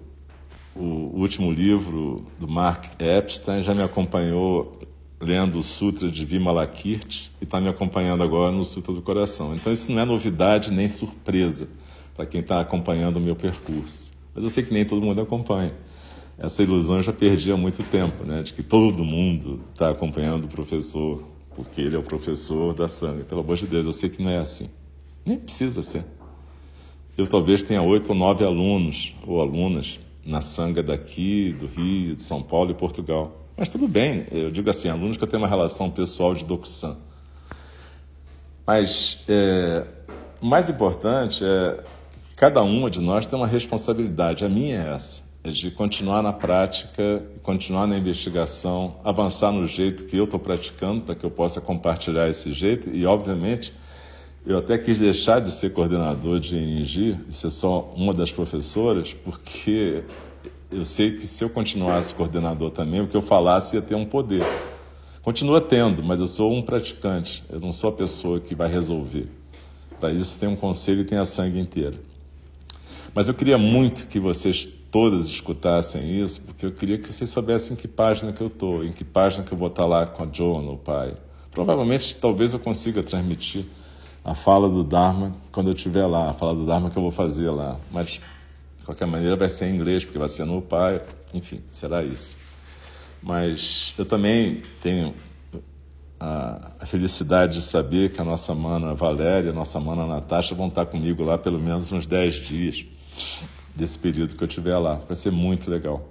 o 0.75 1.19
último 1.19 1.51
livro 1.51 2.27
do 2.39 2.47
Mark 2.47 2.85
Epstein, 2.99 3.63
já 3.63 3.73
me 3.73 3.81
acompanhou 3.81 4.71
lendo 5.19 5.57
o 5.57 5.63
Sutra 5.63 6.11
de 6.11 6.23
Vimalakirti 6.23 7.31
e 7.41 7.45
está 7.45 7.59
me 7.59 7.69
acompanhando 7.69 8.21
agora 8.21 8.51
no 8.51 8.63
Sutra 8.63 8.93
do 8.93 9.01
Coração. 9.01 9.55
Então 9.55 9.73
isso 9.73 9.91
não 9.91 9.99
é 9.99 10.05
novidade 10.05 10.71
nem 10.71 10.87
surpresa 10.87 11.67
para 12.15 12.27
quem 12.27 12.41
está 12.41 12.59
acompanhando 12.59 13.17
o 13.17 13.19
meu 13.19 13.35
percurso. 13.35 14.11
Mas 14.35 14.43
eu 14.43 14.49
sei 14.51 14.63
que 14.63 14.71
nem 14.71 14.85
todo 14.85 15.03
mundo 15.03 15.19
acompanha. 15.21 15.73
Essa 16.37 16.63
ilusão 16.63 16.97
eu 16.97 17.03
já 17.03 17.13
perdi 17.13 17.51
há 17.51 17.57
muito 17.57 17.83
tempo, 17.83 18.23
né? 18.23 18.41
De 18.41 18.53
que 18.53 18.63
todo 18.63 19.03
mundo 19.03 19.61
está 19.71 19.89
acompanhando 19.89 20.45
o 20.45 20.47
professor, 20.47 21.23
porque 21.55 21.81
ele 21.81 21.95
é 21.95 21.99
o 21.99 22.03
professor 22.03 22.73
da 22.73 22.87
sangue. 22.87 23.23
Pelo 23.23 23.41
amor 23.41 23.57
de 23.57 23.67
Deus, 23.67 23.85
eu 23.85 23.93
sei 23.93 24.09
que 24.09 24.21
não 24.21 24.31
é 24.31 24.39
assim. 24.39 24.69
Nem 25.25 25.37
precisa 25.37 25.83
ser. 25.83 26.03
Eu 27.17 27.27
talvez 27.27 27.61
tenha 27.61 27.81
oito 27.81 28.09
ou 28.09 28.15
nove 28.15 28.43
alunos 28.43 29.13
ou 29.25 29.39
alunas 29.39 29.99
na 30.25 30.41
sanga 30.41 30.81
daqui, 30.81 31.53
do 31.53 31.67
Rio, 31.67 32.15
de 32.15 32.21
São 32.21 32.41
Paulo 32.41 32.71
e 32.71 32.73
Portugal. 32.73 33.39
Mas 33.55 33.69
tudo 33.69 33.87
bem, 33.87 34.25
eu 34.31 34.49
digo 34.49 34.69
assim, 34.69 34.89
alunos 34.89 35.17
que 35.17 35.23
eu 35.23 35.27
tenho 35.27 35.41
uma 35.41 35.47
relação 35.47 35.91
pessoal 35.91 36.33
de 36.33 36.43
Dokusan. 36.43 36.97
Mas 38.65 39.23
é, 39.27 39.85
o 40.41 40.45
mais 40.45 40.69
importante 40.69 41.43
é 41.45 41.83
que 42.29 42.35
cada 42.35 42.63
uma 42.63 42.89
de 42.89 42.99
nós 42.99 43.25
tem 43.25 43.37
uma 43.37 43.45
responsabilidade. 43.45 44.43
A 44.43 44.49
minha 44.49 44.81
é 44.81 44.95
essa, 44.95 45.21
de 45.51 45.69
continuar 45.71 46.21
na 46.21 46.31
prática, 46.31 47.21
continuar 47.41 47.85
na 47.85 47.97
investigação, 47.97 48.95
avançar 49.03 49.51
no 49.51 49.65
jeito 49.67 50.05
que 50.05 50.15
eu 50.15 50.23
estou 50.23 50.39
praticando 50.39 51.01
para 51.01 51.15
que 51.15 51.25
eu 51.25 51.31
possa 51.31 51.59
compartilhar 51.59 52.29
esse 52.29 52.53
jeito 52.53 52.89
e, 52.89 53.05
obviamente, 53.05 53.73
eu 54.45 54.57
até 54.57 54.77
quis 54.77 54.99
deixar 54.99 55.41
de 55.41 55.51
ser 55.51 55.71
coordenador 55.71 56.39
de 56.39 56.55
ENG 56.55 57.19
e 57.27 57.33
ser 57.33 57.49
só 57.49 57.93
uma 57.95 58.13
das 58.13 58.31
professoras, 58.31 59.13
porque 59.13 60.03
eu 60.71 60.85
sei 60.85 61.11
que 61.11 61.27
se 61.27 61.43
eu 61.43 61.49
continuasse 61.49 62.15
coordenador 62.15 62.71
também, 62.71 63.01
o 63.01 63.07
que 63.07 63.15
eu 63.15 63.21
falasse 63.21 63.75
ia 63.75 63.81
ter 63.81 63.95
um 63.95 64.05
poder. 64.05 64.43
Continua 65.21 65.59
tendo, 65.59 66.01
mas 66.03 66.21
eu 66.21 66.27
sou 66.27 66.53
um 66.53 66.61
praticante, 66.61 67.43
eu 67.49 67.59
não 67.59 67.73
sou 67.73 67.89
a 67.89 67.93
pessoa 67.93 68.39
que 68.39 68.55
vai 68.55 68.69
resolver. 68.69 69.27
Para 69.99 70.11
isso 70.11 70.39
tem 70.39 70.47
um 70.47 70.55
conselho 70.55 71.01
e 71.01 71.05
tem 71.05 71.17
a 71.17 71.25
sangue 71.25 71.59
inteira. 71.59 71.97
Mas 73.13 73.27
eu 73.27 73.33
queria 73.33 73.57
muito 73.57 74.07
que 74.07 74.19
vocês 74.19 74.69
todas 74.93 75.25
escutassem 75.25 76.21
isso, 76.21 76.39
porque 76.41 76.67
eu 76.67 76.71
queria 76.71 76.99
que 76.99 77.11
vocês 77.11 77.27
soubessem 77.27 77.73
em 77.73 77.75
que 77.75 77.87
página 77.87 78.31
que 78.31 78.39
eu 78.39 78.45
estou, 78.45 78.85
em 78.85 78.93
que 78.93 79.03
página 79.03 79.43
que 79.43 79.51
eu 79.51 79.57
vou 79.57 79.69
estar 79.69 79.87
lá 79.87 80.05
com 80.05 80.21
a 80.21 80.27
Joan, 80.31 80.69
o 80.71 80.77
pai. 80.77 81.17
Provavelmente, 81.49 82.15
talvez 82.15 82.53
eu 82.53 82.59
consiga 82.59 83.01
transmitir 83.01 83.65
a 84.23 84.35
fala 84.35 84.69
do 84.69 84.83
Dharma 84.83 85.35
quando 85.51 85.71
eu 85.71 85.73
estiver 85.73 86.05
lá, 86.05 86.29
a 86.29 86.33
fala 86.35 86.53
do 86.53 86.67
Dharma 86.67 86.91
que 86.91 86.97
eu 86.97 87.01
vou 87.01 87.11
fazer 87.11 87.49
lá. 87.49 87.79
Mas, 87.91 88.21
de 88.77 88.85
qualquer 88.85 89.07
maneira, 89.07 89.35
vai 89.35 89.49
ser 89.49 89.65
em 89.65 89.75
inglês, 89.75 90.05
porque 90.05 90.19
vai 90.19 90.29
ser 90.29 90.45
no 90.45 90.61
pai, 90.61 91.01
enfim, 91.33 91.63
será 91.71 92.03
isso. 92.03 92.37
Mas 93.19 93.95
eu 93.97 94.05
também 94.05 94.61
tenho 94.79 95.15
a, 96.19 96.85
felicidade 96.85 97.53
de 97.55 97.61
saber 97.63 98.13
que 98.13 98.21
a 98.21 98.23
nossa 98.23 98.53
mana 98.53 98.93
Valéria, 98.93 99.49
a 99.49 99.53
nossa 99.53 99.79
mana 99.79 100.05
Natasha 100.05 100.53
vão 100.53 100.67
estar 100.67 100.85
comigo 100.85 101.23
lá 101.23 101.35
pelo 101.35 101.59
menos 101.59 101.91
uns 101.91 102.05
10 102.05 102.35
dias 102.35 102.85
desse 103.75 103.97
período 103.97 104.35
que 104.35 104.43
eu 104.43 104.47
estiver 104.47 104.77
lá. 104.77 104.95
Vai 104.95 105.15
ser 105.15 105.31
muito 105.31 105.69
legal. 105.69 106.09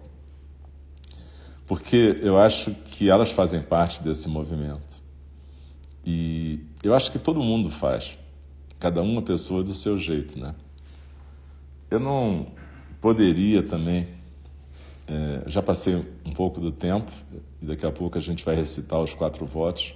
Porque 1.67 2.19
eu 2.23 2.39
acho 2.39 2.73
que 2.85 3.09
elas 3.09 3.31
fazem 3.31 3.63
parte 3.63 4.03
desse 4.03 4.29
movimento. 4.29 5.01
E 6.05 6.61
eu 6.83 6.95
acho 6.95 7.13
que 7.13 7.19
todo 7.19 7.41
mundo 7.41 7.71
faz, 7.71 8.19
cada 8.79 9.03
uma 9.03 9.23
pessoa 9.23 9.63
do 9.63 9.73
seu 9.73 9.97
jeito, 9.97 10.39
né? 10.39 10.55
Eu 11.89 12.01
não 12.01 12.49
poderia 13.01 13.63
também, 13.63 14.09
é, 15.07 15.45
já 15.47 15.63
passei 15.63 15.95
um 16.25 16.33
pouco 16.33 16.61
do 16.61 16.73
tempo, 16.73 17.11
e 17.61 17.67
daqui 17.67 17.87
a 17.87 17.93
pouco 17.93 18.19
a 18.19 18.21
gente 18.21 18.45
vai 18.45 18.57
recitar 18.57 19.01
os 19.01 19.15
quatro 19.15 19.47
votos, 19.47 19.95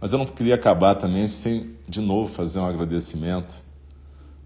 mas 0.00 0.12
eu 0.12 0.18
não 0.18 0.26
queria 0.26 0.54
acabar 0.54 0.94
também 0.94 1.28
sem, 1.28 1.76
de 1.86 2.00
novo, 2.00 2.32
fazer 2.32 2.58
um 2.58 2.66
agradecimento 2.66 3.64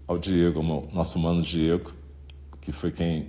ao 0.05 0.17
Diego, 0.17 0.59
ao 0.59 0.87
nosso 0.91 1.17
mano 1.17 1.41
Diego, 1.41 1.91
que 2.61 2.71
foi 2.71 2.91
quem 2.91 3.27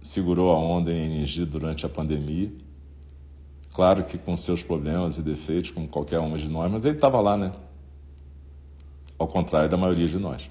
segurou 0.00 0.50
a 0.52 0.58
onda 0.58 0.92
em 0.92 1.16
energia 1.16 1.44
durante 1.44 1.84
a 1.84 1.88
pandemia 1.88 2.50
Claro 3.72 4.04
que 4.04 4.18
com 4.18 4.36
seus 4.36 4.62
problemas 4.62 5.16
e 5.18 5.22
defeitos, 5.22 5.70
como 5.70 5.86
qualquer 5.86 6.18
um 6.18 6.36
de 6.36 6.48
nós, 6.48 6.70
mas 6.70 6.84
ele 6.84 6.96
estava 6.96 7.20
lá, 7.20 7.36
né? 7.36 7.52
Ao 9.18 9.28
contrário 9.28 9.68
da 9.68 9.76
maioria 9.76 10.08
de 10.08 10.18
nós. 10.18 10.50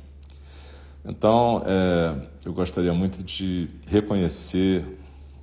Então, 1.04 1.62
é, 1.66 2.28
eu 2.46 2.54
gostaria 2.54 2.94
muito 2.94 3.24
de 3.24 3.70
reconhecer 3.86 4.86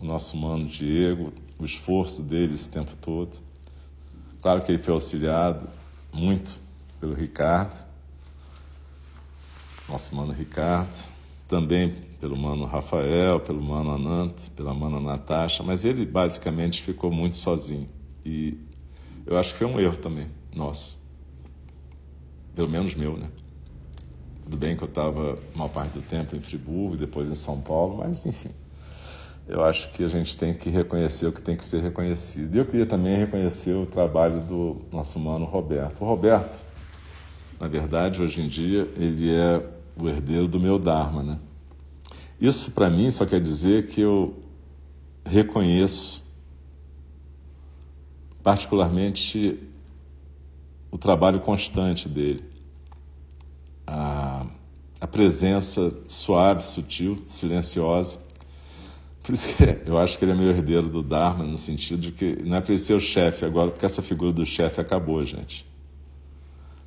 o 0.01 0.05
nosso 0.05 0.37
mano 0.37 0.66
Diego, 0.66 1.33
o 1.59 1.64
esforço 1.64 2.22
dele 2.22 2.55
esse 2.55 2.70
tempo 2.70 2.97
todo. 2.97 3.37
Claro 4.41 4.62
que 4.62 4.72
ele 4.72 4.83
foi 4.83 4.95
auxiliado 4.95 5.68
muito 6.12 6.59
pelo 6.99 7.14
Ricardo, 7.14 7.87
nosso 9.89 10.14
mano 10.14 10.33
Ricardo, 10.33 11.09
também 11.47 11.95
pelo 12.21 12.37
mano 12.37 12.64
Rafael, 12.64 13.41
pelo 13.41 13.62
mano 13.62 13.91
Anant, 13.91 14.51
pela 14.51 14.73
mana 14.73 15.01
Natasha, 15.01 15.62
mas 15.62 15.85
ele 15.85 16.07
basicamente 16.07 16.83
ficou 16.83 17.11
muito 17.11 17.37
sozinho. 17.37 17.89
E 18.25 18.59
eu 19.27 19.37
acho 19.37 19.53
que 19.53 19.59
foi 19.59 19.67
um 19.67 19.79
erro 19.79 19.97
também, 19.97 20.29
nosso. 20.55 20.99
Pelo 22.55 22.69
menos 22.69 22.95
meu, 22.95 23.17
né? 23.17 23.31
Tudo 24.45 24.57
bem 24.57 24.77
que 24.77 24.83
eu 24.83 24.89
estava 24.89 25.39
uma 25.55 25.69
parte 25.69 25.95
do 25.95 26.03
tempo 26.03 26.37
em 26.37 26.41
Friburgo 26.41 26.95
e 26.95 26.99
depois 26.99 27.31
em 27.31 27.35
São 27.35 27.61
Paulo, 27.61 27.99
mas 27.99 28.25
enfim. 28.25 28.51
Eu 29.49 29.64
acho 29.64 29.91
que 29.91 30.03
a 30.03 30.09
gente 30.09 30.37
tem 30.37 30.55
que 30.55 30.71
reconhecer 30.71 31.27
o 31.27 31.33
que 31.33 31.41
tem 31.41 31.57
que 31.57 31.64
ser 31.64 31.83
reconhecido. 31.83 32.55
E 32.55 32.59
eu 32.59 32.64
queria 32.64 32.87
também 32.87 33.17
reconhecer 33.17 33.75
o 33.75 33.87
trabalho 33.87 34.41
do 34.41 34.79
nosso 34.91 35.21
mano 35.21 35.45
Roberto. 35.45 36.01
O 36.01 36.05
Roberto, 36.05 36.64
na 37.61 37.69
verdade, 37.69 38.21
hoje 38.21 38.41
em 38.41 38.49
dia, 38.49 38.89
ele 38.97 39.33
é 39.33 39.64
o 39.97 40.09
herdeiro 40.09 40.49
do 40.49 40.59
meu 40.59 40.79
Dharma, 40.79 41.23
né? 41.23 41.39
Isso 42.41 42.70
para 42.70 42.91
mim 42.91 43.11
só 43.11 43.24
quer 43.24 43.41
dizer 43.41 43.87
que 43.87 44.01
eu 44.01 44.34
reconheço 45.24 46.22
particularmente 48.43 49.59
o 50.91 50.99
trabalho 50.99 51.41
constante 51.41 52.09
dele, 52.09 52.45
a, 53.87 54.47
a 55.01 55.07
presença 55.07 55.93
suave, 56.07 56.62
sutil, 56.62 57.22
silenciosa. 57.26 58.18
Por 59.22 59.34
isso 59.34 59.49
que 59.57 59.80
eu 59.91 59.99
acho 59.99 60.18
que 60.18 60.24
ele 60.24 60.32
é 60.32 60.34
meu 60.34 60.51
herdeiro 60.51 60.89
do 60.89 61.03
Dharma, 61.03 61.45
no 61.45 61.59
sentido 61.59 62.01
de 62.01 62.12
que 62.12 62.37
não 62.45 62.59
é 62.59 62.61
para 62.61 62.72
ele 62.72 62.80
ser 62.80 62.95
o 62.95 63.01
chefe 63.01 63.45
agora, 63.45 63.70
porque 63.70 63.84
essa 63.84 64.03
figura 64.03 64.32
do 64.32 64.47
chefe 64.47 64.80
acabou, 64.80 65.24
gente. 65.24 65.66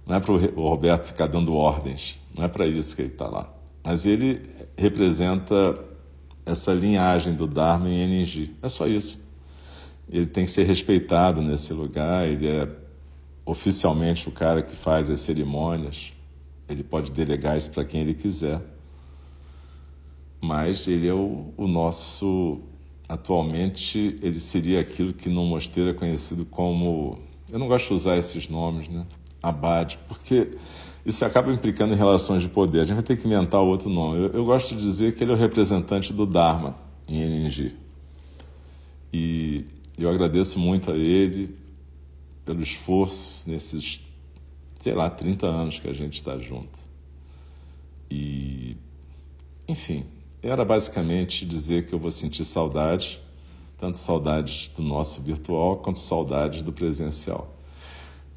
Não 0.05 0.15
é 0.15 0.19
para 0.19 0.31
o 0.31 0.69
Roberto 0.69 1.05
ficar 1.05 1.27
dando 1.27 1.53
ordens, 1.53 2.17
não 2.33 2.43
é 2.43 2.47
para 2.47 2.65
isso 2.65 2.95
que 2.95 3.01
ele 3.01 3.11
está 3.11 3.27
lá. 3.27 3.58
Mas 3.83 4.05
ele 4.05 4.41
representa 4.77 5.79
essa 6.45 6.73
linhagem 6.73 7.33
do 7.35 7.47
Dharma 7.47 7.89
em 7.89 8.01
energia. 8.01 8.51
É 8.61 8.69
só 8.69 8.87
isso. 8.87 9.19
Ele 10.09 10.25
tem 10.25 10.45
que 10.45 10.51
ser 10.51 10.63
respeitado 10.63 11.41
nesse 11.41 11.71
lugar, 11.73 12.27
ele 12.27 12.47
é 12.47 12.67
oficialmente 13.45 14.27
o 14.27 14.31
cara 14.31 14.61
que 14.61 14.75
faz 14.75 15.09
as 15.09 15.21
cerimônias, 15.21 16.13
ele 16.67 16.83
pode 16.83 17.11
delegar 17.11 17.57
isso 17.57 17.71
para 17.71 17.83
quem 17.83 18.01
ele 18.01 18.13
quiser. 18.13 18.61
Mas 20.41 20.87
ele 20.87 21.07
é 21.07 21.13
o, 21.13 21.53
o 21.57 21.67
nosso. 21.67 22.61
Atualmente, 23.07 24.19
ele 24.21 24.39
seria 24.39 24.79
aquilo 24.79 25.13
que 25.13 25.29
no 25.29 25.43
mosteiro 25.43 25.89
é 25.89 25.93
conhecido 25.93 26.45
como. 26.45 27.17
Eu 27.51 27.57
não 27.57 27.67
gosto 27.67 27.87
de 27.87 27.93
usar 27.95 28.17
esses 28.17 28.47
nomes, 28.47 28.87
né? 28.87 29.05
Abade, 29.41 29.99
porque 30.07 30.51
isso 31.05 31.23
acaba 31.23 31.51
implicando 31.51 31.93
em 31.93 31.97
relações 31.97 32.41
de 32.41 32.49
poder. 32.49 32.81
A 32.81 32.85
gente 32.85 32.95
vai 32.95 33.03
ter 33.03 33.17
que 33.17 33.25
inventar 33.25 33.61
outro 33.61 33.89
nome. 33.89 34.25
Eu, 34.25 34.31
eu 34.31 34.45
gosto 34.45 34.75
de 34.75 34.81
dizer 34.81 35.15
que 35.15 35.23
ele 35.23 35.31
é 35.31 35.35
o 35.35 35.37
representante 35.37 36.11
do 36.13 36.25
Dharma 36.25 36.75
em 37.07 37.21
NG. 37.21 37.73
E 39.11 39.65
eu 39.97 40.09
agradeço 40.09 40.59
muito 40.59 40.91
a 40.91 40.97
ele 40.97 41.55
pelo 42.45 42.61
esforço 42.61 43.49
nesses, 43.49 44.01
sei 44.79 44.93
lá, 44.93 45.09
30 45.09 45.45
anos 45.45 45.79
que 45.79 45.87
a 45.87 45.93
gente 45.93 46.15
está 46.15 46.37
junto. 46.37 46.77
E, 48.11 48.75
enfim, 49.67 50.05
era 50.41 50.65
basicamente 50.65 51.45
dizer 51.45 51.85
que 51.85 51.93
eu 51.93 51.99
vou 51.99 52.11
sentir 52.11 52.43
saudade, 52.43 53.21
tanto 53.77 53.97
saudades 53.97 54.69
do 54.75 54.81
nosso 54.81 55.21
virtual 55.21 55.77
quanto 55.77 55.99
saudades 55.99 56.61
do 56.61 56.73
presencial 56.73 57.58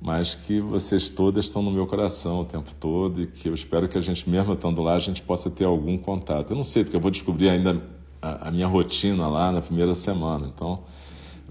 mas 0.03 0.35
que 0.35 0.61
vocês 0.61 1.09
todas 1.09 1.47
estão 1.47 1.63
no 1.63 1.71
meu 1.71 1.87
coração 1.87 2.41
o 2.41 2.45
tempo 2.45 2.75
todo 2.75 3.23
e 3.23 3.27
que 3.27 3.49
eu 3.49 3.55
espero 3.55 3.89
que 3.89 3.97
a 3.97 4.01
gente, 4.01 4.29
mesmo 4.29 4.53
estando 4.53 4.83
lá, 4.83 4.95
a 4.95 4.99
gente 4.99 5.23
possa 5.23 5.49
ter 5.49 5.65
algum 5.65 5.97
contato. 5.97 6.51
Eu 6.51 6.57
não 6.57 6.65
sei, 6.65 6.85
porque 6.85 6.97
eu 6.97 7.01
vou 7.01 7.11
descobrir 7.11 7.49
ainda 7.49 7.81
a, 8.21 8.49
a 8.49 8.51
minha 8.51 8.67
rotina 8.67 9.29
lá 9.29 9.53
na 9.53 9.61
primeira 9.61 9.95
semana, 9.95 10.51
então 10.55 10.83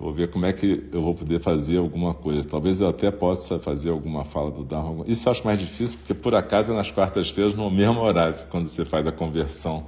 Vou 0.01 0.11
ver 0.11 0.31
como 0.31 0.47
é 0.47 0.51
que 0.51 0.89
eu 0.91 0.99
vou 0.99 1.13
poder 1.13 1.39
fazer 1.39 1.77
alguma 1.77 2.11
coisa. 2.11 2.43
Talvez 2.43 2.81
eu 2.81 2.89
até 2.89 3.11
possa 3.11 3.59
fazer 3.59 3.91
alguma 3.91 4.25
fala 4.25 4.49
do 4.49 4.63
Dharma. 4.63 5.05
Isso 5.05 5.27
eu 5.27 5.31
acho 5.31 5.45
mais 5.45 5.59
difícil, 5.59 5.99
porque 5.99 6.15
por 6.15 6.33
acaso 6.33 6.71
é 6.71 6.75
nas 6.75 6.89
quartas-feiras, 6.89 7.53
no 7.53 7.69
mesmo 7.69 7.99
horário, 7.99 8.35
quando 8.49 8.67
você 8.67 8.83
faz 8.83 9.05
a 9.05 9.11
conversão 9.11 9.85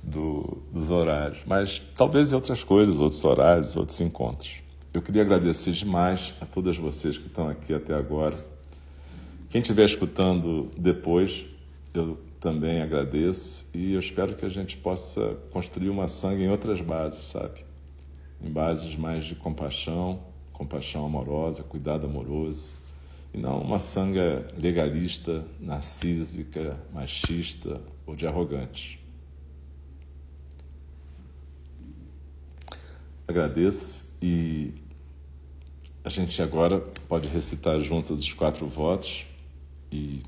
do, 0.00 0.62
dos 0.72 0.92
horários. 0.92 1.40
Mas 1.44 1.82
talvez 1.96 2.32
outras 2.32 2.62
coisas, 2.62 3.00
outros 3.00 3.24
horários, 3.24 3.74
outros 3.74 4.00
encontros. 4.00 4.62
Eu 4.94 5.00
queria 5.00 5.22
agradecer 5.22 5.72
demais 5.72 6.34
a 6.40 6.46
todas 6.46 6.76
vocês 6.76 7.16
que 7.16 7.26
estão 7.26 7.48
aqui 7.48 7.72
até 7.72 7.94
agora. 7.94 8.36
Quem 9.48 9.60
estiver 9.60 9.86
escutando 9.86 10.70
depois, 10.76 11.46
eu 11.94 12.18
também 12.40 12.82
agradeço 12.82 13.66
e 13.72 13.94
eu 13.94 14.00
espero 14.00 14.34
que 14.34 14.44
a 14.44 14.48
gente 14.48 14.76
possa 14.76 15.36
construir 15.50 15.88
uma 15.88 16.08
sangue 16.08 16.42
em 16.42 16.50
outras 16.50 16.80
bases, 16.80 17.24
sabe? 17.24 17.64
em 18.42 18.50
bases 18.50 18.96
mais 18.96 19.24
de 19.24 19.34
compaixão, 19.34 20.20
compaixão 20.52 21.06
amorosa, 21.06 21.62
cuidado 21.62 22.06
amoroso, 22.06 22.74
e 23.32 23.38
não 23.38 23.60
uma 23.62 23.78
sanga 23.78 24.46
legalista, 24.58 25.44
narcísica, 25.60 26.76
machista 26.92 27.80
ou 28.04 28.16
de 28.16 28.26
arrogante. 28.26 29.00
Agradeço 33.26 34.12
e 34.20 34.74
a 36.04 36.08
gente 36.08 36.42
agora 36.42 36.80
pode 37.08 37.28
recitar 37.28 37.78
juntos 37.80 38.20
os 38.20 38.32
quatro 38.32 38.66
votos 38.66 39.24
e 39.90 40.22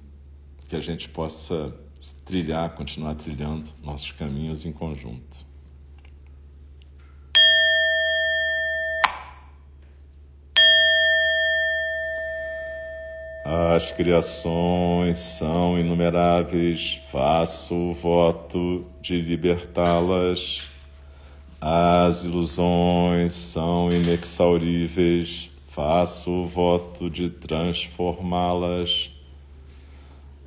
que 0.68 0.76
a 0.76 0.80
gente 0.80 1.08
possa 1.08 1.74
trilhar, 2.24 2.70
continuar 2.74 3.14
trilhando 3.14 3.68
nossos 3.82 4.12
caminhos 4.12 4.64
em 4.64 4.72
conjunto. 4.72 5.44
As 13.44 13.90
criações 13.90 15.18
são 15.18 15.78
inumeráveis, 15.78 17.00
faço 17.10 17.74
o 17.74 17.92
voto 17.92 18.86
de 19.02 19.20
libertá-las. 19.20 20.62
As 21.60 22.24
ilusões 22.24 23.32
são 23.32 23.90
inexauríveis, 23.90 25.50
faço 25.74 26.30
o 26.30 26.46
voto 26.46 27.10
de 27.10 27.28
transformá-las. 27.28 29.10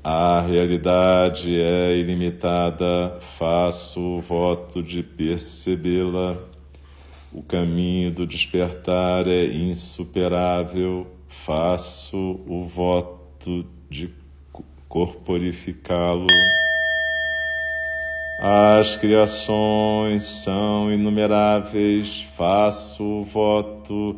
A 0.02 0.40
realidade 0.40 1.60
é 1.60 1.98
ilimitada, 1.98 3.18
faço 3.20 4.00
o 4.00 4.22
voto 4.22 4.82
de 4.82 5.04
percebê-la. 5.04 6.38
O 7.34 7.44
caminho 7.44 8.10
do 8.10 8.26
despertar 8.26 9.28
é 9.28 9.44
insuperável, 9.48 11.06
faço 11.28 12.40
o 12.48 12.64
voto 12.64 13.66
de 13.90 14.10
corporificá-lo. 14.88 16.28
As 18.40 18.96
criações 18.96 20.24
são 20.24 20.90
inumeráveis, 20.90 22.26
faço 22.38 23.04
o 23.04 23.24
voto 23.26 24.18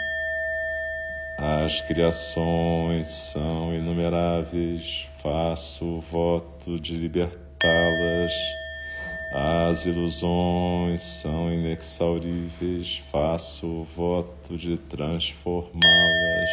As 1.43 1.81
criações 1.81 3.07
são 3.07 3.73
inumeráveis, 3.73 5.07
faço 5.23 5.83
o 5.83 5.99
voto 5.99 6.79
de 6.79 6.95
libertá-las. 6.95 8.31
As 9.33 9.83
ilusões 9.87 11.01
são 11.01 11.51
inexauríveis, 11.51 13.01
faço 13.11 13.65
o 13.65 13.87
voto 13.95 14.55
de 14.55 14.77
transformá-las. 14.77 16.49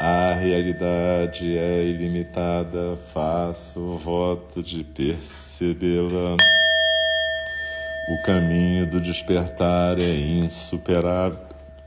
A 0.00 0.34
realidade 0.34 1.56
é 1.56 1.84
ilimitada, 1.84 2.98
faço 3.14 3.78
o 3.78 3.98
voto 3.98 4.64
de 4.64 4.82
percebê-la. 4.82 6.36
O 8.08 8.22
caminho 8.24 8.90
do 8.90 9.00
despertar 9.00 10.00
é 10.00 10.16
insuperável, 10.16 11.38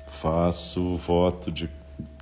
faço 0.08 0.82
o 0.82 0.95
voto 0.95 1.52
de 1.52 1.78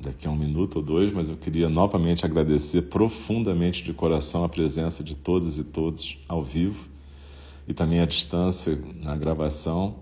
daqui 0.00 0.26
a 0.26 0.30
um 0.30 0.36
minuto 0.36 0.76
ou 0.76 0.82
dois, 0.82 1.12
mas 1.12 1.28
eu 1.28 1.36
queria 1.36 1.68
novamente 1.68 2.24
agradecer 2.24 2.82
profundamente 2.82 3.84
de 3.84 3.92
coração 3.92 4.44
a 4.44 4.48
presença 4.48 5.04
de 5.04 5.14
todas 5.14 5.58
e 5.58 5.64
todos 5.64 6.18
ao 6.26 6.42
vivo 6.42 6.88
e 7.68 7.74
também 7.74 8.00
a 8.00 8.06
distância 8.06 8.78
na 8.96 9.14
gravação. 9.14 9.96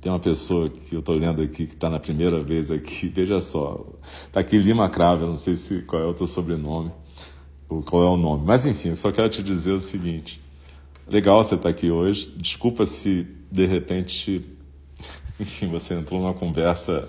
Tem 0.00 0.12
uma 0.12 0.20
pessoa 0.20 0.70
que 0.70 0.94
eu 0.94 1.00
estou 1.00 1.16
lendo 1.16 1.42
aqui 1.42 1.66
que 1.66 1.74
está 1.74 1.90
na 1.90 1.98
primeira 1.98 2.40
vez 2.42 2.70
aqui, 2.70 3.08
veja 3.14 3.40
só, 3.40 3.84
está 4.26 4.40
aqui 4.40 4.56
Lima 4.56 4.88
Cravo, 4.88 5.26
não 5.26 5.36
sei 5.36 5.56
se 5.56 5.82
qual 5.82 6.02
é 6.02 6.06
o 6.06 6.14
teu 6.14 6.28
sobrenome, 6.28 6.92
ou 7.68 7.82
qual 7.82 8.02
é 8.04 8.08
o 8.08 8.16
nome, 8.16 8.44
mas 8.46 8.64
enfim, 8.64 8.90
eu 8.90 8.96
só 8.96 9.10
quero 9.10 9.28
te 9.28 9.42
dizer 9.42 9.72
o 9.72 9.80
seguinte: 9.80 10.40
legal 11.08 11.42
você 11.42 11.56
estar 11.56 11.64
tá 11.64 11.70
aqui 11.70 11.90
hoje, 11.90 12.32
desculpa 12.36 12.86
se 12.86 13.26
de 13.50 13.66
repente, 13.66 14.44
enfim, 15.40 15.66
você 15.66 15.94
entrou 15.94 16.20
numa 16.20 16.34
conversa 16.34 17.08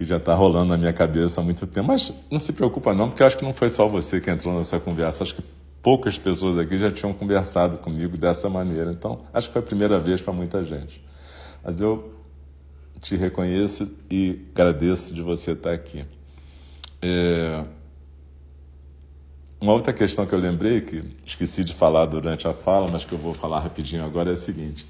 que 0.00 0.06
já 0.06 0.16
está 0.16 0.34
rolando 0.34 0.70
na 0.70 0.78
minha 0.78 0.94
cabeça 0.94 1.42
há 1.42 1.44
muito 1.44 1.66
tempo. 1.66 1.88
Mas 1.88 2.10
não 2.30 2.40
se 2.40 2.54
preocupa 2.54 2.94
não, 2.94 3.10
porque 3.10 3.22
eu 3.22 3.26
acho 3.26 3.36
que 3.36 3.44
não 3.44 3.52
foi 3.52 3.68
só 3.68 3.86
você 3.86 4.18
que 4.18 4.30
entrou 4.30 4.56
nessa 4.56 4.80
conversa. 4.80 5.22
Acho 5.22 5.34
que 5.34 5.42
poucas 5.82 6.16
pessoas 6.16 6.56
aqui 6.56 6.78
já 6.78 6.90
tinham 6.90 7.12
conversado 7.12 7.76
comigo 7.76 8.16
dessa 8.16 8.48
maneira. 8.48 8.92
Então, 8.92 9.20
acho 9.30 9.48
que 9.48 9.52
foi 9.52 9.60
a 9.60 9.64
primeira 9.64 10.00
vez 10.00 10.22
para 10.22 10.32
muita 10.32 10.64
gente. 10.64 11.04
Mas 11.62 11.82
eu 11.82 12.14
te 13.02 13.14
reconheço 13.14 13.90
e 14.10 14.40
agradeço 14.54 15.12
de 15.12 15.20
você 15.20 15.50
estar 15.50 15.72
aqui. 15.72 16.06
É... 17.02 17.62
Uma 19.60 19.74
outra 19.74 19.92
questão 19.92 20.24
que 20.24 20.32
eu 20.32 20.38
lembrei, 20.38 20.80
que 20.80 21.04
esqueci 21.26 21.62
de 21.62 21.74
falar 21.74 22.06
durante 22.06 22.48
a 22.48 22.54
fala, 22.54 22.88
mas 22.90 23.04
que 23.04 23.12
eu 23.12 23.18
vou 23.18 23.34
falar 23.34 23.60
rapidinho 23.60 24.02
agora, 24.02 24.30
é 24.30 24.32
a 24.32 24.36
seguinte. 24.38 24.86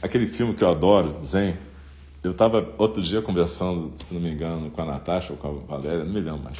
Aquele 0.00 0.26
filme 0.26 0.54
que 0.54 0.64
eu 0.64 0.70
adoro, 0.70 1.18
Zen, 1.22 1.56
eu 2.26 2.32
estava 2.32 2.74
outro 2.76 3.00
dia 3.00 3.22
conversando, 3.22 3.92
se 4.00 4.12
não 4.12 4.20
me 4.20 4.30
engano, 4.30 4.70
com 4.70 4.82
a 4.82 4.84
Natasha 4.84 5.32
ou 5.32 5.38
com 5.38 5.48
a 5.48 5.76
Valéria, 5.76 6.04
não 6.04 6.12
me 6.12 6.20
lembro 6.20 6.42
mais. 6.42 6.58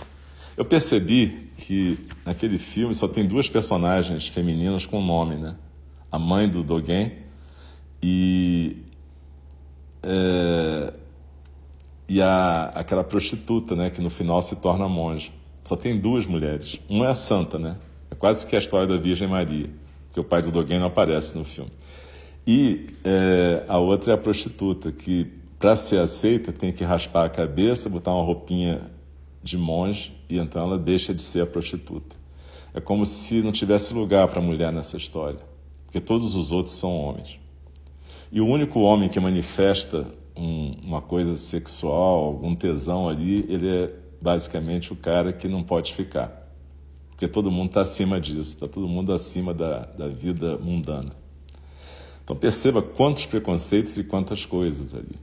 Eu 0.57 0.65
percebi 0.65 1.51
que 1.57 1.99
naquele 2.25 2.59
filme 2.59 2.95
só 2.95 3.09
tem 3.09 3.27
duas 3.27 3.49
personagens 3.49 4.29
femininas 4.29 4.87
com 4.87 5.03
nome, 5.03 5.35
né? 5.35 5.57
A 6.11 6.19
mãe 6.19 6.49
do 6.49 6.63
Dogen 6.63 7.13
e 8.03 8.77
é, 10.03 10.93
e 12.09 12.23
a, 12.23 12.71
aquela 12.75 13.03
prostituta, 13.03 13.75
né? 13.75 13.91
Que 13.91 14.01
no 14.01 14.09
final 14.09 14.41
se 14.41 14.57
torna 14.57 14.89
monja. 14.89 15.31
Só 15.65 15.75
tem 15.75 15.99
duas 15.99 16.27
mulheres. 16.27 16.79
Uma 16.89 17.07
é 17.07 17.11
a 17.11 17.15
santa, 17.15 17.59
né? 17.59 17.77
É 18.09 18.15
quase 18.15 18.47
que 18.47 18.55
a 18.55 18.59
história 18.59 18.87
da 18.87 18.97
Virgem 18.97 19.27
Maria, 19.27 19.69
que 20.15 20.21
o 20.21 20.25
pai 20.25 20.41
do 20.41 20.53
Dogen 20.53 20.79
não 20.79 20.87
aparece 20.87 21.37
no 21.37 21.45
filme. 21.45 21.73
E 22.47 22.87
é, 23.05 23.65
a 23.67 23.79
outra 23.79 24.13
é 24.13 24.15
a 24.15 24.19
prostituta, 24.19 24.93
que 24.93 25.36
para 25.59 25.77
ser 25.77 25.99
aceita, 25.99 26.53
tem 26.53 26.73
que 26.73 26.85
raspar 26.85 27.25
a 27.25 27.29
cabeça, 27.29 27.89
botar 27.89 28.13
uma 28.13 28.25
roupinha 28.25 28.91
de 29.43 29.57
monge 29.57 30.13
e 30.29 30.39
então 30.39 30.63
ela 30.63 30.79
deixa 30.79 31.15
de 31.15 31.23
ser 31.23 31.43
a 31.43 31.47
prostituta. 31.47 32.17
É 32.75 32.81
como 32.81 33.07
se 33.07 33.41
não 33.41 33.53
tivesse 33.53 33.95
lugar 33.95 34.29
para 34.29 34.39
a 34.39 34.43
mulher 34.43 34.71
nessa 34.71 34.97
história, 34.97 35.41
porque 35.87 36.01
todos 36.01 36.35
os 36.35 36.53
outros 36.53 36.75
são 36.75 36.95
homens. 36.95 37.39
E 38.31 38.41
o 38.41 38.47
único 38.47 38.81
homem 38.81 39.09
que 39.09 39.19
manifesta 39.19 40.07
um, 40.37 40.73
uma 40.83 41.01
coisa 41.01 41.39
sexual, 41.39 42.25
algum 42.25 42.55
tesão 42.55 43.09
ali, 43.09 43.47
ele 43.49 43.69
é 43.69 43.93
basicamente 44.21 44.93
o 44.93 44.97
cara 44.97 45.33
que 45.33 45.49
não 45.49 45.63
pode 45.63 45.95
ficar. 45.95 46.45
porque 47.11 47.27
todo 47.27 47.51
mundo 47.51 47.69
está 47.69 47.81
acima 47.81 48.21
disso, 48.21 48.51
está 48.51 48.69
todo 48.69 48.87
mundo 48.87 49.11
acima 49.11 49.55
da, 49.55 49.87
da 49.87 50.09
vida 50.09 50.59
mundana. 50.59 51.13
Então 52.23 52.37
perceba 52.37 52.83
quantos 52.83 53.25
preconceitos 53.25 53.97
e 53.97 54.05
quantas 54.05 54.45
coisas 54.45 54.95
ali. 54.95 55.17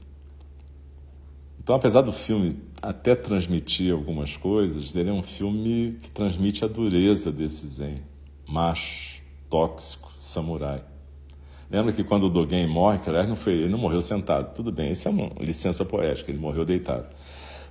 Então, 1.64 1.76
apesar 1.76 2.02
do 2.02 2.12
filme 2.12 2.58
até 2.82 3.16
transmitir 3.16 3.90
algumas 3.90 4.36
coisas, 4.36 4.94
ele 4.94 5.08
é 5.08 5.12
um 5.14 5.22
filme 5.22 5.98
que 6.02 6.10
transmite 6.10 6.62
a 6.62 6.68
dureza 6.68 7.32
desse 7.32 7.66
Zen, 7.66 8.02
macho, 8.46 9.22
tóxico, 9.48 10.12
samurai. 10.18 10.84
Lembra 11.70 11.90
que 11.94 12.04
quando 12.04 12.24
o 12.24 12.28
Dogen 12.28 12.66
morre, 12.66 12.98
que 12.98 13.08
aliás 13.08 13.26
não 13.26 13.34
foi, 13.34 13.54
ele 13.54 13.68
não 13.70 13.78
morreu 13.78 14.02
sentado, 14.02 14.54
tudo 14.54 14.70
bem, 14.70 14.92
isso 14.92 15.08
é 15.08 15.10
uma 15.10 15.30
licença 15.40 15.86
poética, 15.86 16.30
ele 16.30 16.38
morreu 16.38 16.66
deitado. 16.66 17.06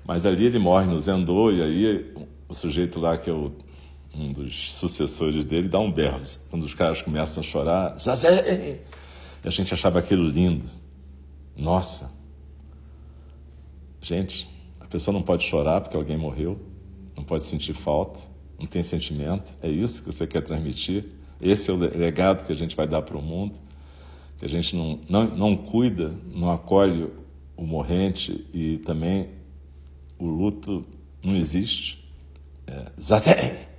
Mas 0.03 0.25
ali 0.25 0.47
ele 0.47 0.57
morre 0.57 0.87
no 0.87 0.99
Zendô, 0.99 1.51
e 1.51 1.61
aí 1.61 2.15
o 2.49 2.53
sujeito 2.55 2.99
lá, 2.99 3.15
que 3.15 3.29
é 3.29 3.33
o, 3.33 3.51
um 4.15 4.33
dos 4.33 4.73
sucessores 4.73 5.45
dele, 5.45 5.69
dá 5.69 5.77
um 5.77 5.91
berro. 5.91 6.19
Quando 6.49 6.63
os 6.63 6.73
caras 6.73 7.03
começam 7.03 7.41
a 7.41 7.45
chorar, 7.45 7.95
Zazé! 7.99 8.79
E 9.45 9.47
a 9.47 9.51
gente 9.51 9.71
achava 9.71 9.99
aquilo 9.99 10.27
lindo. 10.27 10.65
Nossa! 11.55 12.22
Gente, 14.03 14.49
a 14.81 14.85
pessoa 14.85 15.13
não 15.13 15.21
pode 15.21 15.45
chorar 15.45 15.79
porque 15.79 15.95
alguém 15.95 16.17
morreu, 16.17 16.59
não 17.15 17.23
pode 17.23 17.43
sentir 17.43 17.73
falta, 17.73 18.19
não 18.59 18.67
tem 18.67 18.83
sentimento. 18.83 19.55
É 19.61 19.69
isso 19.69 20.03
que 20.03 20.11
você 20.11 20.27
quer 20.27 20.41
transmitir? 20.41 21.05
Esse 21.41 21.71
é 21.71 21.73
o 21.73 21.77
legado 21.77 22.45
que 22.45 22.51
a 22.51 22.55
gente 22.55 22.75
vai 22.75 22.85
dar 22.85 23.01
para 23.01 23.17
o 23.17 23.21
mundo? 23.21 23.57
Que 24.37 24.43
a 24.43 24.49
gente 24.49 24.75
não, 24.75 24.99
não, 25.07 25.23
não 25.23 25.55
cuida, 25.55 26.13
não 26.33 26.51
acolhe 26.51 27.09
o 27.55 27.63
morrente 27.63 28.45
e 28.53 28.79
também 28.79 29.29
o 30.19 30.25
luto 30.25 30.85
não 31.23 31.33
existe. 31.33 32.05
É, 32.67 32.91
zazé! 33.01 33.69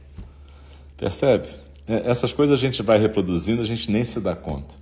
Percebe? 0.96 1.48
É, 1.86 2.08
essas 2.08 2.32
coisas 2.32 2.58
a 2.58 2.60
gente 2.60 2.82
vai 2.82 2.98
reproduzindo, 2.98 3.60
a 3.60 3.66
gente 3.66 3.90
nem 3.90 4.04
se 4.04 4.20
dá 4.20 4.34
conta. 4.34 4.74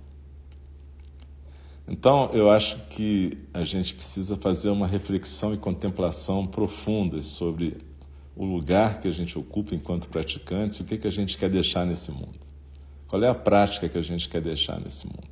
Então, 1.93 2.31
eu 2.33 2.49
acho 2.49 2.75
que 2.89 3.37
a 3.53 3.63
gente 3.63 3.93
precisa 3.93 4.35
fazer 4.35 4.71
uma 4.71 4.87
reflexão 4.87 5.53
e 5.53 5.57
contemplação 5.57 6.47
profundas 6.47 7.27
sobre 7.27 7.77
o 8.35 8.45
lugar 8.45 8.99
que 8.99 9.07
a 9.07 9.11
gente 9.11 9.37
ocupa 9.37 9.75
enquanto 9.75 10.09
praticantes 10.09 10.79
o 10.79 10.85
que, 10.85 10.97
que 10.97 11.07
a 11.07 11.11
gente 11.11 11.37
quer 11.37 11.51
deixar 11.51 11.85
nesse 11.85 12.11
mundo. 12.11 12.39
Qual 13.07 13.23
é 13.23 13.29
a 13.29 13.35
prática 13.35 13.87
que 13.87 13.95
a 13.95 14.01
gente 14.01 14.27
quer 14.27 14.41
deixar 14.41 14.81
nesse 14.81 15.05
mundo? 15.05 15.27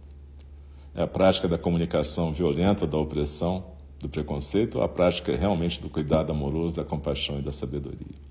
É 0.93 1.01
a 1.01 1.07
prática 1.07 1.47
da 1.47 1.57
comunicação 1.57 2.31
violenta, 2.31 2.85
da 2.85 2.95
opressão, 2.95 3.65
do 3.99 4.07
preconceito 4.07 4.77
ou 4.77 4.83
a 4.83 4.87
prática 4.87 5.35
realmente 5.35 5.81
do 5.81 5.89
cuidado 5.89 6.31
amoroso, 6.31 6.75
da 6.75 6.83
compaixão 6.83 7.39
e 7.39 7.41
da 7.41 7.51
sabedoria. 7.51 8.21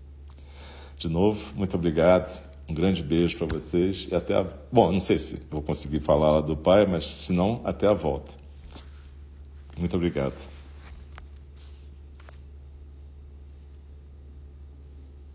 De 0.97 1.09
novo, 1.09 1.53
muito 1.57 1.75
obrigado. 1.75 2.49
Um 2.71 2.75
grande 2.75 3.03
beijo 3.03 3.37
para 3.37 3.49
vocês 3.49 4.07
e 4.09 4.15
até 4.15 4.33
a. 4.33 4.47
Bom, 4.71 4.93
não 4.93 5.01
sei 5.01 5.19
se 5.19 5.43
vou 5.51 5.61
conseguir 5.61 5.99
falar 5.99 6.35
lá 6.35 6.41
do 6.41 6.57
pai, 6.57 6.87
mas 6.87 7.05
se 7.05 7.33
não, 7.33 7.61
até 7.65 7.89
a 7.89 7.93
volta. 7.93 8.31
Muito 9.77 9.97
obrigado. 9.97 10.49